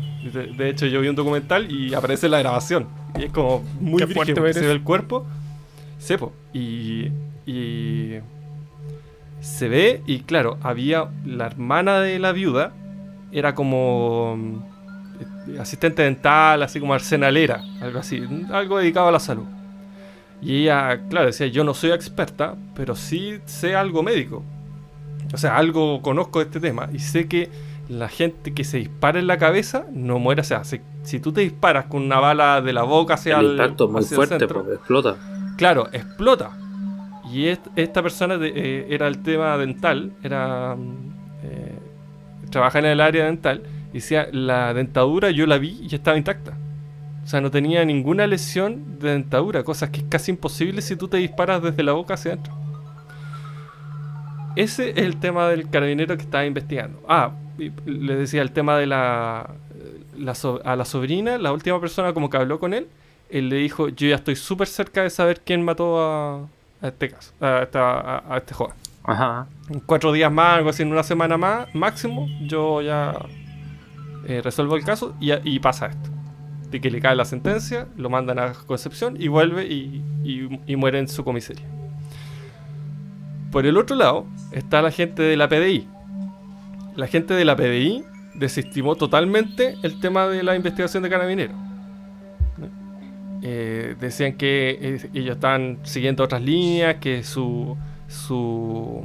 [0.57, 2.87] De, hecho, yo vi un documental y aparece la grabación.
[3.19, 5.27] Y es como muy fuerte se ve el cuerpo.
[5.99, 6.33] Sepo.
[6.51, 7.11] Y,
[7.45, 8.15] y
[9.39, 12.71] se ve, y claro, había la hermana de la viuda,
[13.31, 14.65] era como
[15.59, 19.45] asistente dental, así como arsenalera, algo así, algo dedicado a la salud.
[20.41, 24.43] Y ella, claro, decía, yo no soy experta, pero sí sé algo médico.
[25.33, 26.89] O sea, algo conozco de este tema.
[26.91, 27.49] Y sé que
[27.89, 30.41] la gente que se dispara en la cabeza no muere.
[30.41, 33.45] O sea, si, si tú te disparas con una bala de la boca hacia El
[33.45, 35.15] el, impacto es muy hacia el fuerte, centro, porque explota.
[35.57, 36.51] claro, explota.
[37.31, 41.13] Y est- esta persona de- eh, era el tema dental, era mm,
[41.43, 41.79] eh,
[42.49, 43.61] trabaja en el área dental,
[43.91, 46.53] y decía, la dentadura yo la vi y estaba intacta.
[47.23, 51.07] O sea, no tenía ninguna lesión de dentadura, cosas que es casi imposible si tú
[51.07, 52.53] te disparas desde la boca hacia adentro.
[54.55, 57.01] Ese es el tema del carabinero que estaba investigando.
[57.07, 57.31] Ah,
[57.85, 59.51] le decía el tema de la,
[60.17, 62.87] la so- a la sobrina, la última persona como que habló con él,
[63.29, 66.39] él le dijo, yo ya estoy súper cerca de saber quién mató a,
[66.81, 68.75] a este caso, a, a- a este joven.
[69.03, 69.47] Ajá.
[69.69, 73.15] En cuatro días más, algo así, en una semana más, máximo, yo ya
[74.27, 76.09] eh, resuelvo el caso y, pasa esto.
[76.69, 81.07] De que le cae la sentencia, lo mandan a Concepción y vuelve y, muere en
[81.07, 81.65] su comisaría.
[83.51, 85.87] Por el otro lado está la gente de la PDI.
[86.95, 91.55] La gente de la PDI desestimó totalmente el tema de la investigación de carabineros.
[93.43, 97.75] Eh, decían que eh, ellos estaban siguiendo otras líneas, que su,
[98.07, 99.03] su,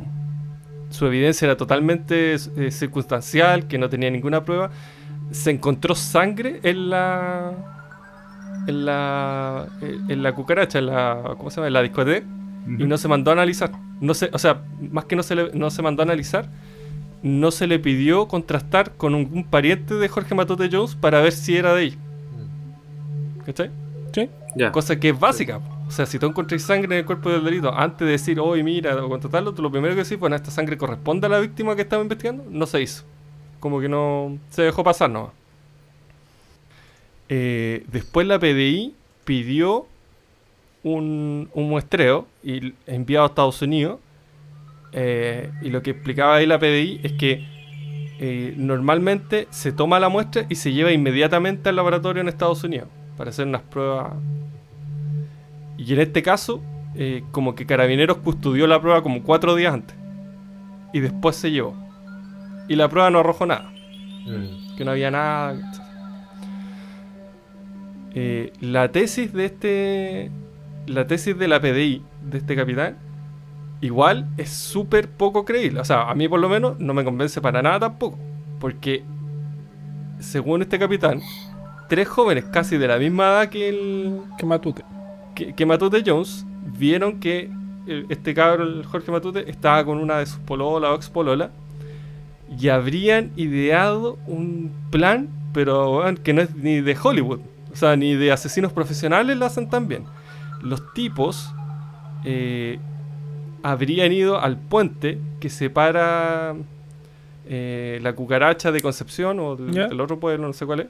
[1.01, 2.39] evidencia era totalmente
[2.71, 4.71] circunstancial, que no tenía ninguna prueba.
[5.31, 7.53] Se encontró sangre en la
[8.67, 11.67] en la en la cucaracha, en la ¿cómo se llama?
[11.69, 12.27] En la discoteca
[12.79, 13.71] y no se mandó a analizar.
[14.01, 16.49] No se, o sea, más que no se le- no se mandó a analizar,
[17.23, 21.33] no se le pidió contrastar con un, un pariente de Jorge Matute Jones para ver
[21.33, 21.99] si era de ahí.
[23.45, 23.71] ¿Cachai?
[24.13, 24.29] Sí.
[24.57, 24.73] Ya.
[24.73, 25.61] Cosa que es básica.
[25.87, 28.63] O sea, si tú encontrás sangre en el cuerpo del delito, antes de decir, oye,
[28.65, 31.77] mira, o contratarlo, tú lo primero que decís, bueno, esta sangre corresponde a la víctima
[31.77, 33.05] que estaba investigando, no se hizo.
[33.61, 35.33] Como que no se dejó pasar nomás.
[37.29, 39.87] Eh, después la PDI pidió
[40.85, 43.99] un, un muestreo y enviado a Estados Unidos.
[44.93, 47.45] eh, y lo que explicaba ahí la PDI es que
[48.19, 52.89] eh, normalmente se toma la muestra y se lleva inmediatamente al laboratorio en Estados Unidos
[53.17, 54.15] para hacer unas pruebas.
[55.77, 56.63] Y en este caso,
[57.31, 59.97] como que Carabineros custodió la prueba como cuatro días antes.
[60.93, 61.77] Y después se llevó.
[62.69, 63.71] Y la prueba no arrojó nada.
[64.27, 64.77] Mm.
[64.77, 65.55] Que no había nada.
[68.15, 70.31] Eh, la tesis de este.
[70.87, 72.97] La tesis de la PDI, de este capitán,
[73.81, 75.81] igual es súper poco creíble.
[75.81, 78.19] O sea, a mí por lo menos no me convence para nada tampoco.
[78.61, 79.03] Porque,
[80.21, 81.21] según este capitán,
[81.89, 84.85] tres jóvenes casi de la misma edad que el, Que matute.
[85.35, 86.47] que, que Matute Jones
[86.79, 87.51] vieron que
[87.89, 91.51] el- este cabrón, el Jorge Matute, estaba con una de sus pololas o ex polola
[92.49, 97.41] y habrían ideado un plan, pero weón, que no es ni de Hollywood,
[97.73, 100.05] o sea, ni de asesinos profesionales lo hacen tan bien.
[100.63, 101.53] Los tipos
[102.25, 102.79] eh,
[103.63, 106.55] habrían ido al puente que separa
[107.49, 110.87] eh, la cucaracha de Concepción o del otro pueblo, no sé cuál es.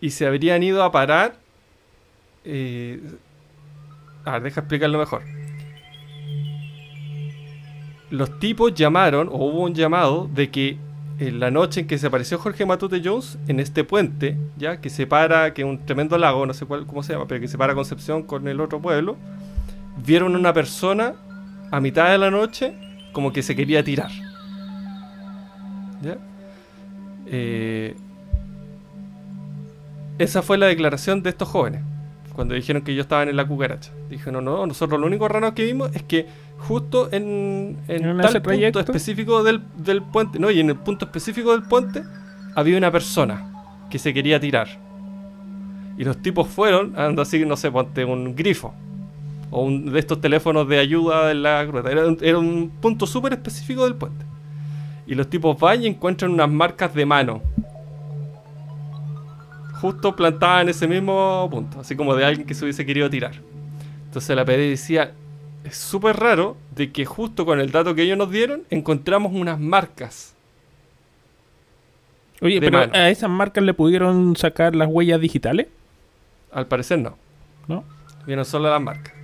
[0.00, 1.36] Y se habrían ido a parar.
[2.44, 3.00] eh,
[4.24, 5.22] a ver, deja explicarlo mejor.
[8.14, 10.78] Los tipos llamaron, o hubo un llamado, de que
[11.18, 14.88] en la noche en que se apareció Jorge Matute Jones, en este puente, ya que
[14.88, 17.74] separa, que es un tremendo lago, no sé cuál, cómo se llama, pero que separa
[17.74, 19.16] Concepción con el otro pueblo,
[20.06, 21.14] vieron una persona
[21.72, 22.74] a mitad de la noche
[23.12, 24.12] como que se quería tirar.
[26.00, 26.16] ¿Ya?
[27.26, 27.96] Eh,
[30.18, 31.82] esa fue la declaración de estos jóvenes
[32.32, 33.92] cuando dijeron que ellos estaban en la cucaracha.
[34.08, 36.26] Dijeron, no, no, nosotros lo único raro que vimos es que
[36.58, 38.32] justo en, en En tal
[38.70, 42.02] punto específico del, del puente, no, y en el punto específico del puente
[42.54, 43.50] había una persona
[43.90, 44.68] que se quería tirar.
[45.96, 48.74] Y los tipos fueron, anda así, no sé, ponte un grifo.
[49.50, 51.90] O un de estos teléfonos de ayuda de la grueta.
[51.92, 54.24] Era, un- era un punto súper específico del puente.
[55.06, 57.42] Y los tipos van y encuentran unas marcas de mano.
[59.80, 61.80] Justo plantadas en ese mismo punto.
[61.80, 63.32] Así como de alguien que se hubiese querido tirar.
[64.06, 65.12] Entonces la PD decía,
[65.64, 69.58] es súper raro de que justo con el dato que ellos nos dieron encontramos unas
[69.58, 70.34] marcas.
[72.42, 72.92] Oye, pero mano.
[72.94, 75.68] a esas marcas le pudieron sacar las huellas digitales,
[76.52, 77.16] Al parecer no.
[77.66, 77.84] ¿no?
[78.26, 79.14] Vieron solo las marcas.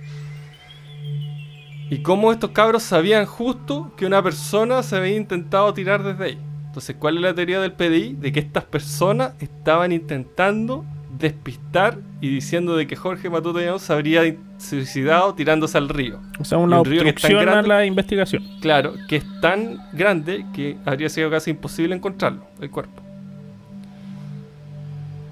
[1.89, 6.37] Y cómo estos cabros sabían justo que una persona se había intentado tirar desde ahí.
[6.67, 8.13] Entonces, ¿cuál es la teoría del PDI?
[8.13, 10.85] De que estas personas estaban intentando
[11.21, 16.19] despistar y diciendo de que Jorge Matute Jones se habría suicidado tirándose al río.
[16.39, 18.43] O sea, una un río que obstrucción a grande- la investigación.
[18.61, 23.01] Claro, que es tan grande que habría sido casi imposible encontrarlo, el cuerpo.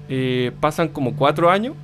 [0.08, 1.74] Eh, pasan como cuatro años,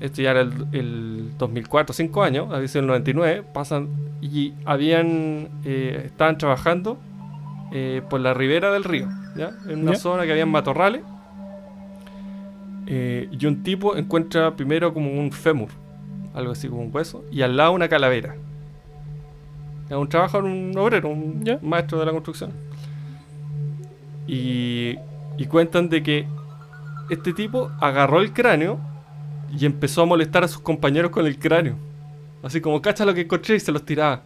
[0.00, 3.88] esto ya era el, el 2004, cinco años, había sido el 99, pasan
[4.20, 6.98] y habían, eh, estaban trabajando
[7.72, 9.52] eh, por la ribera del río, ¿ya?
[9.68, 9.98] En una Ya.
[9.98, 11.02] zona que había matorrales.
[12.86, 15.68] Eh, y un tipo encuentra primero como un fémur,
[16.34, 18.36] algo así como un hueso, y al lado una calavera.
[19.88, 21.58] Es un trabajador, un obrero, un Ya.
[21.62, 22.52] maestro de la construcción.
[24.26, 24.96] Y,
[25.36, 26.26] y cuentan de que
[27.10, 28.78] este tipo agarró el cráneo
[29.56, 31.76] y empezó a molestar a sus compañeros con el cráneo.
[32.42, 34.22] Así como, cacha lo que encontré y se los tiraba.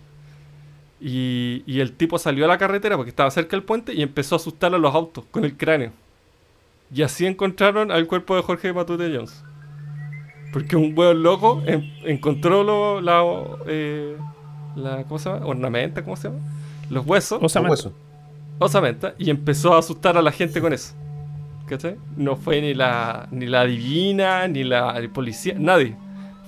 [1.01, 4.35] Y, y el tipo salió a la carretera porque estaba cerca del puente y empezó
[4.35, 5.93] a asustar a los autos con el cráneo.
[6.93, 9.45] Y así encontraron al cuerpo de Jorge Matute Jones.
[10.53, 13.23] Porque un hueón loco en- encontró lo- la,
[13.67, 14.17] eh,
[14.75, 15.05] la.
[15.05, 15.47] ¿Cómo se llama?
[15.47, 16.41] Ornamenta, ¿cómo se llama?
[16.91, 17.93] Los huesos O sea, Un hueso.
[18.59, 20.95] osamenta y empezó a asustar a la gente con eso.
[21.69, 21.97] ¿Cachai?
[22.17, 25.97] No fue ni la, ni la divina, ni la policía, nadie.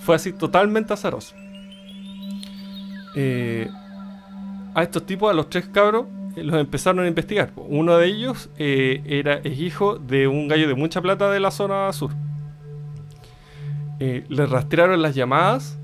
[0.00, 1.36] Fue así totalmente azaroso.
[3.14, 3.68] Eh,
[4.74, 6.06] a estos tipos, a los tres cabros,
[6.36, 7.52] los empezaron a investigar.
[7.56, 11.50] Uno de ellos eh, era, es hijo de un gallo de mucha plata de la
[11.50, 12.12] zona sur.
[14.00, 15.78] Eh, le rastrearon las llamadas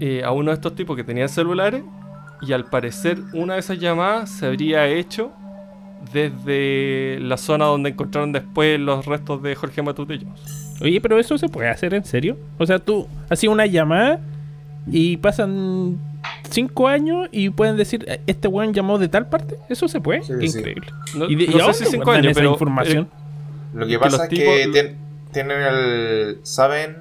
[0.00, 1.82] eh, a uno de estos tipos que tenían celulares
[2.40, 5.32] y al parecer una de esas llamadas se habría hecho
[6.12, 10.76] desde la zona donde encontraron después los restos de Jorge Matute Jones.
[10.80, 12.36] Oye, pero eso se puede hacer en serio.
[12.58, 14.20] O sea, tú hacías una llamada
[14.90, 15.98] y pasan
[16.50, 19.58] cinco años y pueden decir, "Eh, este weón llamó de tal parte.
[19.68, 20.22] Eso se puede.
[20.22, 20.58] Sí, Qué sí.
[20.58, 20.86] increíble.
[21.16, 23.08] No, ¿Y de- no y sé a si dónde cinco años, pero información?
[23.74, 24.94] Lo que pasa es que
[25.32, 26.38] tienen el.
[26.44, 26.98] saben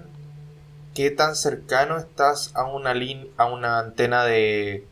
[0.94, 4.84] qué tan cercano estás a una lin- a una antena de.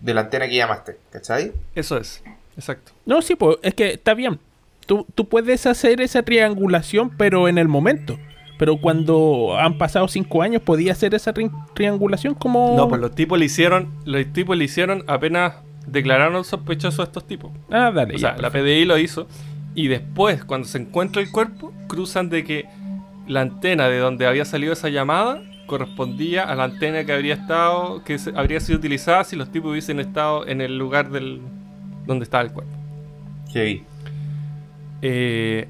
[0.00, 1.52] de la antena que llamaste, ¿cachai?
[1.74, 2.22] Eso es,
[2.56, 2.92] exacto.
[3.06, 4.38] No, sí, pues es que está bien.
[4.86, 8.18] Tú, tú puedes hacer esa triangulación, pero en el momento.
[8.56, 12.74] Pero cuando han pasado cinco años, podía hacer esa tri- triangulación como.
[12.76, 15.54] No, pues los tipos le hicieron, los tipos le hicieron apenas
[15.86, 17.50] declararon sospechosos a estos tipos.
[17.70, 18.14] Ah, dale.
[18.14, 18.50] O ya, sea, la.
[18.50, 19.26] PDI lo hizo.
[19.74, 22.66] Y después, cuando se encuentra el cuerpo, cruzan de que
[23.26, 28.04] la antena de donde había salido esa llamada correspondía a la antena que habría estado,
[28.04, 31.40] que se- habría sido utilizada si los tipos hubiesen estado en el lugar del
[32.06, 32.70] donde estaba el cuerpo.
[33.52, 33.82] Heavy.
[35.02, 35.68] Eh,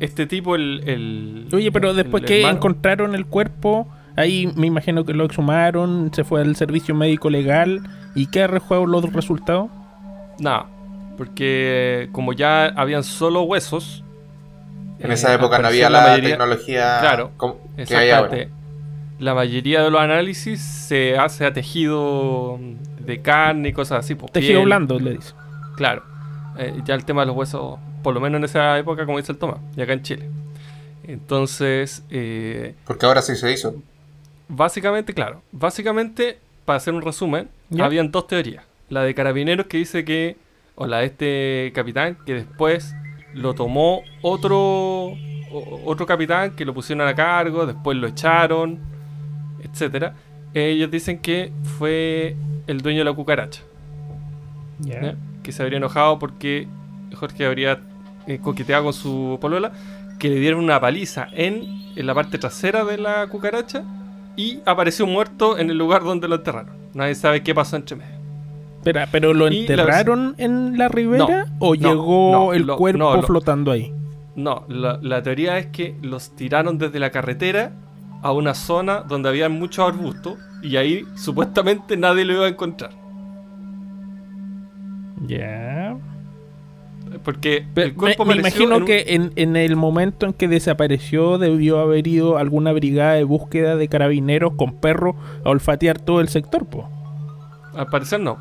[0.00, 4.66] este tipo, el, el- Oye, pero el después que hermano- encontraron el cuerpo, ahí me
[4.66, 7.80] imagino que lo exhumaron, se fue al servicio médico legal.
[8.14, 9.68] ¿Y qué fueron los resultados?
[10.40, 10.66] Nada,
[11.16, 14.04] porque como ya habían solo huesos.
[15.00, 18.36] En eh, esa época no había la, mayoría- tecnología Claro, como- que hay ahora.
[19.20, 22.58] La mayoría de los análisis se hace a tejido
[23.04, 24.14] de carne y cosas así.
[24.14, 24.66] pues, Tejido piel.
[24.66, 25.34] blando, le dice.
[25.76, 26.02] Claro.
[26.56, 27.78] Eh, ya el tema de los huesos,
[28.08, 30.30] por lo menos en esa época, como dice el Tomás, y acá en Chile.
[31.06, 33.74] Entonces, eh, Porque ahora sí se hizo.
[34.48, 37.84] básicamente, claro, básicamente, para hacer un resumen, ¿Ya?
[37.84, 38.64] habían dos teorías.
[38.88, 40.38] La de carabineros que dice que,
[40.74, 42.94] o la de este capitán, que después
[43.34, 45.12] lo tomó otro,
[45.84, 48.78] otro capitán que lo pusieron a cargo, después lo echaron,
[49.62, 50.14] etcétera.
[50.54, 52.36] Ellos dicen que fue
[52.66, 53.60] el dueño de la cucaracha,
[55.42, 56.66] que se habría enojado porque
[57.14, 57.80] Jorge habría
[58.28, 59.72] eh, con su polola,
[60.18, 61.64] que le dieron una paliza en,
[61.96, 63.82] en la parte trasera de la cucaracha
[64.36, 66.76] y apareció muerto en el lugar donde lo enterraron.
[66.94, 68.18] Nadie sabe qué pasó entre medio.
[68.78, 72.76] Espera, ¿pero lo la enterraron en la ribera No, o no, llegó no, el lo-
[72.76, 73.92] cuerpo flotando ahí?
[74.36, 77.72] No, la, la teoría es que los tiraron desde la carretera
[78.22, 82.90] a una zona donde había muchos arbustos y ahí supuestamente nadie lo iba a encontrar.
[85.26, 85.77] Ya.
[87.24, 90.32] Porque el Me, cuerpo me apareció imagino en un- que en, en el momento en
[90.32, 95.14] que desapareció debió haber ido alguna brigada de búsqueda de carabineros con perro
[95.44, 96.88] a olfatear todo el sector, po.
[97.74, 98.38] Al parecer no.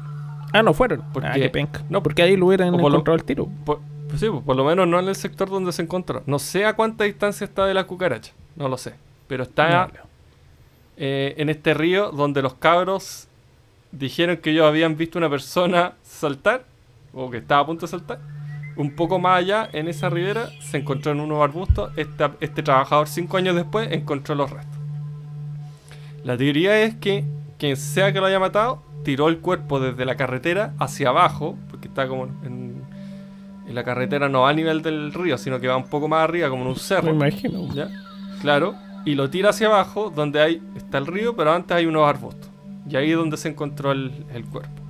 [0.54, 1.04] Ah, no fueron.
[1.14, 1.84] Porque- ah, qué penca.
[1.90, 3.48] no, porque ahí lo hubieran o por lo- encontrado el tiro.
[3.66, 6.24] Por, pues sí, por lo menos no en el sector donde se encontró.
[6.26, 8.32] No sé a cuánta distancia está de la cucaracha.
[8.56, 8.94] No lo sé.
[9.28, 9.94] Pero está No,
[10.98, 13.28] eh, en este río donde los cabros
[13.91, 16.64] dijeron que ellos habían visto una persona saltar,
[17.14, 18.20] o que estaba a punto de saltar.
[18.78, 21.91] Un poco más allá, en esa ribera, se encontró en unos arbustos.
[21.98, 24.78] Esta- este trabajador, cinco años después, encontró los restos.
[26.24, 27.26] La teoría es que
[27.58, 31.88] quien sea que lo haya matado, tiró el cuerpo desde la carretera hacia abajo, porque
[31.88, 32.82] está como en,
[33.68, 36.24] en la carretera no va a nivel del río, sino que va un poco más
[36.24, 37.10] arriba, como en un Me cerro.
[37.10, 37.74] imagino.
[37.74, 37.90] ¿Ya?
[38.41, 38.76] Claro.
[39.06, 42.49] Y lo tira hacia abajo, donde hay está el río, pero antes hay unos arbustos.
[42.90, 44.82] Y ahí es donde se encontró el, el cuerpo.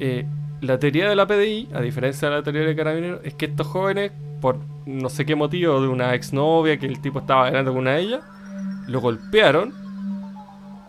[0.00, 0.26] Eh,
[0.60, 3.66] la teoría de la PDI, a diferencia de la teoría de Carabineros, es que estos
[3.66, 7.82] jóvenes, por no sé qué motivo, de una exnovia que el tipo estaba hablando con
[7.82, 8.20] una de ellas,
[8.86, 9.72] lo golpearon,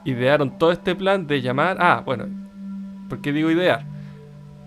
[0.05, 1.77] idearon todo este plan de llamar.
[1.79, 2.25] Ah, bueno,
[3.09, 3.83] ¿por qué digo idear?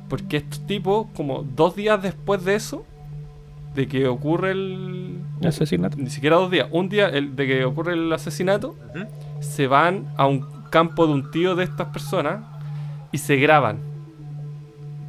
[0.09, 2.85] Porque estos tipos, como dos días después de eso,
[3.75, 5.97] de que ocurre el, Asesinato.
[5.97, 8.77] ni siquiera dos días, un día el, de que ocurre el asesinato,
[9.41, 12.41] se van a un campo de un tío de estas personas
[13.13, 13.92] y se graban.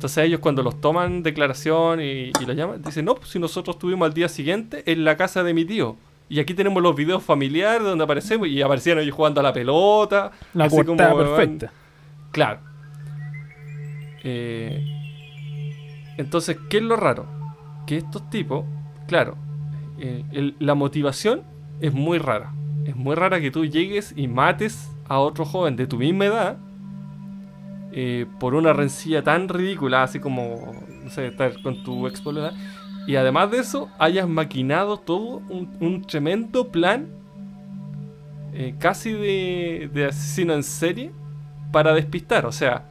[0.04, 3.78] Entonces ellos cuando los toman declaración y, y lo llaman, dicen, no, pues si nosotros
[3.78, 5.96] estuvimos al día siguiente en la casa de mi tío.
[6.28, 10.32] Y aquí tenemos los videos familiares donde aparecemos y aparecían ellos jugando a la pelota.
[10.54, 11.72] La así como cortada van- perfecta.
[12.32, 12.60] Claro.
[14.26, 14.84] Eh,
[16.18, 17.26] entonces, ¿qué es lo raro?
[17.88, 18.66] Que estos tipos,
[19.08, 19.38] claro,
[20.00, 21.44] eh, el- la motivación
[21.80, 22.52] es muy rara.
[22.86, 26.58] Es muy rara que tú llegues y mates a otro joven de tu misma edad
[27.94, 32.22] eh, por una rencilla tan ridícula, así como, no sé, estar con tu ex
[33.08, 37.08] Y además de eso, hayas maquinado todo un, un tremendo plan,
[38.54, 41.12] eh, casi de, de asesino en serie,
[41.72, 42.46] para despistar.
[42.46, 42.86] O sea,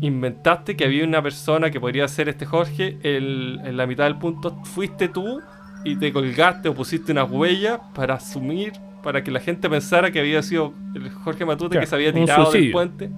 [0.00, 4.16] inventaste que había una persona que podría ser este Jorge, el- en la mitad del
[4.18, 5.40] punto fuiste tú
[5.84, 8.72] y te colgaste o pusiste unas huellas para asumir,
[9.02, 12.12] para que la gente pensara que había sido el Jorge Matute Claro, que se había
[12.12, 13.10] tirado del puente.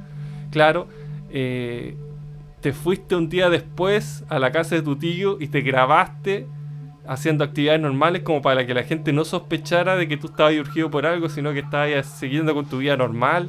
[0.50, 0.88] Claro,
[1.30, 1.96] eh,
[2.60, 6.46] te fuiste un día después a la casa de tu tío y te grabaste
[7.06, 10.90] haciendo actividades normales como para que la gente no sospechara de que tú estabas urgido
[10.90, 13.48] por algo, sino que estabas siguiendo con tu vida normal,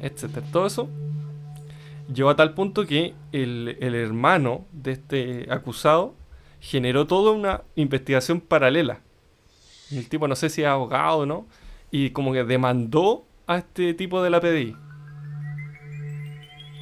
[0.00, 0.46] etcétera.
[0.52, 0.88] Todo eso
[2.12, 6.14] llegó a tal punto que el, el hermano de este acusado
[6.60, 9.00] generó toda una investigación paralela.
[9.90, 11.46] El tipo no sé si es abogado o no,
[11.90, 14.76] y como que demandó a este tipo de la PDI.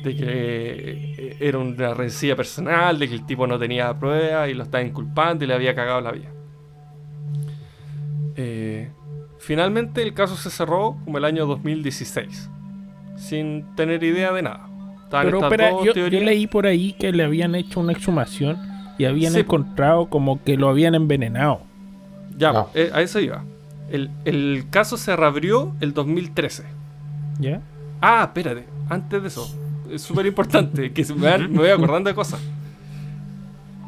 [0.06, 4.54] De que eh, era una rencilla personal, de que el tipo no tenía pruebas y
[4.54, 6.28] lo estaba inculpando y le había cagado la vida.
[8.36, 8.88] Eh,
[9.38, 12.50] finalmente el caso se cerró como el año 2016,
[13.16, 14.68] sin tener idea de nada.
[15.04, 18.58] Estaban Pero espera, yo, leí por ahí que le habían hecho una exhumación
[18.98, 19.40] y habían Sí.
[19.40, 21.60] encontrado como que lo habían envenenado.
[22.36, 22.68] Ya, No.
[22.74, 23.42] eh, a eso iba.
[23.90, 26.64] El, el caso se reabrió el 2013.
[27.38, 27.60] ¿Ya?
[28.00, 29.48] Ah, espérate, antes de eso,
[29.90, 32.40] es súper importante, que me, voy acordando de cosas.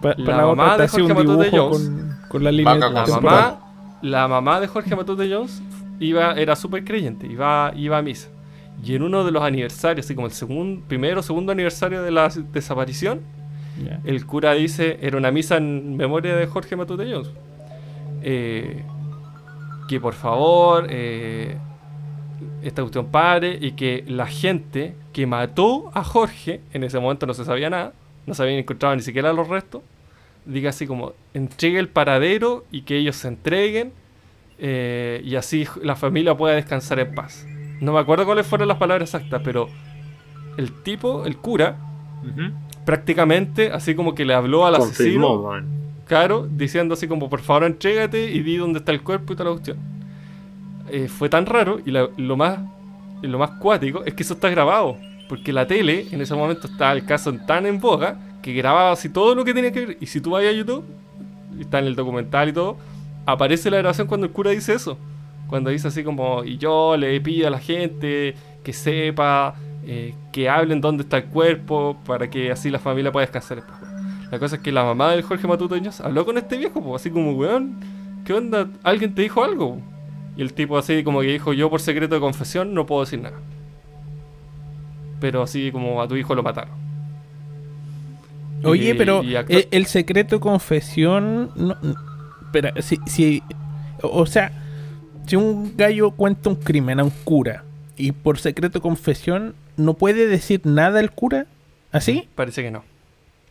[0.02, 1.78] Pa- La mamá de Jorge Matute Jones.
[1.88, 3.58] con, con la línea La mamá,
[4.02, 5.60] la mamá de Jorge Matute Jones
[6.00, 8.28] iba, era súper creyente, iba, iba a misa.
[8.84, 12.10] Y en uno de los aniversarios, así como el segundo, primero o segundo aniversario de
[12.12, 13.20] la desaparición,
[14.04, 17.30] el cura dice, era una misa en memoria de Jorge Matute Jones,
[18.22, 18.82] eh,
[19.88, 21.56] que por favor eh,
[22.62, 27.34] esta cuestión pare y que la gente que mató a Jorge, en ese momento no
[27.34, 27.92] se sabía nada,
[28.26, 29.82] no se habían encontrado ni siquiera los restos,
[30.44, 33.92] diga así como, entregue el paradero y que ellos se entreguen
[34.58, 37.46] eh, y así la familia pueda descansar en paz.
[37.80, 39.68] No me acuerdo cuáles fueron las palabras exactas, pero
[40.56, 41.76] el tipo, el cura,
[42.22, 42.50] Ujú.
[42.84, 45.66] prácticamente así como que le habló al Confirmó, asesino, man.
[46.06, 49.50] claro, diciendo así como por favor entrégate y di dónde está el cuerpo y toda
[49.50, 49.78] la cuestión.
[50.90, 52.58] Eh, fue tan raro y lo más
[53.22, 54.96] lo más cuático es que eso está grabado,
[55.28, 59.08] porque la tele en ese momento estaba el caso tan en boga que grababa así
[59.08, 60.84] todo lo que tenía que ver y si tú vas a YouTube,
[61.58, 62.76] está en el documental y todo,
[63.26, 64.96] aparece la grabación cuando el cura dice eso.
[65.48, 69.54] Cuando dice así como, y yo le pido a la gente que sepa,
[69.86, 73.62] eh, que hablen dónde está el cuerpo, para que así la familia pueda descansar.
[74.30, 77.10] La cosa es que la mamá del Jorge Matuteños habló con este viejo, pues, así
[77.10, 77.80] como, weón,
[78.26, 78.68] ¿qué onda?
[78.82, 79.78] ¿Alguien te dijo algo?
[80.38, 83.20] Y el tipo así como que dijo, yo por secreto de confesión no puedo decir
[83.20, 83.36] nada.
[85.20, 86.74] Pero así como a tu hijo lo mataron.
[88.64, 91.50] Oye, Y- pero y actu- el, el secreto de confesión.
[91.56, 91.76] No,
[92.80, 93.42] si, si.
[94.02, 94.52] O sea,
[95.26, 97.64] si un gallo cuenta un crimen a un cura
[97.96, 101.46] y por secreto de confesión no puede decir nada el cura,
[101.92, 102.28] ¿así?
[102.34, 102.84] Parece que no.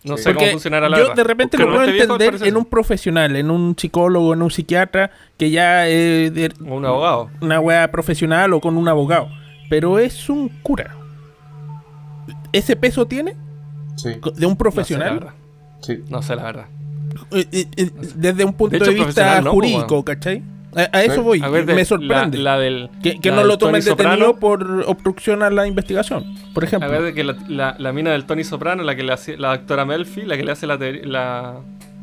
[0.03, 0.23] No Sí.
[0.23, 1.15] sé cómo Porque funcionará la yo verdad.
[1.15, 4.51] de repente Porque lo puedo viejo, entender en un profesional, en un psicólogo, en un
[4.51, 7.29] psiquiatra, que ya es de- o un abogado.
[7.41, 9.29] una weá profesional o con un abogado.
[9.69, 10.95] Pero es un cura.
[12.53, 13.35] ¿Ese peso tiene?
[13.95, 15.13] Sí, ¿De un No sé la profesional?
[15.19, 15.33] verdad.
[15.81, 15.99] sí.
[16.09, 16.65] No sé la verdad.
[17.31, 20.03] Eh, eh, eh, desde un punto De vista profesional no, pues, jurídico, weón.
[20.03, 20.43] ¿cachai?
[20.77, 22.37] A, a eso voy, A ver, de- me sorprende.
[22.37, 25.41] La, la del, que que la no del lo tomen Tony detenido Soprano, por obstrucción
[25.43, 26.23] a la investigación,
[26.53, 26.89] por A ejemplo.
[26.89, 29.49] ver, de que la, la- la mina del Tony Soprano, la que le hace, la
[29.57, 30.77] doctora Melfi, la que le hace la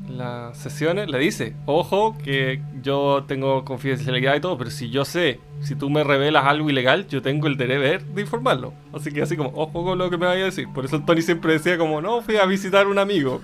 [0.09, 5.41] las sesiones, le dice, ojo, que yo tengo confidencialidad y todo, pero si yo sé,
[5.63, 8.75] si tú me revelas algo ilegal, yo tengo el deber de informarlo.
[8.93, 10.69] Así que así como, ojo con lo que me vaya a decir.
[10.75, 13.41] Por eso el Tony siempre decía como, no, fui a visitar a un amigo.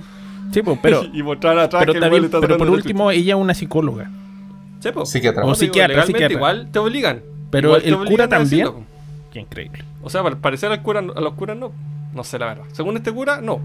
[0.53, 3.35] Sí, pues, pero, y mostrar atrás pero, que el le está pero por último, ella
[3.35, 4.11] es una psicóloga.
[4.81, 5.07] Sí, po.
[5.07, 5.45] Psiquiatra.
[5.45, 6.05] O psiquiatra.
[6.31, 7.23] Igual te obligan.
[7.51, 8.65] Pero Igual el obligan cura también.
[8.67, 8.85] decirlo.
[9.33, 9.85] Qué increíble.
[10.03, 11.73] O sea, para parecer al cura, a los curas no.
[12.15, 12.65] No sé la verdad.
[12.73, 13.61] Según este cura, no.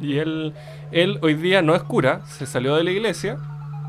[0.00, 0.52] Y él,
[0.92, 3.38] él hoy día no es cura, se salió de la iglesia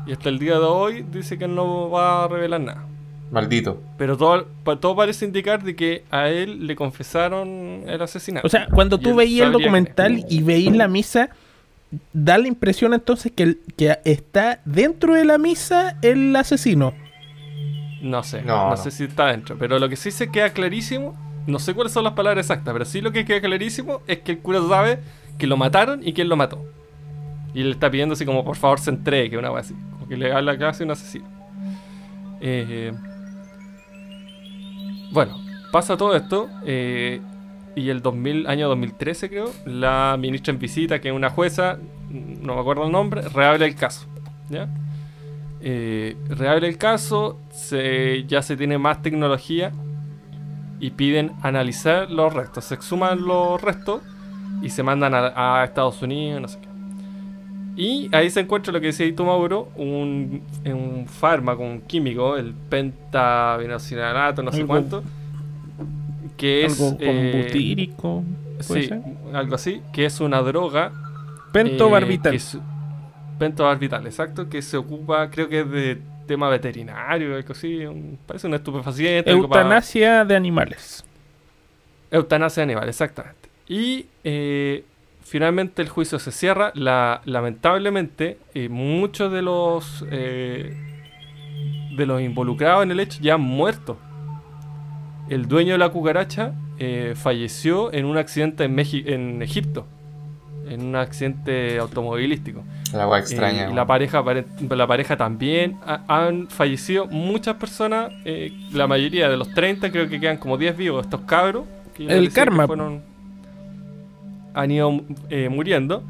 [0.06, 2.84] y hasta el día de hoy dice que no va a revelar nada.
[3.30, 3.80] Maldito.
[3.96, 4.46] Pero todo,
[4.78, 8.46] todo parece indicar de que a él le confesaron el asesinato.
[8.46, 11.30] O sea, cuando tú veías el documental y veías la misa,
[12.12, 16.92] da la impresión entonces que, el- que está dentro de la misa el asesino.
[18.02, 18.76] No sé, no, No, no.
[18.76, 19.56] sé si está dentro.
[19.58, 21.16] Pero lo que sí se queda clarísimo,
[21.46, 24.32] no sé cuáles son las palabras exactas, pero sí lo que queda clarísimo es que
[24.32, 24.98] el cura sabe
[25.38, 26.64] que lo mataron y quién lo mató.
[27.54, 29.74] Y él está pidiendo así como por favor se entregue, una vez así.
[29.92, 31.26] Como que le habla casi un asesino.
[32.40, 32.92] Eh,
[35.12, 35.38] bueno,
[35.70, 36.48] pasa todo esto.
[36.64, 37.20] eh,
[37.76, 41.78] y el 2000, año 2013 creo, la ministra en visita, que es una jueza,
[42.10, 44.06] no me acuerdo el nombre, reabre el caso.
[44.50, 44.68] ¿Ya?
[45.60, 49.72] Eh, reabre el caso, se- ya se tiene más tecnología
[50.80, 52.64] y piden analizar los restos.
[52.64, 54.02] Se exhuman los restos
[54.60, 56.68] y se mandan a, a Estados Unidos, no sé qué.
[57.74, 62.52] Y ahí se encuentra lo que decía tú, Mauro, un, un fármaco, un químico, el
[62.68, 65.02] pentavinacinato, no sé cuánto,
[66.42, 66.80] que es...
[66.80, 68.24] Algo eh, butírico.
[68.66, 69.00] ¿puede sí, ser?
[69.32, 70.90] algo así, que es una droga
[71.52, 72.32] Pentobarbital.
[72.32, 72.58] eh, es-
[73.38, 78.46] pentobarbital, exacto, que se ocupa, creo que es de tema veterinario, algo así, un- parece
[78.46, 79.30] un estupefaciente.
[79.30, 81.04] para- Eutanasia de animales.
[82.10, 83.48] Eutanasia animal, exactamente.
[83.68, 84.84] Y eh,
[85.22, 86.72] finalmente el juicio se cierra.
[86.74, 90.74] La- lamentablemente, eh, muchos de los eh,
[91.96, 93.96] de los involucrados en el hecho ya han muerto.
[95.32, 99.86] El dueño de la cucaracha eh, falleció en un accidente en, Meji- en Egipto,
[100.68, 102.62] en un accidente automovilístico.
[102.92, 103.70] La agua Eh, extraña.
[103.70, 105.76] y la pareja, apare- la pareja también.
[105.86, 108.12] Ha- han fallecido muchas personas.
[108.24, 111.04] eh, la mayoría de los 30, creo que quedan como 10 vivos.
[111.06, 111.64] Estos cabros.
[111.94, 112.66] que El que karma.
[112.66, 113.02] fueron-
[114.54, 115.00] han ido
[115.30, 116.02] eh, muriendo.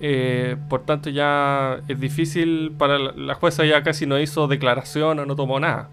[0.00, 5.18] Eh, por tanto, ya es difícil para la, la jueza, ya casi no hizo declaración
[5.18, 5.88] o no tomó nada.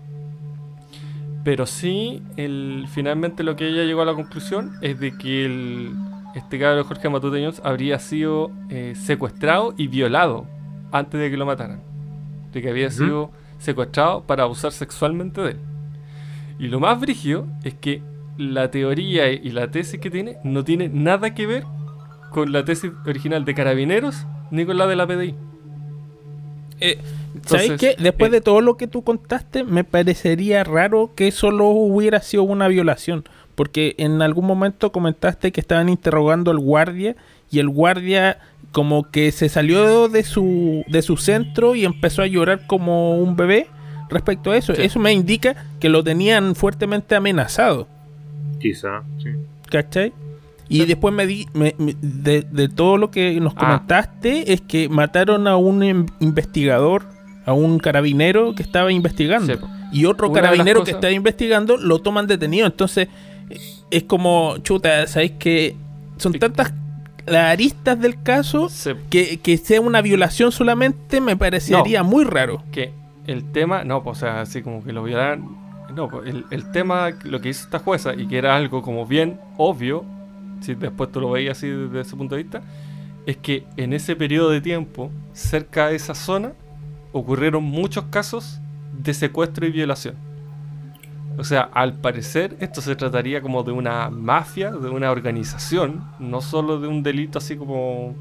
[1.45, 5.95] Pero sí, el, finalmente lo que ella llegó a la conclusión es de que el,
[6.33, 10.47] este cabro Jorge Matute Jones habría sido eh, secuestrado y violado
[10.91, 11.81] antes de que lo mataran.
[12.51, 15.59] De que había sido secuestrado para abusar sexualmente de él.
[16.57, 18.01] Y lo más brígido es que
[18.39, 21.63] la teoría y la tesis que tiene no tiene nada que ver
[22.31, 25.35] con la tesis original de Carabineros ni con la de la PDI.
[26.79, 26.97] Eh,
[27.45, 28.01] ¿Sabes Entonces, qué?
[28.03, 32.43] Después eh, de todo lo que tú contaste, me parecería raro que solo hubiera sido
[32.43, 33.23] una violación.
[33.55, 37.15] Porque en algún momento comentaste que estaban interrogando al guardia
[37.49, 38.39] y el guardia
[38.71, 43.37] como que se salió de su, de su centro y empezó a llorar como un
[43.37, 43.67] bebé
[44.09, 44.75] respecto a eso.
[44.75, 44.81] Sí.
[44.81, 47.87] Eso me indica que lo tenían fuertemente amenazado.
[48.59, 49.29] Quizá, sí.
[49.71, 50.11] ¿Cachai?
[50.67, 53.59] Y después me di, me- me- de, de todo lo que nos Ah.
[53.59, 57.05] comentaste es que mataron a un in- investigador,
[57.45, 59.53] a un carabinero que estaba investigando.
[59.53, 59.59] Sí.
[59.91, 62.65] Y otro Una carabinero que estaba investigando lo toman detenido.
[62.65, 63.07] Entonces,
[63.91, 65.75] es como, chuta, ¿sabéis que
[66.17, 66.73] son tantas
[67.25, 68.69] las aristas del caso
[69.09, 72.61] que, que sea una violación solamente me parecería muy raro?
[72.71, 72.91] que
[73.25, 75.43] el tema, no, pues, o sea, así como que lo violaran.
[75.95, 79.05] No, pues, el, el tema, lo que hizo esta jueza, y que era algo como
[79.05, 80.05] bien obvio,
[80.61, 82.61] si después tú lo veías así desde ese punto de vista,
[83.25, 86.53] es que en ese periodo de tiempo, cerca de esa zona,
[87.15, 88.59] ocurrieron muchos casos
[88.91, 90.15] de secuestro y violación.
[91.37, 96.41] O sea, al parecer esto se trataría como de una mafia, de una organización, no
[96.41, 98.13] solo de un delito así como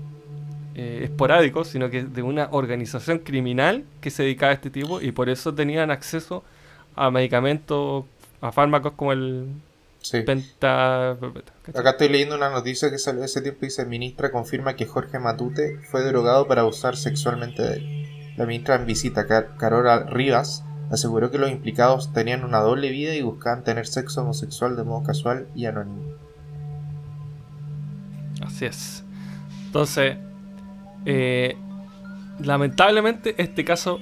[0.77, 5.11] eh, esporádico, sino que de una organización criminal que se dedicaba a este tipo y
[5.11, 6.45] por eso tenían acceso
[6.95, 8.05] a medicamentos,
[8.41, 9.49] a fármacos como el
[10.03, 10.19] Sí.
[10.19, 15.19] Acá estoy leyendo una noticia que salió ese tiempo y dice, ministra confirma que Jorge
[15.19, 18.14] Matute fue drogado para abusar sexualmente de él.
[18.37, 23.15] La ministra en visita, Car- Carola Rivas, aseguró que los implicados tenían una doble vida
[23.15, 26.03] y buscaban tener sexo homosexual de modo casual y anónimo.
[28.45, 29.05] Así es.
[29.67, 30.17] Entonces,
[31.07, 31.57] eh,
[32.41, 34.01] lamentablemente este caso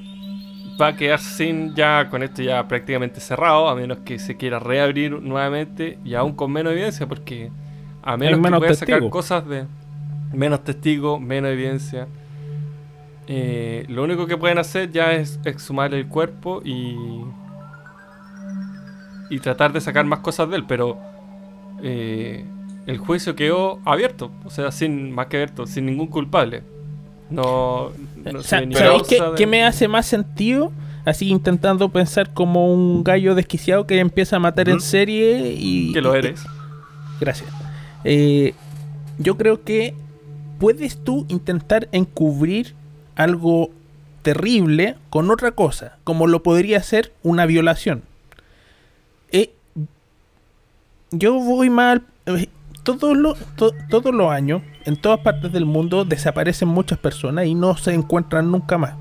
[0.81, 4.59] va a quedar sin ya con esto ya prácticamente cerrado, a menos que se quiera
[4.59, 7.51] reabrir nuevamente y aún con menos evidencia, porque
[8.03, 9.67] a menos, menos que pueda sacar cosas de
[10.33, 12.09] menos testigos, menos evidencia.
[13.35, 16.97] Eh, lo único que pueden hacer ya es exhumar el cuerpo y
[19.31, 20.99] y tratar de sacar más cosas de él, pero
[21.83, 22.45] eh,
[22.87, 26.63] el juicio quedó abierto, o sea, sin más que abierto, sin ningún culpable.
[27.31, 27.93] No,
[28.31, 30.71] no se ni ¿Sabéis qué, causa de- qué me hace más sentido?
[31.07, 35.93] Así intentando pensar como un gallo desquiciado que empieza a matar en serie y...
[35.93, 36.45] que lo eres.
[37.19, 37.49] Gracias.
[38.05, 38.53] Eh,
[39.19, 39.95] yo creo que
[40.61, 42.75] puedes tú intentar encubrir
[43.17, 43.71] algo
[44.23, 48.03] terrible con otra cosa, como lo podría ser una violación.
[49.33, 49.51] Eh,
[51.11, 52.03] yo voy mal.
[52.27, 52.49] eh,
[52.83, 57.55] todos los, to- todos los años, en todas partes del mundo, desaparecen muchas personas y
[57.55, 58.95] no se encuentran nunca más.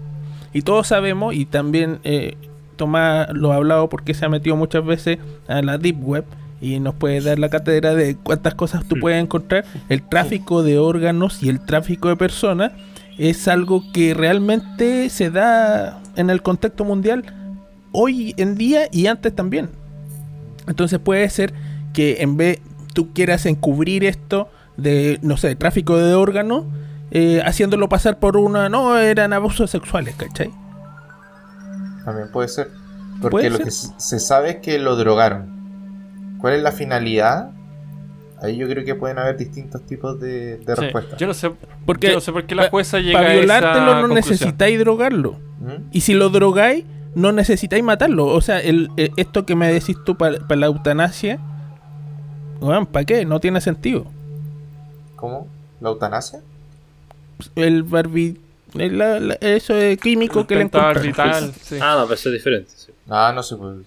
[0.53, 2.35] Y todos sabemos, y también eh,
[2.75, 5.17] Tomás lo ha hablado porque se ha metido muchas veces
[5.47, 6.25] a la Deep Web
[6.61, 9.65] y nos puede dar la cátedra de cuántas cosas tú puedes encontrar.
[9.89, 12.71] El tráfico de órganos y el tráfico de personas
[13.17, 17.23] es algo que realmente se da en el contexto mundial
[17.91, 19.69] hoy en día y antes también.
[20.67, 21.53] Entonces puede ser
[21.93, 22.59] que en vez
[22.93, 26.65] tú quieras encubrir esto de, no sé, tráfico de órganos,
[27.11, 30.51] eh, haciéndolo pasar por una, no, eran abusos sexuales, ¿cachai?
[32.05, 32.69] También puede ser.
[33.21, 33.65] Porque Puede lo ser.
[33.65, 36.37] que se sabe es que lo drogaron.
[36.39, 37.51] ¿Cuál es la finalidad?
[38.41, 41.19] Ahí yo creo que pueden haber distintos tipos de, de Sí, respuestas.
[41.19, 41.51] Yo no sé,
[41.85, 44.15] Porque yo no sé por qué la jueza llega para a esa violártelo no conclusión.
[44.33, 45.33] necesitáis drogarlo.
[45.59, 45.89] ¿Mm?
[45.91, 48.25] Y si lo drogáis, no necesitáis matarlo.
[48.25, 51.39] O sea, el, eh, esto que me decís tú para la eutanasia,
[52.91, 53.25] ¿para qué?
[53.25, 54.05] No tiene sentido.
[55.15, 55.47] ¿Cómo?
[55.79, 56.41] ¿La eutanasia?
[57.55, 58.39] El barbi...
[58.75, 61.53] el- la- la- eso es químico que le encontraron.
[61.61, 61.77] sí.
[61.81, 62.71] Ah, no, pero eso es diferente.
[62.75, 62.91] sí.
[63.09, 63.77] Ah, no sé, pues.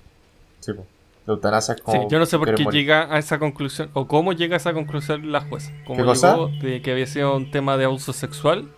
[0.61, 0.87] Sí, pues.
[1.27, 2.09] La eutanasia es Sí, como.
[2.09, 2.81] yo no sé por qué morir.
[2.83, 5.73] llega a esa conclusión o cómo llega a esa conclusión la jueza.
[5.87, 6.33] ¿Cómo ¿Qué cosa?
[6.35, 8.69] llegó de que había sido un tema de abuso sexual?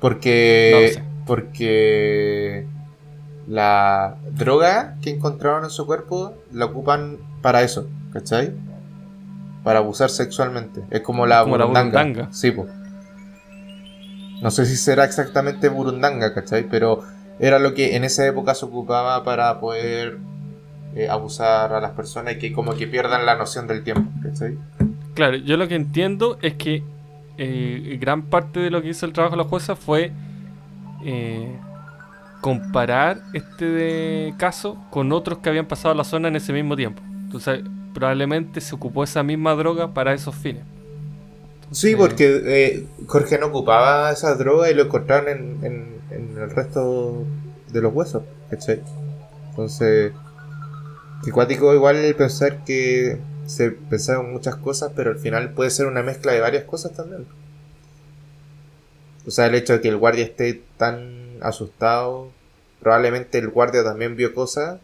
[0.00, 0.70] Porque.
[0.74, 1.02] No lo sé.
[1.26, 2.66] Porque.
[3.48, 8.52] La droga que encontraron en su cuerpo la ocupan para eso, ¿cachai?
[9.64, 10.82] Para abusar sexualmente.
[10.90, 12.02] Es como la Como la burundanga.
[12.02, 12.32] burundanga.
[12.32, 12.68] Sí, pues.
[14.40, 16.64] No sé si será exactamente burundanga, ¿cachai?
[16.68, 17.02] Pero
[17.38, 20.18] era lo que en esa época se ocupaba para poder
[20.94, 24.56] eh, abusar a las personas y que como que pierdan la noción del tiempo, ¿cachai?
[25.14, 26.82] Claro, yo lo que entiendo es que
[27.38, 30.12] eh, gran parte de lo que hizo el trabajo de la jueza fue
[31.04, 31.56] eh,
[32.40, 36.76] comparar este de caso con otros que habían pasado a la zona en ese mismo
[36.76, 37.02] tiempo.
[37.24, 37.60] Entonces,
[37.94, 40.62] probablemente se ocupó esa misma droga para esos fines.
[41.70, 41.96] Sí, Sí.
[41.96, 47.24] porque eh, Jorge no ocupaba esa droga y lo encontraron en, en- en el resto
[47.72, 48.82] de los huesos, ¿cachai?
[49.50, 50.12] Entonces,
[51.24, 56.02] que cuático igual pensar que se pensaron muchas cosas, pero al final puede ser una
[56.02, 57.26] mezcla de varias cosas también.
[59.26, 62.30] O sea, el hecho de que el guardia esté tan asustado,
[62.80, 64.80] probablemente el guardia también vio cosas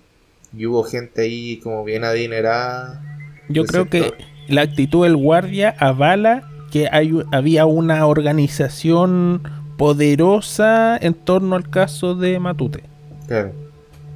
[0.56, 3.02] y hubo gente ahí como bien adinerada.
[3.48, 4.12] Yo creo que
[4.46, 9.42] la actitud del guardia avala que hay, había una organización
[9.76, 12.84] poderosa en torno al caso de Matute.
[13.26, 13.67] Claro.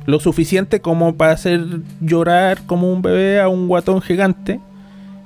[0.06, 1.64] Lo suficiente como para hacer
[2.00, 4.60] llorar como un bebé a un guatón gigante.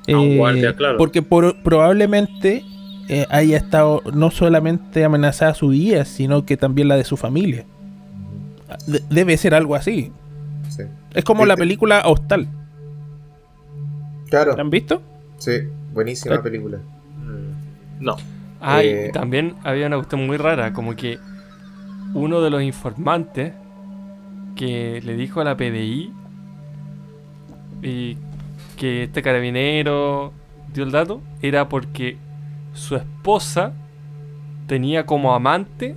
[0.06, 0.98] Eh, A un guardia, claro.
[0.98, 2.64] Porque por- probablemente
[3.08, 7.64] eh, haya estado no solamente amenazada su vida, sino que también la de su familia.
[8.86, 10.12] De- debe ser algo así.
[10.68, 10.82] Sí.
[11.14, 12.48] Es como la Este- película Hostal.
[14.28, 14.54] Claro.
[14.56, 15.02] ¿La han visto?
[15.38, 15.52] Sí,
[15.94, 16.38] buenísima Eh.
[16.40, 16.78] película.
[16.78, 18.16] Mm, No.
[18.60, 21.18] Ah, y Eh, también había una cuestión muy rara, como que
[22.14, 23.52] uno de los informantes
[24.56, 26.12] que le dijo a la PDI
[27.82, 28.18] y
[28.76, 30.32] que este carabinero
[30.72, 32.18] dio el dato era porque
[32.74, 33.72] su esposa
[34.66, 35.96] tenía como amante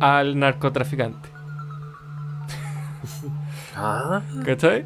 [0.00, 1.28] al narcotraficante.
[3.76, 4.84] Ah, ¿Cachai?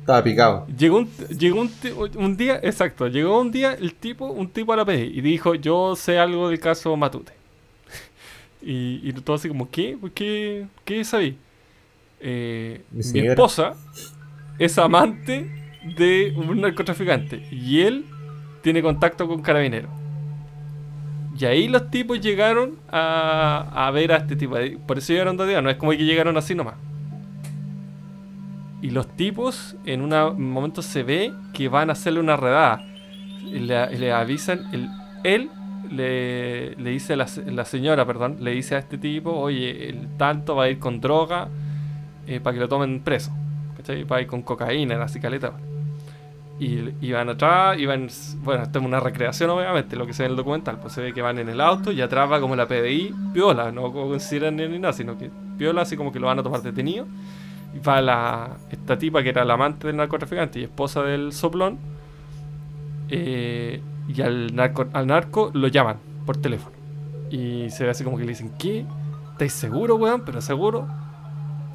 [0.00, 0.66] Estaba picado.
[0.76, 1.70] Llegó un, llegó un,
[2.16, 5.54] un día, exacto, llegó un día el tipo, un tipo a la PDI y dijo,
[5.54, 7.32] yo sé algo del caso Matute.
[8.62, 9.96] y, y todo así como, ¿qué?
[10.00, 11.38] ¿Por ¿Qué, qué sabí?
[12.20, 13.74] Eh, Mi esposa
[14.58, 15.50] es amante
[15.96, 18.04] de un narcotraficante y él
[18.62, 19.90] tiene contacto con carabineros.
[21.38, 24.56] Y ahí los tipos llegaron a, a ver a este tipo.
[24.86, 26.74] Por eso llegaron dos días, no es como que llegaron así nomás.
[28.80, 32.84] Y los tipos en una- un momento se ve que van a hacerle una redada.
[33.44, 34.88] Le, le avisan, el-
[35.24, 35.50] él
[35.90, 40.06] le, le dice a la, la señora, perdón, le dice a este tipo, oye, el
[40.16, 41.48] tanto va a ir con droga
[42.28, 43.32] eh, para que lo tomen preso.
[43.76, 44.04] ¿Cachai?
[44.04, 45.52] Va a ir con cocaína en la cicaleta.
[46.60, 48.08] Y, y van atrás, y van,
[48.42, 51.00] bueno, esto es una recreación obviamente, lo que se ve en el documental, pues se
[51.00, 54.56] ve que van en el auto y atrás va como la PDI, piola, no consideran
[54.56, 57.06] ni nada, sino que piola así como que lo van a tomar detenido.
[57.74, 61.78] Y va la, esta tipa que era la amante del narcotraficante y esposa del soplón.
[63.08, 66.76] eh, y al narco, al narco lo llaman por teléfono.
[67.30, 68.86] Y se ve así como que le dicen, ¿qué?
[69.32, 70.24] ¿Estáis seguro, weón?
[70.24, 70.88] ¿Pero seguro?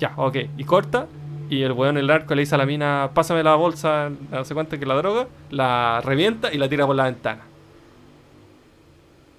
[0.03, 0.35] Ya, ok.
[0.57, 1.07] Y corta.
[1.49, 4.53] Y el weón, el narco, le dice a la mina, pásame la bolsa, no sé
[4.53, 5.27] cuánto que la droga.
[5.49, 7.43] La revienta y la tira por la ventana.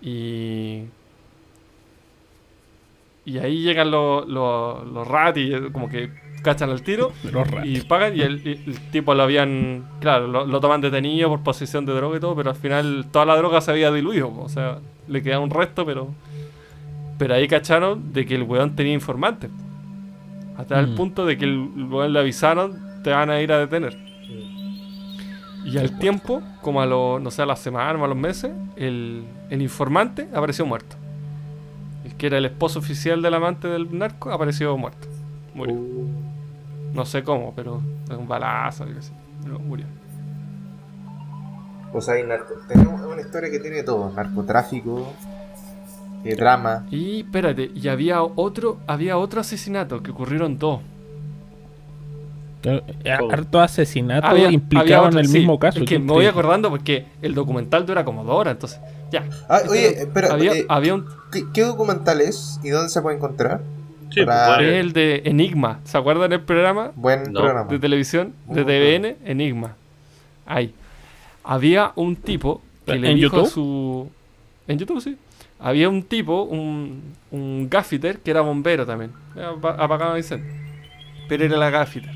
[0.01, 0.85] Y...
[3.27, 6.11] Y ahí llegan los, los, los rat y eh, como que
[6.43, 7.11] cachan al tiro
[7.65, 11.43] y pagan y el, y el tipo lo habían, claro, lo, lo toman detenido por
[11.43, 14.49] posesión de droga y todo, pero al final toda la droga se había diluido, o
[14.51, 14.79] sea,
[15.09, 16.11] le queda un resto, pero
[17.17, 19.49] pero ahí cacharon de que el weón tenía informante.
[20.57, 20.95] Hasta el Mm.
[20.95, 23.97] punto de que el, le avisaron, te van a ir a detener.
[25.65, 28.53] Y al tiempo, como a los, no sé, a las semanas o a los meses,
[28.77, 30.97] el, el informante apareció muerto.
[32.05, 35.09] El que era el esposo oficial del amante del narco apareció muerto.
[35.55, 35.75] Murió.
[36.93, 39.13] No sé cómo, pero es un balazo, algo así.
[39.43, 39.87] Pero murió.
[41.99, 42.55] Sea, hay narco...
[42.69, 45.15] tenemos una historia que tiene todo: narcotráfico,
[46.25, 46.87] eh, drama.
[46.91, 50.81] Y espérate, y había otro, había otro asesinato que ocurrieron dos.
[52.63, 52.83] Eh,
[53.19, 53.31] ¿Cómo?
[53.31, 55.79] Harto asesinato Había- implicado había en el sí, mismo caso.
[55.81, 58.81] es que qué me voy acordando porque el documental dura como dos horas, entonces.
[59.13, 59.25] Ya.
[59.51, 61.05] Ah, oye, había, eh, había un.
[61.31, 63.61] ¿qué, qué documental es y dónde se puede encontrar?
[64.11, 65.81] Sí, Para- pues, El de Enigma.
[65.85, 67.41] ¿Se acuerdan del programa Buen No.
[67.41, 67.71] programa.
[67.71, 69.17] de televisión de Oh, TVN?
[69.27, 69.75] Enigma.
[70.47, 70.73] Ahí.
[71.43, 73.51] Había un tipo que le ¿En dijo a YouTube?
[73.53, 74.09] su.
[74.69, 75.19] En YouTube, sí.
[75.59, 79.13] Había un tipo, un, un gaffiter, que era bombero también.
[79.37, 80.53] Apa- Apagaba incendio.
[81.29, 82.11] Pero era la gaffiter.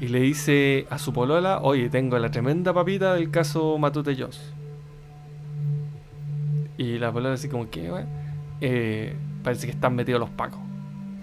[0.00, 4.52] Y le dice a su polola, oye, tengo la tremenda papita del caso Matute Jones.
[6.76, 8.06] Y la polola así como, ¿qué, weón?
[8.60, 10.58] Eh, parece que están metidos los pacos.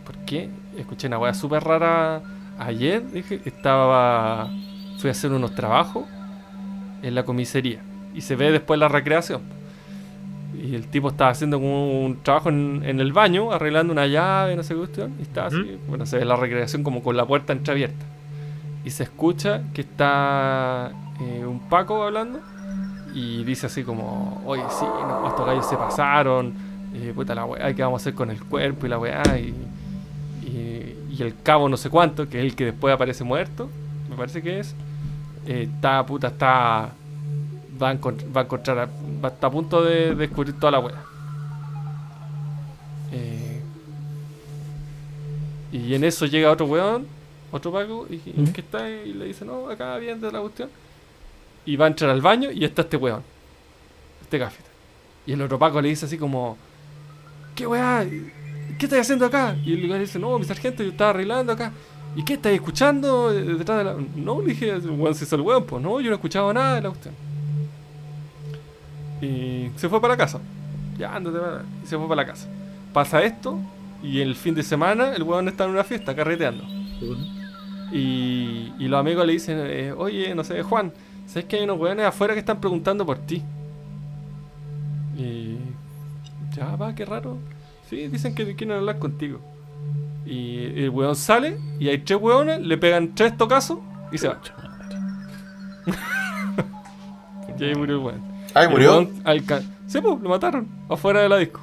[0.06, 0.50] ¿Por qué?
[0.78, 2.22] Escuché una weá súper rara
[2.58, 3.04] ayer.
[3.12, 4.50] Dije, estaba.
[4.98, 6.06] Fui a hacer unos trabajos
[7.04, 7.82] en la comisaría.
[8.14, 9.42] Y se ve después la recreación.
[10.54, 14.56] Y el tipo estaba haciendo como un trabajo en, en el baño, arreglando una llave,
[14.56, 15.14] no sé qué cuestión.
[15.20, 15.78] Y estaba así.
[15.88, 18.06] Bueno, se ve la recreación como con la puerta entreabierta.
[18.84, 20.92] Y se escucha que está
[21.22, 22.40] eh, un Paco hablando.
[23.14, 26.54] Y dice así como, oye, sí, no, estos gallos se pasaron.
[26.94, 29.22] eh, puta la weá, ¿qué vamos a hacer con el cuerpo y la weá?
[29.38, 29.54] Y,
[30.46, 33.70] y, y el cabo no sé cuánto, que es el que después aparece muerto,
[34.10, 34.76] me parece que es.
[35.46, 36.92] eh, está, puta, está...
[37.82, 38.86] Va a, va a encontrar, a-
[39.24, 41.04] va a estar a punto de descubrir toda la weá.
[43.12, 43.62] Eh,
[45.72, 47.08] y en eso llega otro weón,
[47.52, 50.70] otro Paco, y, y que está y le dice, no, acá viene de la cuestión.
[51.66, 53.24] Y va a entrar al baño y está este weón,
[54.22, 54.70] este gafita.
[55.26, 56.58] Y el otro Paco le dice así como,
[57.56, 58.06] ¿qué weá?
[58.78, 59.56] ¿Qué estás haciendo acá?
[59.64, 61.72] Y el lugar dice, no, mi sargento, yo estaba arreglando acá.
[62.16, 63.96] ¿Y qué estás escuchando eh, detrás de la.?
[64.16, 66.76] No, le dije, weón, se hizo el weón, pues no, yo no he escuchado nada
[66.76, 67.14] de la cuestión.
[69.22, 70.40] Y se fue para la casa.
[70.98, 71.64] Ya, ándate para.
[71.84, 72.48] Y se fue para la casa.
[72.94, 73.60] Pasa esto,
[74.04, 76.64] y el fin de semana el weón está en una fiesta, carreteando.
[77.92, 80.92] Y, y los amigos le dicen, eh, oye, no sé, Juan,
[81.28, 83.44] ¿sabes que hay unos weones afuera que están preguntando por ti?
[85.18, 85.58] Y.
[86.56, 87.38] Ya, va, qué raro.
[87.90, 89.40] Sí, dicen que quieren hablar contigo.
[90.26, 93.80] Y el weón sale y hay tres weones, le pegan tres tocazos
[94.12, 94.40] y se va.
[97.60, 98.31] y ahí murió el weón.
[98.54, 99.10] Ay, Y el murió.
[99.88, 101.62] Sí, pues, lo mataron afuera de la disco.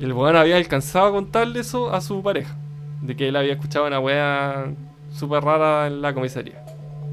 [0.00, 2.56] Y el weón había alcanzado a contarle eso a su pareja.
[3.02, 4.66] De que él había escuchado una wea
[5.12, 6.64] súper rara en la comisaría.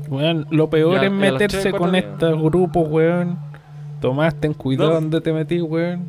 [0.09, 3.37] Weón, lo peor Ya, es meterse con estos grupos, weón.
[4.01, 4.95] Tomás, ten cuidado No.
[4.95, 6.05] donde te metís, weón.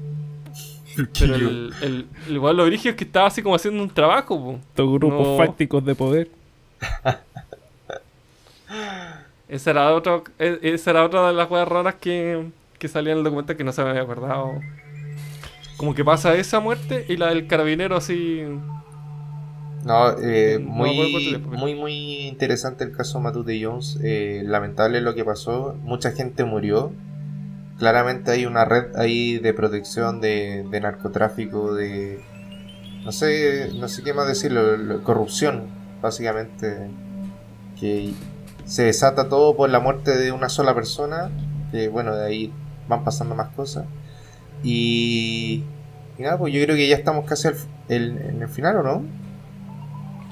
[1.18, 4.38] Pero el, el, el weón lo brígido es que estaba así como haciendo un trabajo,
[4.38, 4.52] po.
[4.70, 5.36] Estos grupos No.
[5.36, 6.28] fácticos de poder.
[9.52, 12.46] Esa era, otra, e- esa era otra de las weas raras que,
[12.78, 14.52] que salía en el documental que no se me había acordado.
[15.76, 18.42] Como que pasa esa muerte y la del carabinero así.
[19.84, 21.92] No, eh, cuánto muy, muy, muy
[22.28, 23.98] interesante el caso Matute Jones.
[24.02, 25.76] Eh, lamentable lo que pasó.
[25.82, 26.92] Mucha gente murió.
[27.78, 32.20] Claramente hay una red ahí de protección de, de narcotráfico, de...
[33.04, 34.76] No sé, no sé qué más decirlo.
[34.76, 35.64] lo- Corrupción,
[36.00, 36.88] básicamente.
[37.80, 38.12] Que
[38.64, 41.30] se desata todo por la muerte de una sola persona.
[41.70, 42.52] Que bueno, de ahí
[42.88, 43.84] van pasando más cosas.
[44.62, 45.62] Y...
[46.18, 47.54] y nada, pues yo creo que ya estamos casi al,
[47.88, 49.02] el- en el final, ¿o no?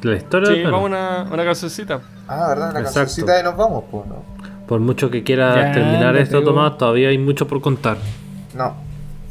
[0.02, 2.00] La historia Sí, vamos a una, una cancioncita.
[2.28, 2.72] Ah, ¿verdad?
[2.72, 3.00] La Exacto.
[3.00, 4.22] cancioncita de nos vamos, pues, ¿no?
[4.66, 6.44] por mucho que quiera Ya, terminar esto.
[6.44, 7.96] Tomás, todavía hay mucho por contar.
[8.54, 8.74] No.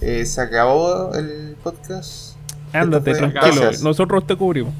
[0.02, 2.36] Eh, se acabó el podcast.
[2.74, 3.42] Ándate, tranquilo.
[3.46, 3.82] Gracias.
[3.82, 4.74] Nosotros te cubrimos.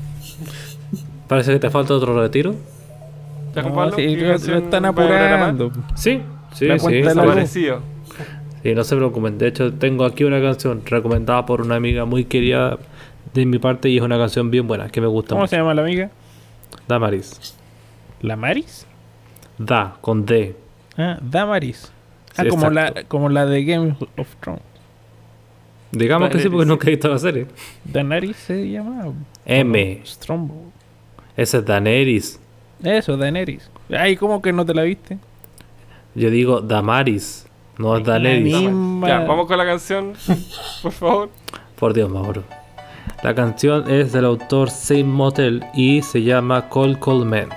[1.30, 2.56] Parece que te falta otro retiro.
[3.56, 5.72] ¿Ya, Juan No, sí, ¿Qué lo, están apurando.
[5.96, 6.22] Sí,
[6.54, 6.94] sí, La sí.
[6.94, 7.82] Desaparecido.
[8.64, 9.38] Sí, no se preocupen.
[9.38, 12.78] De hecho, tengo aquí una canción recomendada por una amiga muy querida
[13.34, 15.50] de mi parte y es una canción bien buena, que me gusta ¿Cómo mucho.
[15.52, 16.10] se llama la amiga?
[16.88, 17.56] Damaris.
[18.22, 18.86] ¿La Maris?
[19.58, 20.56] Da, con D.
[20.98, 21.92] Ah, Damaris.
[22.36, 23.00] Ah, Sí, como, exacto.
[23.00, 24.62] la, como la de Game of Thrones.
[25.92, 27.48] Digamos que sí, porque nunca he visto la serie.
[27.84, 29.06] Danaris se llama.
[29.46, 30.02] M.
[30.06, 30.72] Strombo.
[31.36, 32.40] Ese es Daenerys.
[32.84, 33.70] Eso, Daenerys.
[33.90, 35.18] Ay, ¿cómo que no te la viste?
[36.16, 37.48] Yo digo Damaris,
[37.78, 38.54] no es Daenerys.
[38.56, 40.14] Misma- Ya, vamos con la canción,
[40.82, 41.30] por favor.
[41.78, 42.44] Por Dios, Mauro.
[43.24, 47.50] La canción es del autor Same Motel y se llama Call Call Man.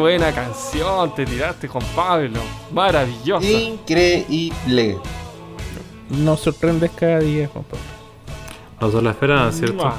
[0.00, 2.40] Buena canción te tiraste, Juan Pablo.
[2.72, 3.46] Maravillosa.
[3.46, 4.96] Increíble.
[6.08, 7.84] Nos sorprendes cada día, Juan Pablo.
[8.80, 9.92] No se lo esperaban, ¿cierto?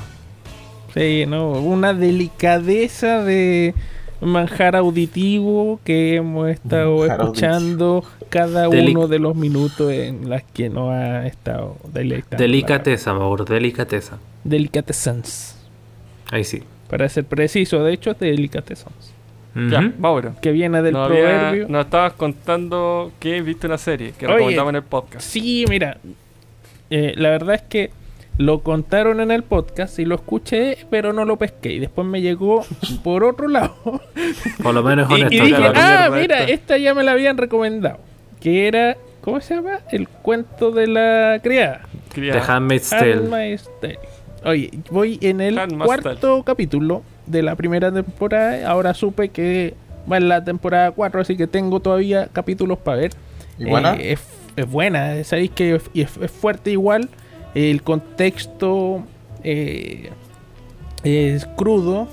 [0.94, 3.74] Sí, no, una delicadeza de
[4.20, 10.70] manjar auditivo que hemos estado Manjar escuchando cada uno de los minutos en las que
[10.70, 12.42] nos ha estado deleitando.
[12.42, 14.18] Delicateza, Mauro, delicateza.
[14.44, 15.56] Delicatessens.
[16.32, 16.64] Ahí sí.
[16.90, 19.14] Para ser preciso, de hecho es delicatessens.
[19.54, 19.92] Ya, Ujú.
[20.00, 20.36] Mauro.
[20.42, 21.68] Que viene del Nos, había- proverbio.
[21.68, 24.36] nos estabas contando que viste una serie que Oye.
[24.36, 25.22] recomendaba en el podcast.
[25.28, 25.98] Sí, mira,
[26.90, 27.92] eh, la verdad es que
[28.38, 31.74] lo contaron en el podcast y lo escuché, pero no lo pesqué.
[31.74, 32.66] Y después me llegó
[33.04, 33.76] por otro lado.
[34.64, 35.34] Por lo menos y, honesto.
[35.36, 36.14] y dije, la claro.
[36.14, 36.54] ah, mira, esta".
[36.54, 38.00] esta ya me la habían recomendado.
[38.40, 39.80] Que era, ¿cómo se llama?
[39.92, 41.82] El cuento de la criada.
[42.14, 43.14] Quería- The Handmaid's Tale.
[43.14, 44.00] Handmaid's Tale.
[44.46, 48.70] Oye, voy en el Handmaid's cuarto capítulo de la primera temporada.
[48.70, 49.74] Ahora supe que
[50.12, 53.12] va en la temporada 4, así que tengo todavía capítulos para ver.
[53.58, 53.96] ¿Y buena?
[53.96, 54.22] Eh, es,
[54.56, 57.10] es buena, sabéis que es, fuerte igual.
[57.54, 59.04] El contexto
[59.44, 60.10] eh,
[61.04, 62.08] es crudo,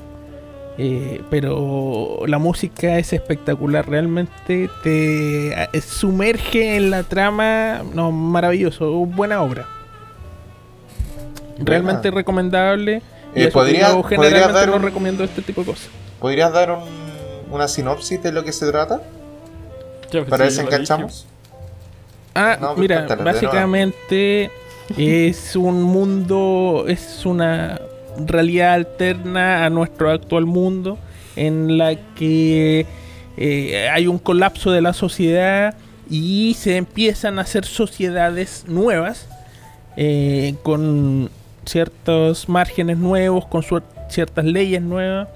[0.78, 3.88] eh, pero la música es espectacular.
[3.88, 7.82] Realmente te sumerge en la trama.
[7.94, 9.66] No, maravilloso, buena obra.
[11.56, 11.70] Buena.
[11.70, 13.02] Realmente recomendable.
[13.38, 15.88] Y Eh, eso ¿podría- yo podrías generalmente dar no un- recomiendo este tipo de cosas.
[16.20, 16.88] ¿Podrías dar un-
[17.50, 19.00] una sinopsis de lo que se trata?
[20.10, 20.60] Ya, pues, ¿Para dije.
[20.62, 21.26] enganchamos?
[22.34, 24.50] Ah, No, pero mira, básicamente
[24.96, 27.80] es un mundo, es una
[28.16, 30.98] realidad alterna a nuestro actual mundo
[31.36, 32.86] en la que
[33.36, 35.74] eh, hay un colapso de la sociedad
[36.10, 39.26] y se empiezan a hacer sociedades nuevas
[39.96, 41.30] eh, con
[41.68, 45.28] ciertos márgenes nuevos, con su- ciertas leyes nuevas.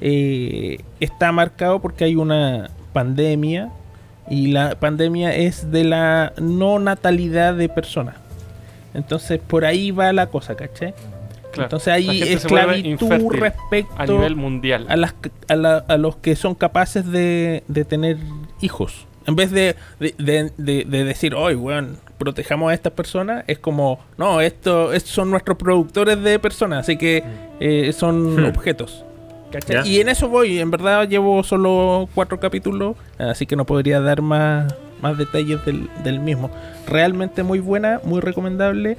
[0.00, 3.70] Eh, está marcado porque hay una pandemia
[4.30, 8.16] y la pandemia es de la no natalidad de personas.
[8.94, 10.94] Entonces por ahí va la cosa, ¿cachai?
[11.52, 14.86] Claro, Entonces hay esclavitud respecto a nivel mundial.
[14.88, 15.14] a, las,
[15.48, 18.16] a, la- a los que son capaces de, de tener
[18.60, 19.06] hijos.
[19.26, 23.58] En vez de, de, de- de- de decir, hoy, weón, protejamos a estas personas, es
[23.58, 27.24] como, no, esto, estos son nuestros productores de personas, así que
[27.58, 28.46] eh, son Hmm.
[28.46, 29.04] objetos.
[29.84, 34.22] Y en eso voy, en verdad llevo solo cuatro capítulos, así que no podría dar
[34.22, 34.72] más,
[35.02, 36.50] más detalles del, del mismo.
[36.86, 38.96] Realmente muy buena, muy recomendable.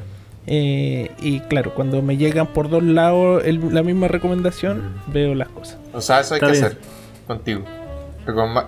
[0.48, 5.48] eh, y claro, cuando me llegan por dos lados el- la misma recomendación, veo las
[5.50, 5.78] cosas.
[5.94, 6.66] O sea, eso hay Está que bien.
[6.66, 6.78] hacer
[7.28, 7.64] contigo.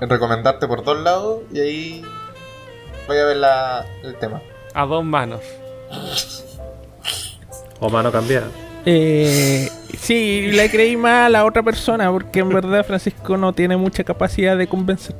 [0.01, 2.01] Recomendarte por dos lados y ahí
[3.07, 4.41] voy a ver la, el tema.
[4.73, 5.41] A dos manos.
[7.79, 8.47] O mano cambiada.
[8.85, 13.77] Eh, sí, le creí más a la otra persona porque en verdad Francisco no tiene
[13.77, 15.15] mucha capacidad de convencer.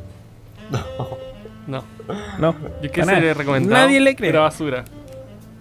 [1.66, 1.82] No.
[2.40, 2.54] No.
[2.82, 3.34] ¿Y qué se le nada.
[3.36, 3.84] recomendaba?
[3.86, 4.32] Nadie le cree.
[4.32, 4.84] Era basura.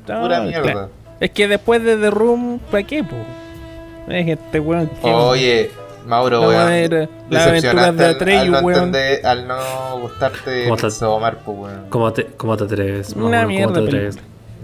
[0.08, 0.44] No, Pura claro.
[0.46, 0.88] mierda.
[1.20, 3.14] Es que después de The Room, ¿para qué, po?
[4.08, 4.90] Es este weón.
[5.02, 5.70] Oye,
[6.06, 6.62] Mauro, La weón.
[6.64, 8.78] madre, las aventuras de Atreyu, al, no weón.
[8.84, 11.86] entender- al no gustarte ¿Cómo te- Midsommar, pues, weón.
[11.88, 13.12] ¿Cómo te, cómo te atreves?
[13.14, 14.18] Una mierda ¿Cómo te atreves?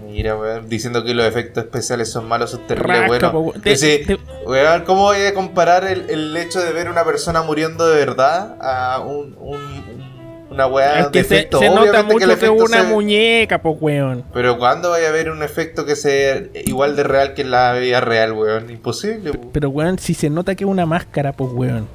[0.09, 3.29] Mira, weón, diciendo que los efectos especiales son malos, son terribles, bueno.
[3.31, 3.61] weón.
[3.61, 7.41] Te- sí, te- weón, ¿cómo voy a comparar el, el hecho de ver una persona
[7.43, 10.18] muriendo de verdad a un, un- un-
[10.51, 11.59] una weá Es de que se, efecto?
[11.59, 14.23] se nota mucho que es una se- muñeca, po, weón.
[14.33, 17.73] Pero ¿cuándo vaya a ver un efecto que sea igual de real que en la
[17.73, 18.69] vida real, weón?
[18.69, 19.49] Imposible, weón.
[19.53, 21.87] Pero, weón, si se nota que es una máscara, po, weón.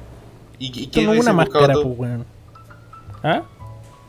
[0.57, 2.25] ¿Y, qué no es una máscara, po, weón.
[3.23, 3.41] ¿Ah?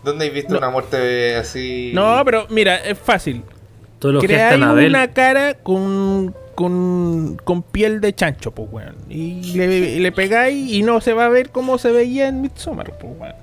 [0.04, 0.58] ¿Dónde has visto No.
[0.58, 1.90] una muerte así?
[1.94, 3.42] No, pero mira, es fácil.
[4.04, 4.90] Anabel.
[4.90, 8.94] una cara con, con, con piel de chancho, pues, weón.
[9.08, 12.92] Y le, le pegáis y no se va a ver cómo se veía en Midsommar,
[12.98, 13.34] pues, weón.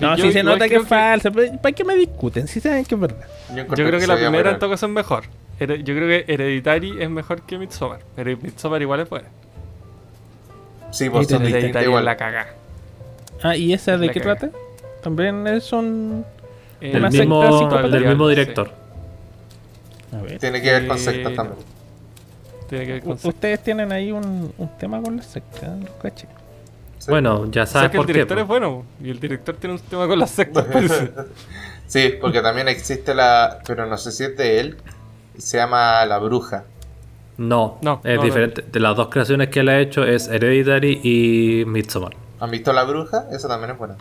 [0.00, 2.46] No, Yo si se nota que es falsa, pero ¿para qué me discuten?
[2.48, 3.26] Si saben que es verdad.
[3.54, 5.24] Yo creo que la primera en todo caso es mejor.
[5.58, 8.00] Yo creo que Hereditary es mejor que Midsommar.
[8.14, 9.28] Pero Midsommar igual es buena.
[10.90, 12.04] Sí, pues son Hereditary es igual.
[12.04, 12.46] la cagá.
[13.42, 14.36] Ah, ¿y esa de La qué caga.
[14.36, 14.56] trata?
[15.02, 16.24] También eh, son...
[16.80, 17.42] Eh, Del Una mismo,
[17.88, 18.34] del mismo Sí.
[18.34, 18.70] director.
[20.12, 20.38] A ver.
[20.38, 21.58] Tiene que ver con Eh, sectas también.
[22.68, 25.86] Tiene que ver con Ustedes tienen ahí un, un tema con la secta, ¿no?
[26.02, 26.26] caché.
[26.98, 27.10] Sí.
[27.10, 28.12] Bueno, ya O sea sabes que el por qué.
[28.14, 28.84] director es bueno.
[29.02, 31.12] Y el director tiene un tema con las sectas, parece.
[31.86, 33.58] Sí, porque también existe la.
[33.66, 34.76] Pero no sé si es de él.
[35.38, 36.64] Se llama La Bruja.
[37.36, 38.62] No, No, es no, diferente.
[38.62, 42.16] De las dos creaciones que él ha hecho es Hereditary y Midsommar.
[42.40, 43.26] ¿Han visto La Bruja?
[43.30, 43.96] Esa también es buena.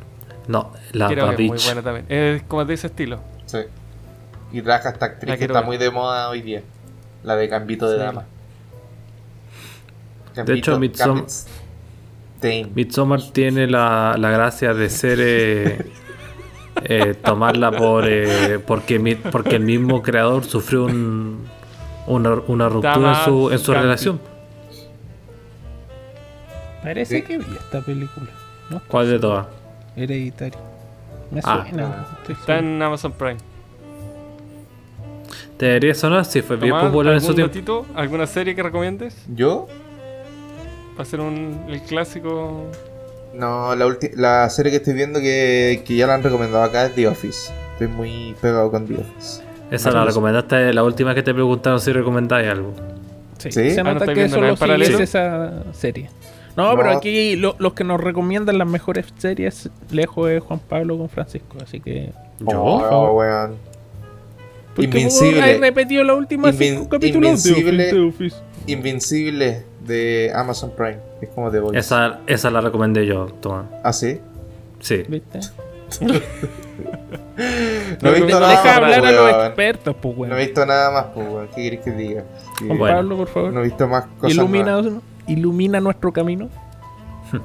[0.47, 1.65] No, la Creo que es muy Babich.
[1.65, 2.05] buena también.
[2.09, 3.19] Es como de ese estilo.
[3.45, 3.57] Sí.
[4.53, 5.65] Y trabaja esta actriz La que está ver.
[5.65, 6.61] muy de moda hoy día.
[7.23, 8.03] La de Gambito de Sí.
[8.03, 8.23] Dama.
[10.35, 11.25] De hecho, Midsom-
[12.45, 12.71] Dame.
[12.75, 15.19] Midsommar tiene la, la gracia de ser.
[15.21, 15.85] eh,
[16.83, 18.05] eh, tomarla por.
[18.07, 21.45] eh, porque, mi- porque el mismo creador sufrió un,
[22.07, 24.19] una, una ruptura en su, en su relación.
[26.83, 28.27] Parece que vi esta película.
[28.69, 28.81] ¿no?
[28.87, 29.47] ¿Cuál de todas?
[29.95, 30.59] Hereditario.
[31.31, 31.65] Me Ah.
[31.67, 32.05] suena.
[32.19, 33.37] estoy Está en Amazon Prime.
[35.57, 36.25] ¿Te debería sonar?
[36.25, 37.85] Sí, fue bien popular en su ¿algún tiempo.
[37.95, 39.23] ¿Alguna serie que recomiendes?
[39.33, 39.67] ¿Yo?
[40.97, 42.63] Va a ser un, el clásico.
[43.33, 46.85] No, la, ulti- la serie que estoy viendo que, que ya la han recomendado acá
[46.85, 47.51] es The Office.
[47.73, 49.41] Estoy muy pegado con The Office.
[49.71, 52.73] Esa la recomendaste, la última que te preguntaron si recomendáis algo.
[53.39, 53.71] Sí, ¿Sí?
[53.71, 54.99] Se Ah, ¿no nota que solo paralelo?
[54.99, 56.09] esa serie.
[56.55, 56.77] No, No.
[56.77, 61.09] pero aquí lo- los que nos recomiendan las mejores series lejos es Juan Pablo con
[61.09, 62.11] Francisco, así que...
[62.39, 62.61] ¿Yo?
[62.63, 63.55] Oh, weón.
[64.77, 65.57] Invincible.
[65.57, 67.83] repetido los últimos Invin- cinco capítulos de Invincible.
[67.83, 68.35] Office, de Office.
[68.67, 70.97] Invincible de Amazon Prime.
[71.21, 71.79] Es como The Voice.
[71.79, 73.69] Esa, esa la recomendé yo, toma.
[73.83, 74.19] ¿Ah, sí?
[74.79, 75.03] Sí.
[75.07, 75.39] ¿Viste?
[78.01, 79.45] No he visto Deja nada más, hablar a los weón.
[79.47, 80.29] expertos, pues, weón.
[80.29, 81.47] No he visto nada más, pues, weón.
[81.53, 82.23] ¿Qué querés que diga?
[82.57, 82.95] Sí, Juan Bueno.
[82.97, 83.53] Pablo, por favor.
[83.53, 84.81] No he visto más cosas ilumina,
[85.27, 86.49] ilumina nuestro camino.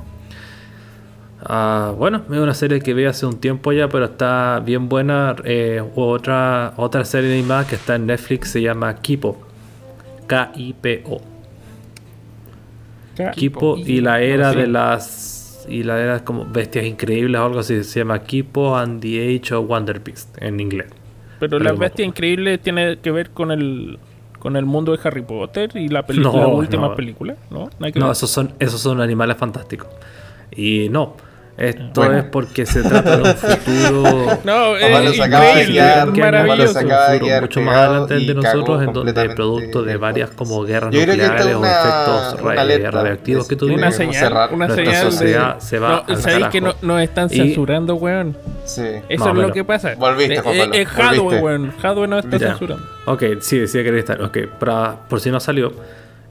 [1.42, 5.34] Ah, bueno, es una serie que vi hace un tiempo ya, pero está bien buena.
[5.44, 9.38] Eh, otra, otra serie animada que está en Netflix se llama Kipo.
[10.26, 11.22] K-I-P-O.
[13.32, 15.66] Kipo y la era de las.
[15.68, 17.84] Y la era como bestias increíbles o algo así.
[17.84, 20.86] Se llama Kipo and the Age of Wonder Beast en inglés.
[21.38, 21.78] Pero Pero la no.
[21.78, 23.98] bestia increíble tiene que ver con el
[24.38, 26.96] con el mundo de Harry Potter y la, peli- No, la última no.
[26.96, 27.68] película, ¿no?
[27.78, 27.94] No, ver.
[28.12, 29.88] esos son, esos son animales fantásticos.
[30.56, 31.14] Y no.
[31.60, 32.18] Esto Bueno.
[32.18, 34.38] es porque se trata de un futuro.
[34.44, 36.72] No, Pablo es es maravilloso.
[36.72, 40.62] se acaba de futuro mucho más adelante de nosotros, en donde producto de varias como
[40.64, 42.90] guerras nucleares es o efectos una ra- alerta.
[42.90, 43.78] radioactivos que Es- tuvimos.
[43.78, 45.60] Una señal, cerrar una nuestra señal sociedad de...
[45.60, 48.36] se va no, al ¿sabéis que no, nos están Y- censurando, weón?
[48.64, 48.82] Sí.
[49.08, 49.94] Eso Más es lo que pasa.
[49.98, 51.44] Volviste, Eh, Juan eh, Pablo, Es Hadwe, volviste.
[51.44, 51.74] weón.
[51.82, 52.46] Hadwe nos está Ya.
[52.48, 52.84] censurando.
[53.04, 54.22] Ok, sí, decía que estar.
[54.22, 55.72] Ok, para, por si no salió,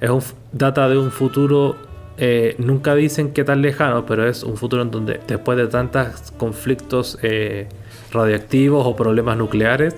[0.01, 1.75] es un data de un futuro.
[2.21, 6.31] Eh, nunca dicen qué tan lejano, pero es un futuro en donde después de tantos
[6.37, 7.69] conflictos eh,
[8.11, 9.95] radiactivos o problemas nucleares,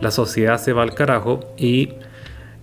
[0.00, 1.90] la sociedad se va al carajo y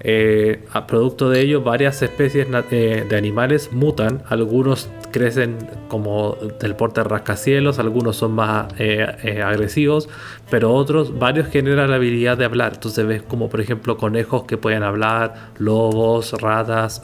[0.02, 5.56] eh, a producto de ello varias especies eh, de animales mutan, algunos crecen
[5.88, 10.10] como del porte de rascacielos, algunos son más agresivos,
[10.50, 12.74] pero otros, varios generan la habilidad de hablar.
[12.74, 17.02] Entonces ves como por ejemplo conejos que pueden hablar, lobos, ratas,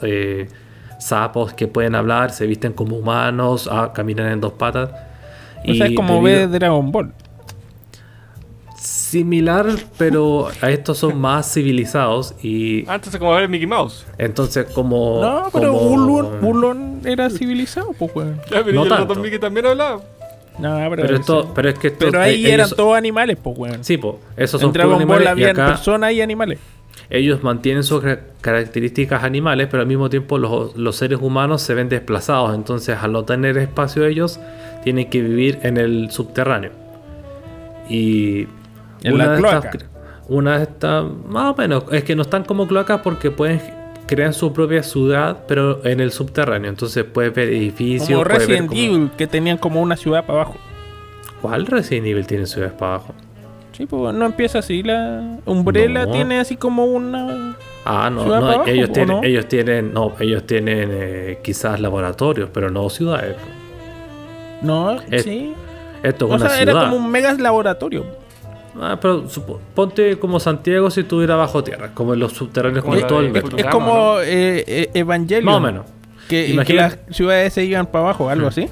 [1.04, 4.90] sapos que pueden hablar, se visten como humanos, ah, caminan en dos patas.
[5.68, 7.12] O sea, es como debido- ve Dragon Ball.
[8.76, 9.66] Similar,
[9.96, 14.04] pero a estos son más civilizados y Antes se como ver Mickey Mouse.
[14.18, 15.20] entonces como...
[15.22, 18.40] No, pero como- Bulon, Bulon era civilizado, pues, weón.
[18.50, 19.14] Ya, pero No tanto.
[19.16, 20.00] Mickey también hablaba.
[20.58, 23.84] No, pero, Pero, esto, pero es que esto- pero ahí eran todos animales, pues, weón.
[23.84, 26.58] Sí, po, esos son Dragon Ball animales y habían acá, personas y animales.
[27.10, 31.74] Ellos mantienen sus car- características animales, pero al mismo tiempo los, los seres humanos se
[31.74, 32.54] ven desplazados.
[32.54, 34.40] Entonces, al no tener espacio ellos,
[34.82, 36.70] tienen que vivir en el subterráneo.
[37.88, 38.46] Y
[39.02, 39.70] En la de cloaca.
[39.74, 39.88] estas,
[40.28, 43.60] una de estas, más o menos, es que no están como cloacas porque pueden
[44.06, 46.70] crear su propia ciudad, pero en el subterráneo.
[46.70, 48.08] Entonces puedes ver edificios.
[48.08, 50.56] Como puedes ver Resident como- Evil, que tenían como una ciudad para abajo.
[51.42, 53.14] ¿Cuál Resident Evil tiene ciudades para abajo?
[53.76, 54.82] Sí, pues no empieza así.
[54.82, 56.12] La Umbrella No.
[56.12, 57.56] tiene así como una.
[57.84, 59.22] Ah, no, ¿Ciudad no, abajo, ellos tienen, no?
[59.24, 63.36] ellos tienen, no, ellos tienen eh, quizás laboratorios, pero no ciudades.
[64.62, 65.52] No, Es- sí.
[66.02, 66.76] Esto es O una sea, ciudad.
[66.76, 68.04] era como un mega laboratorio.
[68.80, 72.96] Ah, pero supo- ponte como Santiago si estuviera bajo tierra, como en los subterráneos, como
[72.96, 73.34] en todo el.
[73.36, 74.20] Es Futurama, como ¿no?
[74.20, 75.44] eh, eh, Evangelion.
[75.44, 75.86] Más o menos.
[76.28, 78.68] Que, que las ciudades se iban para abajo, algo así.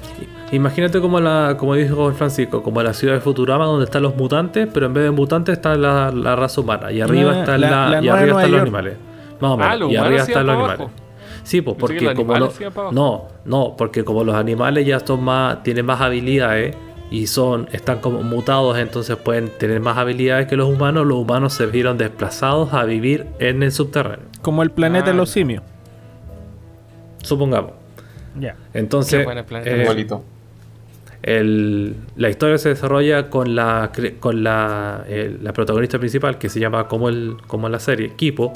[0.53, 4.67] Imagínate como la, como dijo Francisco, como la ciudad de Futurama donde están los mutantes,
[4.73, 7.69] pero en vez de mutantes está la, la raza humana y arriba La- están la-
[7.69, 8.97] la, la y arriba están los animales.
[9.39, 9.73] Más o menos.
[9.81, 10.79] Ah, y arriba están los animales.
[10.79, 10.91] abajo.
[11.43, 12.57] Sí, pues porque los como los
[12.93, 16.75] no, no, porque como los animales ya son más tienen más habilidades
[17.11, 21.53] y son están como mutados, entonces pueden tener más habilidades que los humanos, los humanos
[21.53, 24.25] se vieron desplazados a vivir en el subterráneo.
[24.41, 25.15] Como el planeta de Ah.
[25.15, 25.63] los simios.
[27.23, 27.71] Supongamos.
[28.39, 28.55] Ya.
[28.73, 29.71] Entonces, Qué bueno, planeta.
[29.75, 30.23] eh, Igualito.
[31.23, 36.49] El- la historia se desarrolla con la cre- con la, eh, la protagonista principal que
[36.49, 38.51] se llama como el como en la serie Kipo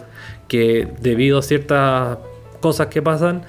[0.48, 2.18] que debido a ciertas
[2.60, 3.44] cosas que pasan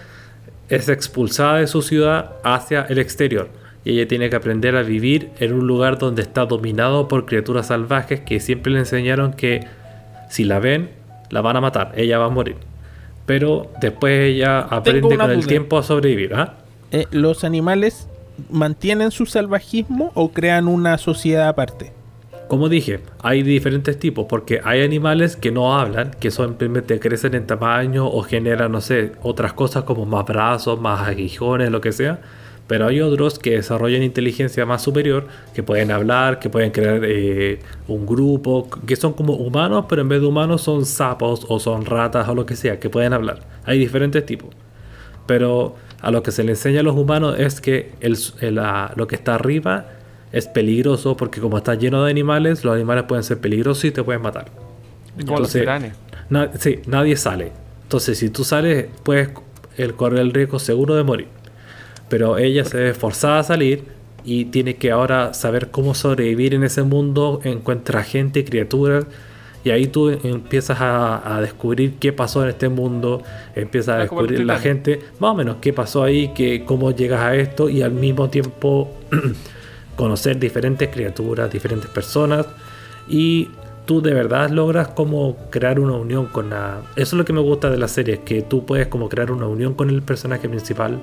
[0.69, 3.49] es expulsada de su ciudad hacia el exterior
[3.85, 7.69] y ella tiene que aprender a vivir en un lugar donde está dominado por criaturas
[7.69, 9.67] salvajes que siempre le enseñaron que
[10.31, 10.91] si la ven
[11.31, 12.57] la van a matar ella va a morir
[13.27, 15.49] pero después ella aprende con el duda.
[15.49, 16.55] tiempo a sobrevivir ¿ah?
[16.93, 18.08] Eh, ¿Los animales
[18.51, 21.93] mantienen su salvajismo o crean una sociedad aparte?
[22.49, 27.47] Como dije, hay diferentes tipos, porque hay animales que no hablan, que simplemente crecen en
[27.47, 32.21] tamaño o generan, no sé, otras cosas como más brazos, más aguijones, lo que sea.
[32.67, 37.61] Pero hay otros que desarrollan inteligencia más superior, que pueden hablar, que pueden crear eh,
[37.87, 41.85] un grupo, que son como humanos, pero en vez de humanos son sapos o son
[41.85, 43.41] ratas o lo que sea, que pueden hablar.
[43.67, 44.55] Hay diferentes tipos.
[45.27, 48.93] Pero a lo que se le enseña a los humanos es que el, el, ah,
[48.97, 49.87] lo que está arriba
[50.33, 54.03] es peligroso porque como está lleno de animales, los animales pueden ser peligrosos y te
[54.03, 54.47] pueden matar.
[55.27, 55.63] Como los Entonces,
[56.31, 57.53] na- sí, nadie sale.
[57.85, 59.31] Entonces, si tú sales, puedes
[59.77, 61.29] el correr el riesgo seguro de morir.
[62.09, 63.85] Pero ella se ve forzada a salir
[64.25, 67.41] y tiene que ahora saber cómo sobrevivir en ese mundo.
[67.45, 69.07] Encuentra gente, criaturas.
[69.65, 73.23] Y ahí tú empiezas a, a descubrir qué pasó en este mundo.
[73.55, 77.35] Empiezas a descubrir la gente, más o menos, qué pasó ahí, que, cómo llegas a
[77.35, 77.69] esto.
[77.69, 78.91] Y al mismo tiempo
[79.97, 82.47] conocer diferentes criaturas, diferentes personas.
[83.09, 83.51] Y
[83.85, 86.83] tú de verdad logras como crear una unión con la...
[86.95, 89.33] Eso es lo que me gusta de la serie, es que tú puedes como crear
[89.33, 90.99] una unión con el personaje principal.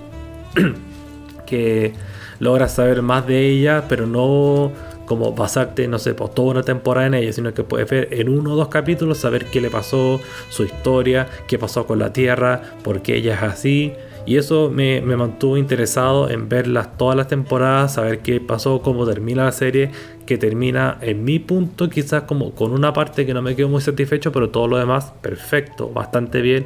[1.46, 1.94] que
[2.40, 4.72] logras saber más de ella, pero no
[5.06, 8.30] como basarte, no sé, por toda una temporada en ella, sino que puedes ver en
[8.30, 10.20] uno o dos capítulos saber qué le pasó,
[10.50, 13.94] su historia, qué pasó con la Tierra, por qué ella es así.
[14.28, 19.06] Y eso me, me mantuvo interesado en verlas todas las temporadas, saber qué pasó, cómo
[19.06, 19.92] termina la serie,
[20.26, 23.82] que termina en mi punto quizás como con una parte que no me quedo muy
[23.82, 26.66] satisfecho, pero todo lo demás perfecto, bastante bien.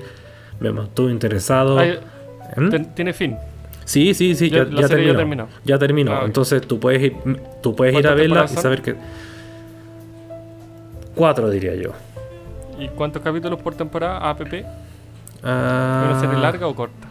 [0.62, 1.78] Me mantuvo interesado.
[1.80, 2.00] Ay,
[2.56, 2.94] ¿Mm?
[2.96, 3.36] Tiene fin.
[3.90, 5.48] Sí, sí, sí, Ya- ya, la ya serie ya terminó.
[5.66, 6.12] Ya terminó.
[6.14, 6.22] Ah.
[6.26, 7.16] Entonces tú puedes ir,
[7.64, 8.96] tú puedes ir a ¿Cuántas verla y saber que.
[11.16, 11.90] Cuatro diría yo.
[12.80, 14.30] ¿Y cuántos capítulos por temporada?
[14.30, 14.54] APP.
[14.60, 14.66] ¿Es
[15.44, 17.08] Ah, ¿Una serie larga o corta?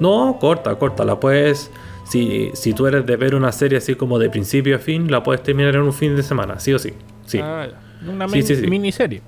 [0.00, 1.04] No, corta, corta.
[1.04, 1.70] La puedes.
[2.08, 5.22] Si, si tú eres de ver una serie así como de principio a fin, la
[5.22, 6.94] puedes terminar en un fin de semana, sí o sí.
[7.26, 7.40] Sí.
[7.42, 7.66] Ah.
[8.08, 8.66] Una Sí, min- sí, sí.
[8.66, 9.22] miniserie.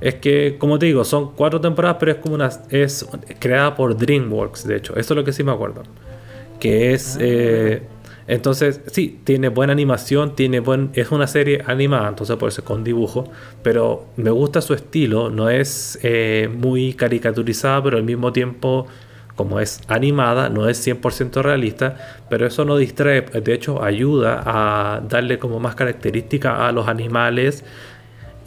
[0.00, 2.50] Es que, como te digo, son cuatro temporadas, pero es como una.
[2.70, 3.06] Es
[3.38, 4.96] creada por DreamWorks, de hecho.
[4.96, 5.82] Eso es lo que sí me acuerdo.
[6.58, 7.18] Que es.
[7.20, 7.82] eh,
[8.26, 10.90] entonces, sí, tiene buena animación, tiene buen.
[10.94, 13.30] Es una serie animada, entonces por eso es con dibujo.
[13.62, 15.30] Pero me gusta su estilo.
[15.30, 18.86] No es eh, muy caricaturizada, pero al mismo tiempo.
[19.36, 21.96] Como es animada, no es 100% realista,
[22.28, 27.64] pero eso no distrae, de hecho ayuda a darle como más característica a los animales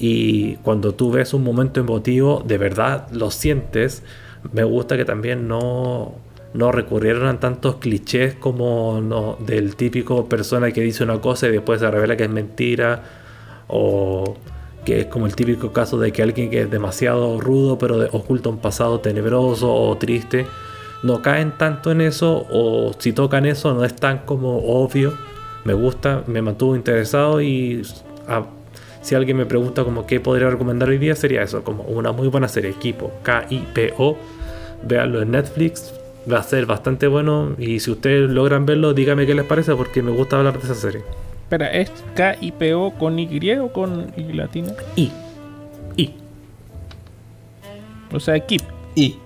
[0.06, 4.04] y cuando tú ves un momento emotivo, de verdad lo sientes.
[4.52, 6.16] Me gusta que también no,
[6.54, 11.52] no recurrieron a tantos clichés como no, del típico persona que dice una cosa y
[11.52, 13.02] después se revela que es mentira.
[13.70, 14.36] O
[14.84, 18.50] que es como el típico caso de que alguien que es demasiado rudo pero oculta
[18.50, 20.46] un pasado tenebroso o triste.
[21.02, 25.14] No caen tanto en eso o si tocan eso no es tan como obvio.
[25.64, 27.84] Me gusta, me mantuvo interesado y
[28.28, 28.44] a-
[29.04, 32.30] si alguien me pregunta como qué podría recomendar hoy día, sería eso, como una muy
[32.30, 34.18] buena serie, Kipo, K-I-P-O.
[34.86, 35.94] Véanlo en Netflix,
[36.32, 37.56] va a ser bastante bueno.
[37.58, 40.76] Y si ustedes logran verlo, díganme qué les parece, porque me gusta hablar de esa
[40.76, 41.02] serie.
[41.44, 44.74] Espera, ¿es K-I-P-O con Y o con Y latina?
[44.96, 45.12] I.
[45.98, 46.16] I.
[48.12, 48.62] O sea, Kip.
[48.96, 49.18] Y.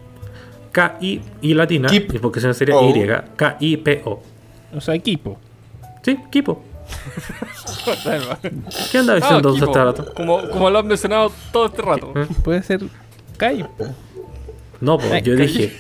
[0.71, 1.87] K-I y latina.
[1.91, 2.75] Y porque si no sería.
[2.81, 3.07] Y.
[3.35, 4.21] K-I-P-O.
[4.75, 5.37] O sea, equipo.
[6.03, 6.61] Sí, Kipo.
[8.91, 9.65] ¿Qué anda diciendo Ah, equipo.
[9.71, 10.13] este rato?
[10.13, 12.13] como, como lo han mencionado todo este rato.
[12.43, 12.81] Puede ser
[13.37, 13.65] Kai.
[14.79, 15.75] No, pues yo dije.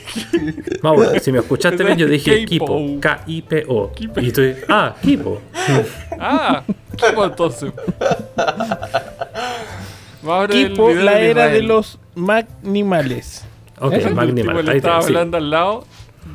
[0.81, 2.77] Mauro, si me escuchaste bien, yo dije Kipo.
[3.25, 3.91] Kipo.
[4.19, 4.55] Y estoy.
[4.69, 5.39] Ah, Kipo.
[6.19, 6.63] Ah,
[6.95, 7.71] Kipo entonces.
[10.49, 13.45] Kipo, la era de los Magnimales.
[13.79, 14.55] Ok, Eso, El Magnimal.
[14.55, 15.85] tipo le ahí estaba hablando al lado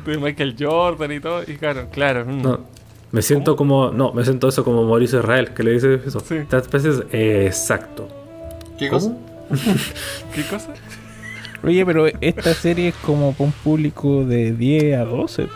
[0.05, 1.43] de Michael Jordan y todo.
[1.43, 2.25] Y claro, claro.
[2.25, 2.41] mm.
[2.41, 2.59] No,
[3.13, 3.91] me siento como.
[3.91, 6.19] No, me siento eso como Mauricio Israel, que le dice eso.
[6.19, 6.35] Sí.
[6.37, 8.07] Estas veces, eh, exacto.
[8.77, 9.19] ¿Qué ¿Cómo?
[9.49, 9.63] cosa?
[10.35, 10.73] ¿Qué cosa?
[11.63, 15.47] Oye, pero esta serie es como para un público de 10 a 12.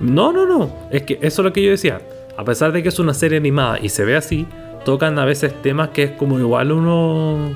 [0.00, 0.88] No, no, no.
[0.90, 2.00] Es que eso es lo que yo decía.
[2.34, 4.46] A pesar de que es una serie animada y se ve así,
[4.86, 7.54] tocan a veces temas que es como igual uno.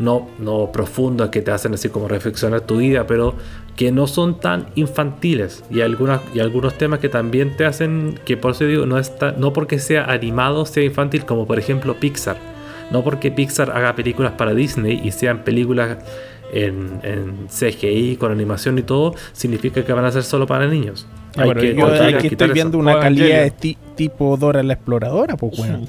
[0.00, 3.34] No, no profundos que te hacen así como reflexionar tu vida, pero
[3.76, 5.62] que no son tan infantiles.
[5.70, 9.32] Y, algunas, y algunos temas que también te hacen, que por eso digo, no, está,
[9.32, 12.36] no porque sea animado sea infantil, como por ejemplo Pixar.
[12.90, 15.98] No porque Pixar haga películas para Disney y sean películas
[16.52, 21.06] en, en CGI, con animación y todo, significa que van a ser solo para niños.
[21.36, 22.54] Yo tratar de aquí quitar estoy eso.
[22.54, 25.86] viendo una calidad de tipo Dora la exploradora, pues bueno.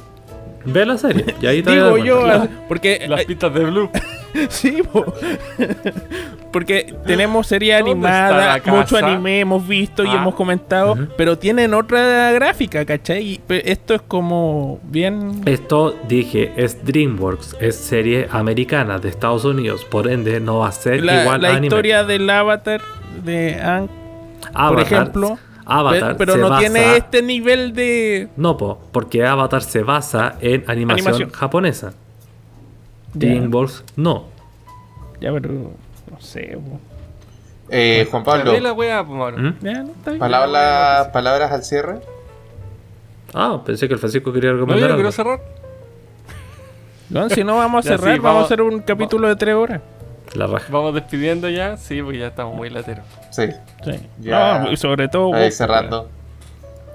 [0.66, 3.90] Ve la serie y ahí te Digo yo, ah, porque Las pistas de Blue.
[4.50, 5.06] sí, po.
[6.52, 10.16] porque tenemos serie ¿Dónde animada, la mucho anime hemos visto y Ah.
[10.16, 13.24] hemos comentado, pero tienen otra gráfica, ¿cachai?
[13.24, 19.86] Y, esto es como bien Esto dije, es DreamWorks, es serie americana de Estados Unidos,
[19.86, 21.68] por ende no va a ser la, igual la a anime.
[21.68, 22.82] historia del Avatar
[23.24, 23.88] de Ang,
[24.54, 29.26] por ejemplo, Avatar pe- pero se no basa- tiene este nivel de No, po, porque
[29.26, 31.30] Avatar se basa en animación, Animación.
[31.32, 31.94] japonesa.
[33.14, 33.30] Ya.
[33.30, 34.26] DreamWorks no.
[35.20, 35.50] Ya, pero
[36.10, 36.80] no sé, po.
[37.70, 39.38] Eh, Juan Pablo, la wea, pues.
[39.38, 39.50] ¿Mm?
[39.62, 42.00] Ya, no palabras, palabras al cierre.
[43.34, 44.98] Ah, pensé que el Francisco quería yo recomendar no algo.
[44.98, 45.40] quiero cerrar.
[47.10, 49.56] No, si no vamos a cerrar, sí, vamos, a vamos- hacer un capítulo de tres
[49.56, 49.82] horas.
[50.36, 50.68] La raja.
[50.70, 51.78] Vamos despidiendo ya.
[51.78, 53.06] Sí, porque ya estamos muy lateros.
[53.32, 53.50] Sí,
[53.84, 54.00] Sí.
[54.20, 54.60] Ya.
[54.60, 56.10] No, y sobre todo ahí vos, cerrando.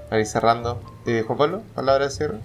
[0.09, 0.81] Ahí cerrando.
[1.05, 2.37] Eh, Juan Pablo, palabras al cierre.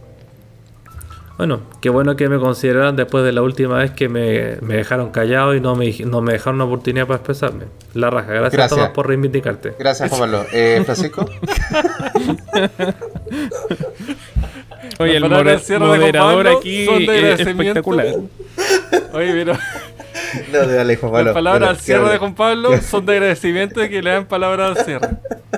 [1.38, 5.10] Bueno, qué bueno que me consideraron después de la última vez que me, me dejaron
[5.10, 7.64] callado y no me, no me dejaron una oportunidad para expresarme.
[7.94, 8.78] La raja, gracias, Gracias.
[8.78, 9.74] Tomás por reivindicarte.
[9.78, 10.44] Gracias, Juan Pablo.
[10.52, 11.26] Eh, Francisco,
[14.98, 18.06] Oye, el de moderador aquí son de es espectacular.
[19.14, 19.58] Oye, mira,
[20.52, 21.24] no, dale, Juan Pablo.
[21.26, 24.78] las palabras al cierre de Juan Pablo son de agradecimiento de que le dan palabras
[24.78, 25.08] al cierre.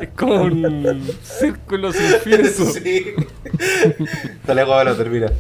[0.01, 2.41] Es como un círculo sin fin.
[2.45, 3.15] Sí.
[4.47, 5.33] Dale, Juan Pablo, termina.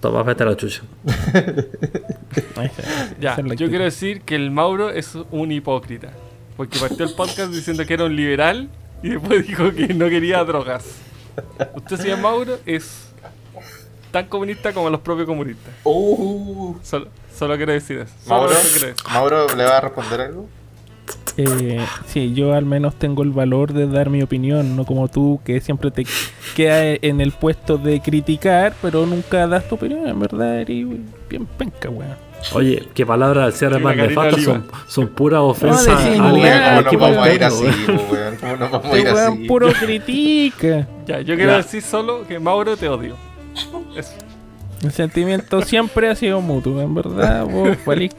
[0.00, 0.82] Tomás, vete a la chucha.
[3.18, 6.12] Ya, yo quiero decir que el Mauro es un hipócrita.
[6.56, 8.68] Porque partió el podcast diciendo que era un liberal
[9.02, 10.84] y después dijo que no quería drogas.
[11.74, 13.08] Usted, señor Mauro, es
[14.10, 15.74] tan comunista como los propios comunistas.
[15.84, 18.12] Uh, Solo, solo quiero decir eso.
[18.28, 18.86] Mauro, eso.
[19.12, 20.48] Mauro, ¿le va a responder algo?
[21.38, 25.38] Eh, sí, yo al menos tengo el valor de dar mi opinión, no como tú
[25.44, 26.06] que siempre te
[26.54, 30.08] queda en el puesto de criticar, pero nunca das tu opinión.
[30.08, 30.86] En verdad, eres
[31.28, 32.16] bien penca, weón.
[32.52, 35.86] Oye, qué palabras al cierre más nefastas son, son puras ofensas
[36.16, 38.00] No, al, al ¿Cómo nos equipo vamos a ir así, weón.
[38.10, 38.36] weón?
[38.36, 39.44] ¿Cómo nos vamos a Este ir weón así?
[39.48, 40.88] puro critica.
[41.06, 41.56] Ya, yo quiero Ya.
[41.58, 43.16] decir solo que Mauro te odio.
[43.96, 44.12] Eso.
[44.86, 47.44] El sentimiento siempre ha sido mutuo, en verdad.
[47.44, 48.12] Vos valís.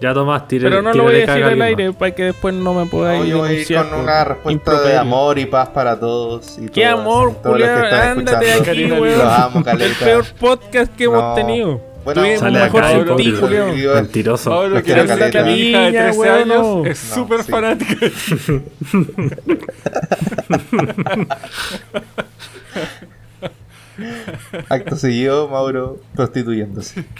[0.00, 2.74] Ya Tomás, tire, Pero no lo voy a decir al aire para que después no
[2.74, 3.88] me No, podáis yo voy a ir denunciar.
[3.90, 5.00] con una respuesta de improperio.
[5.00, 6.58] amor y paz para todos.
[6.58, 9.18] Y ¿Qué todas, amor, están Ándate de aquí, weón.
[9.18, 11.12] Los amo, El peor podcast que No.
[11.14, 11.80] hemos tenido.
[12.04, 13.32] Bueno, Tuvimos Sale mejor acá, sin ti.
[13.32, 14.68] Digo, Mentiroso.
[14.70, 15.42] Decir que caleta.
[15.42, 16.84] mi hija de Niña, 13 weón, años no.
[16.86, 17.50] es No, súper sí.
[17.50, 17.96] fanática.
[24.68, 27.04] Acto seguido, Mauro prostituyéndose.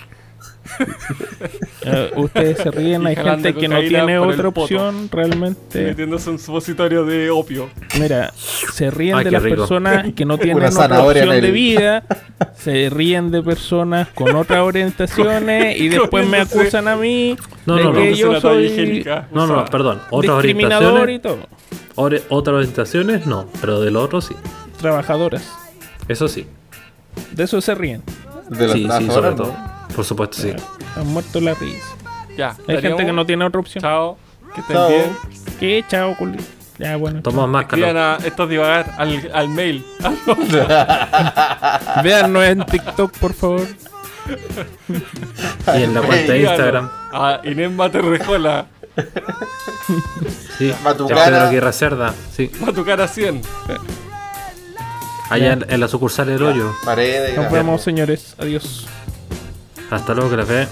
[1.83, 5.85] Eh, ustedes se ríen, hay gente que no tiene otra opción realmente.
[5.85, 7.69] Metiéndose un supositorio de opio.
[8.01, 9.57] Mira, se ríen Ay, de las rico.
[9.59, 12.03] personas que no tienen Una otra zanahoria opción en de vida,
[12.57, 17.85] se ríen de personas con otras orientaciones y después me acusan a mí No, de
[17.85, 17.95] no, no.
[18.01, 20.01] que Comiéndose yo soy No, no, perdón.
[20.11, 21.47] Otras discriminador orientaciones, y
[21.95, 22.27] todo.
[22.29, 24.35] otras orientaciones no, pero del otro sí.
[24.81, 25.49] Trabajadoras.
[26.09, 26.47] Eso sí.
[27.33, 28.03] De eso se ríen.
[28.49, 29.49] De los Sí, sí, sobre todo.
[29.53, 29.89] ¿no?
[29.95, 30.53] Por supuesto, sí.
[30.97, 31.87] Han muerto la risa.
[32.37, 32.57] Ya.
[32.69, 33.83] Hay gente que no tiene otra opción.
[33.83, 34.17] Chao.
[34.55, 34.89] Que estén Chao.
[34.89, 35.17] bien.
[35.59, 35.85] ¿Qué?
[35.89, 36.39] Chao, culi.
[36.79, 37.23] Ya, bueno.
[37.23, 37.97] Toma más calor.
[37.97, 39.85] a estos divagar al, al mail.
[42.03, 43.67] Véannos en TikTok, por favor.
[45.75, 46.91] Y en la cuenta de Instagram.
[47.13, 48.67] A Inés Materrejola.
[50.59, 50.73] Sí.
[50.85, 51.25] Matucana.
[51.25, 52.15] El Pedro Guerra Cerda.
[52.35, 52.51] Sí.
[52.61, 53.41] Matucara 100.
[55.29, 56.73] Allá en, en la sucursal El Hoyo.
[56.85, 57.37] Paredes.
[57.37, 58.35] Nos vemos, señores.
[58.39, 58.87] Adiós.
[59.91, 60.69] Hasta luego, que la fe.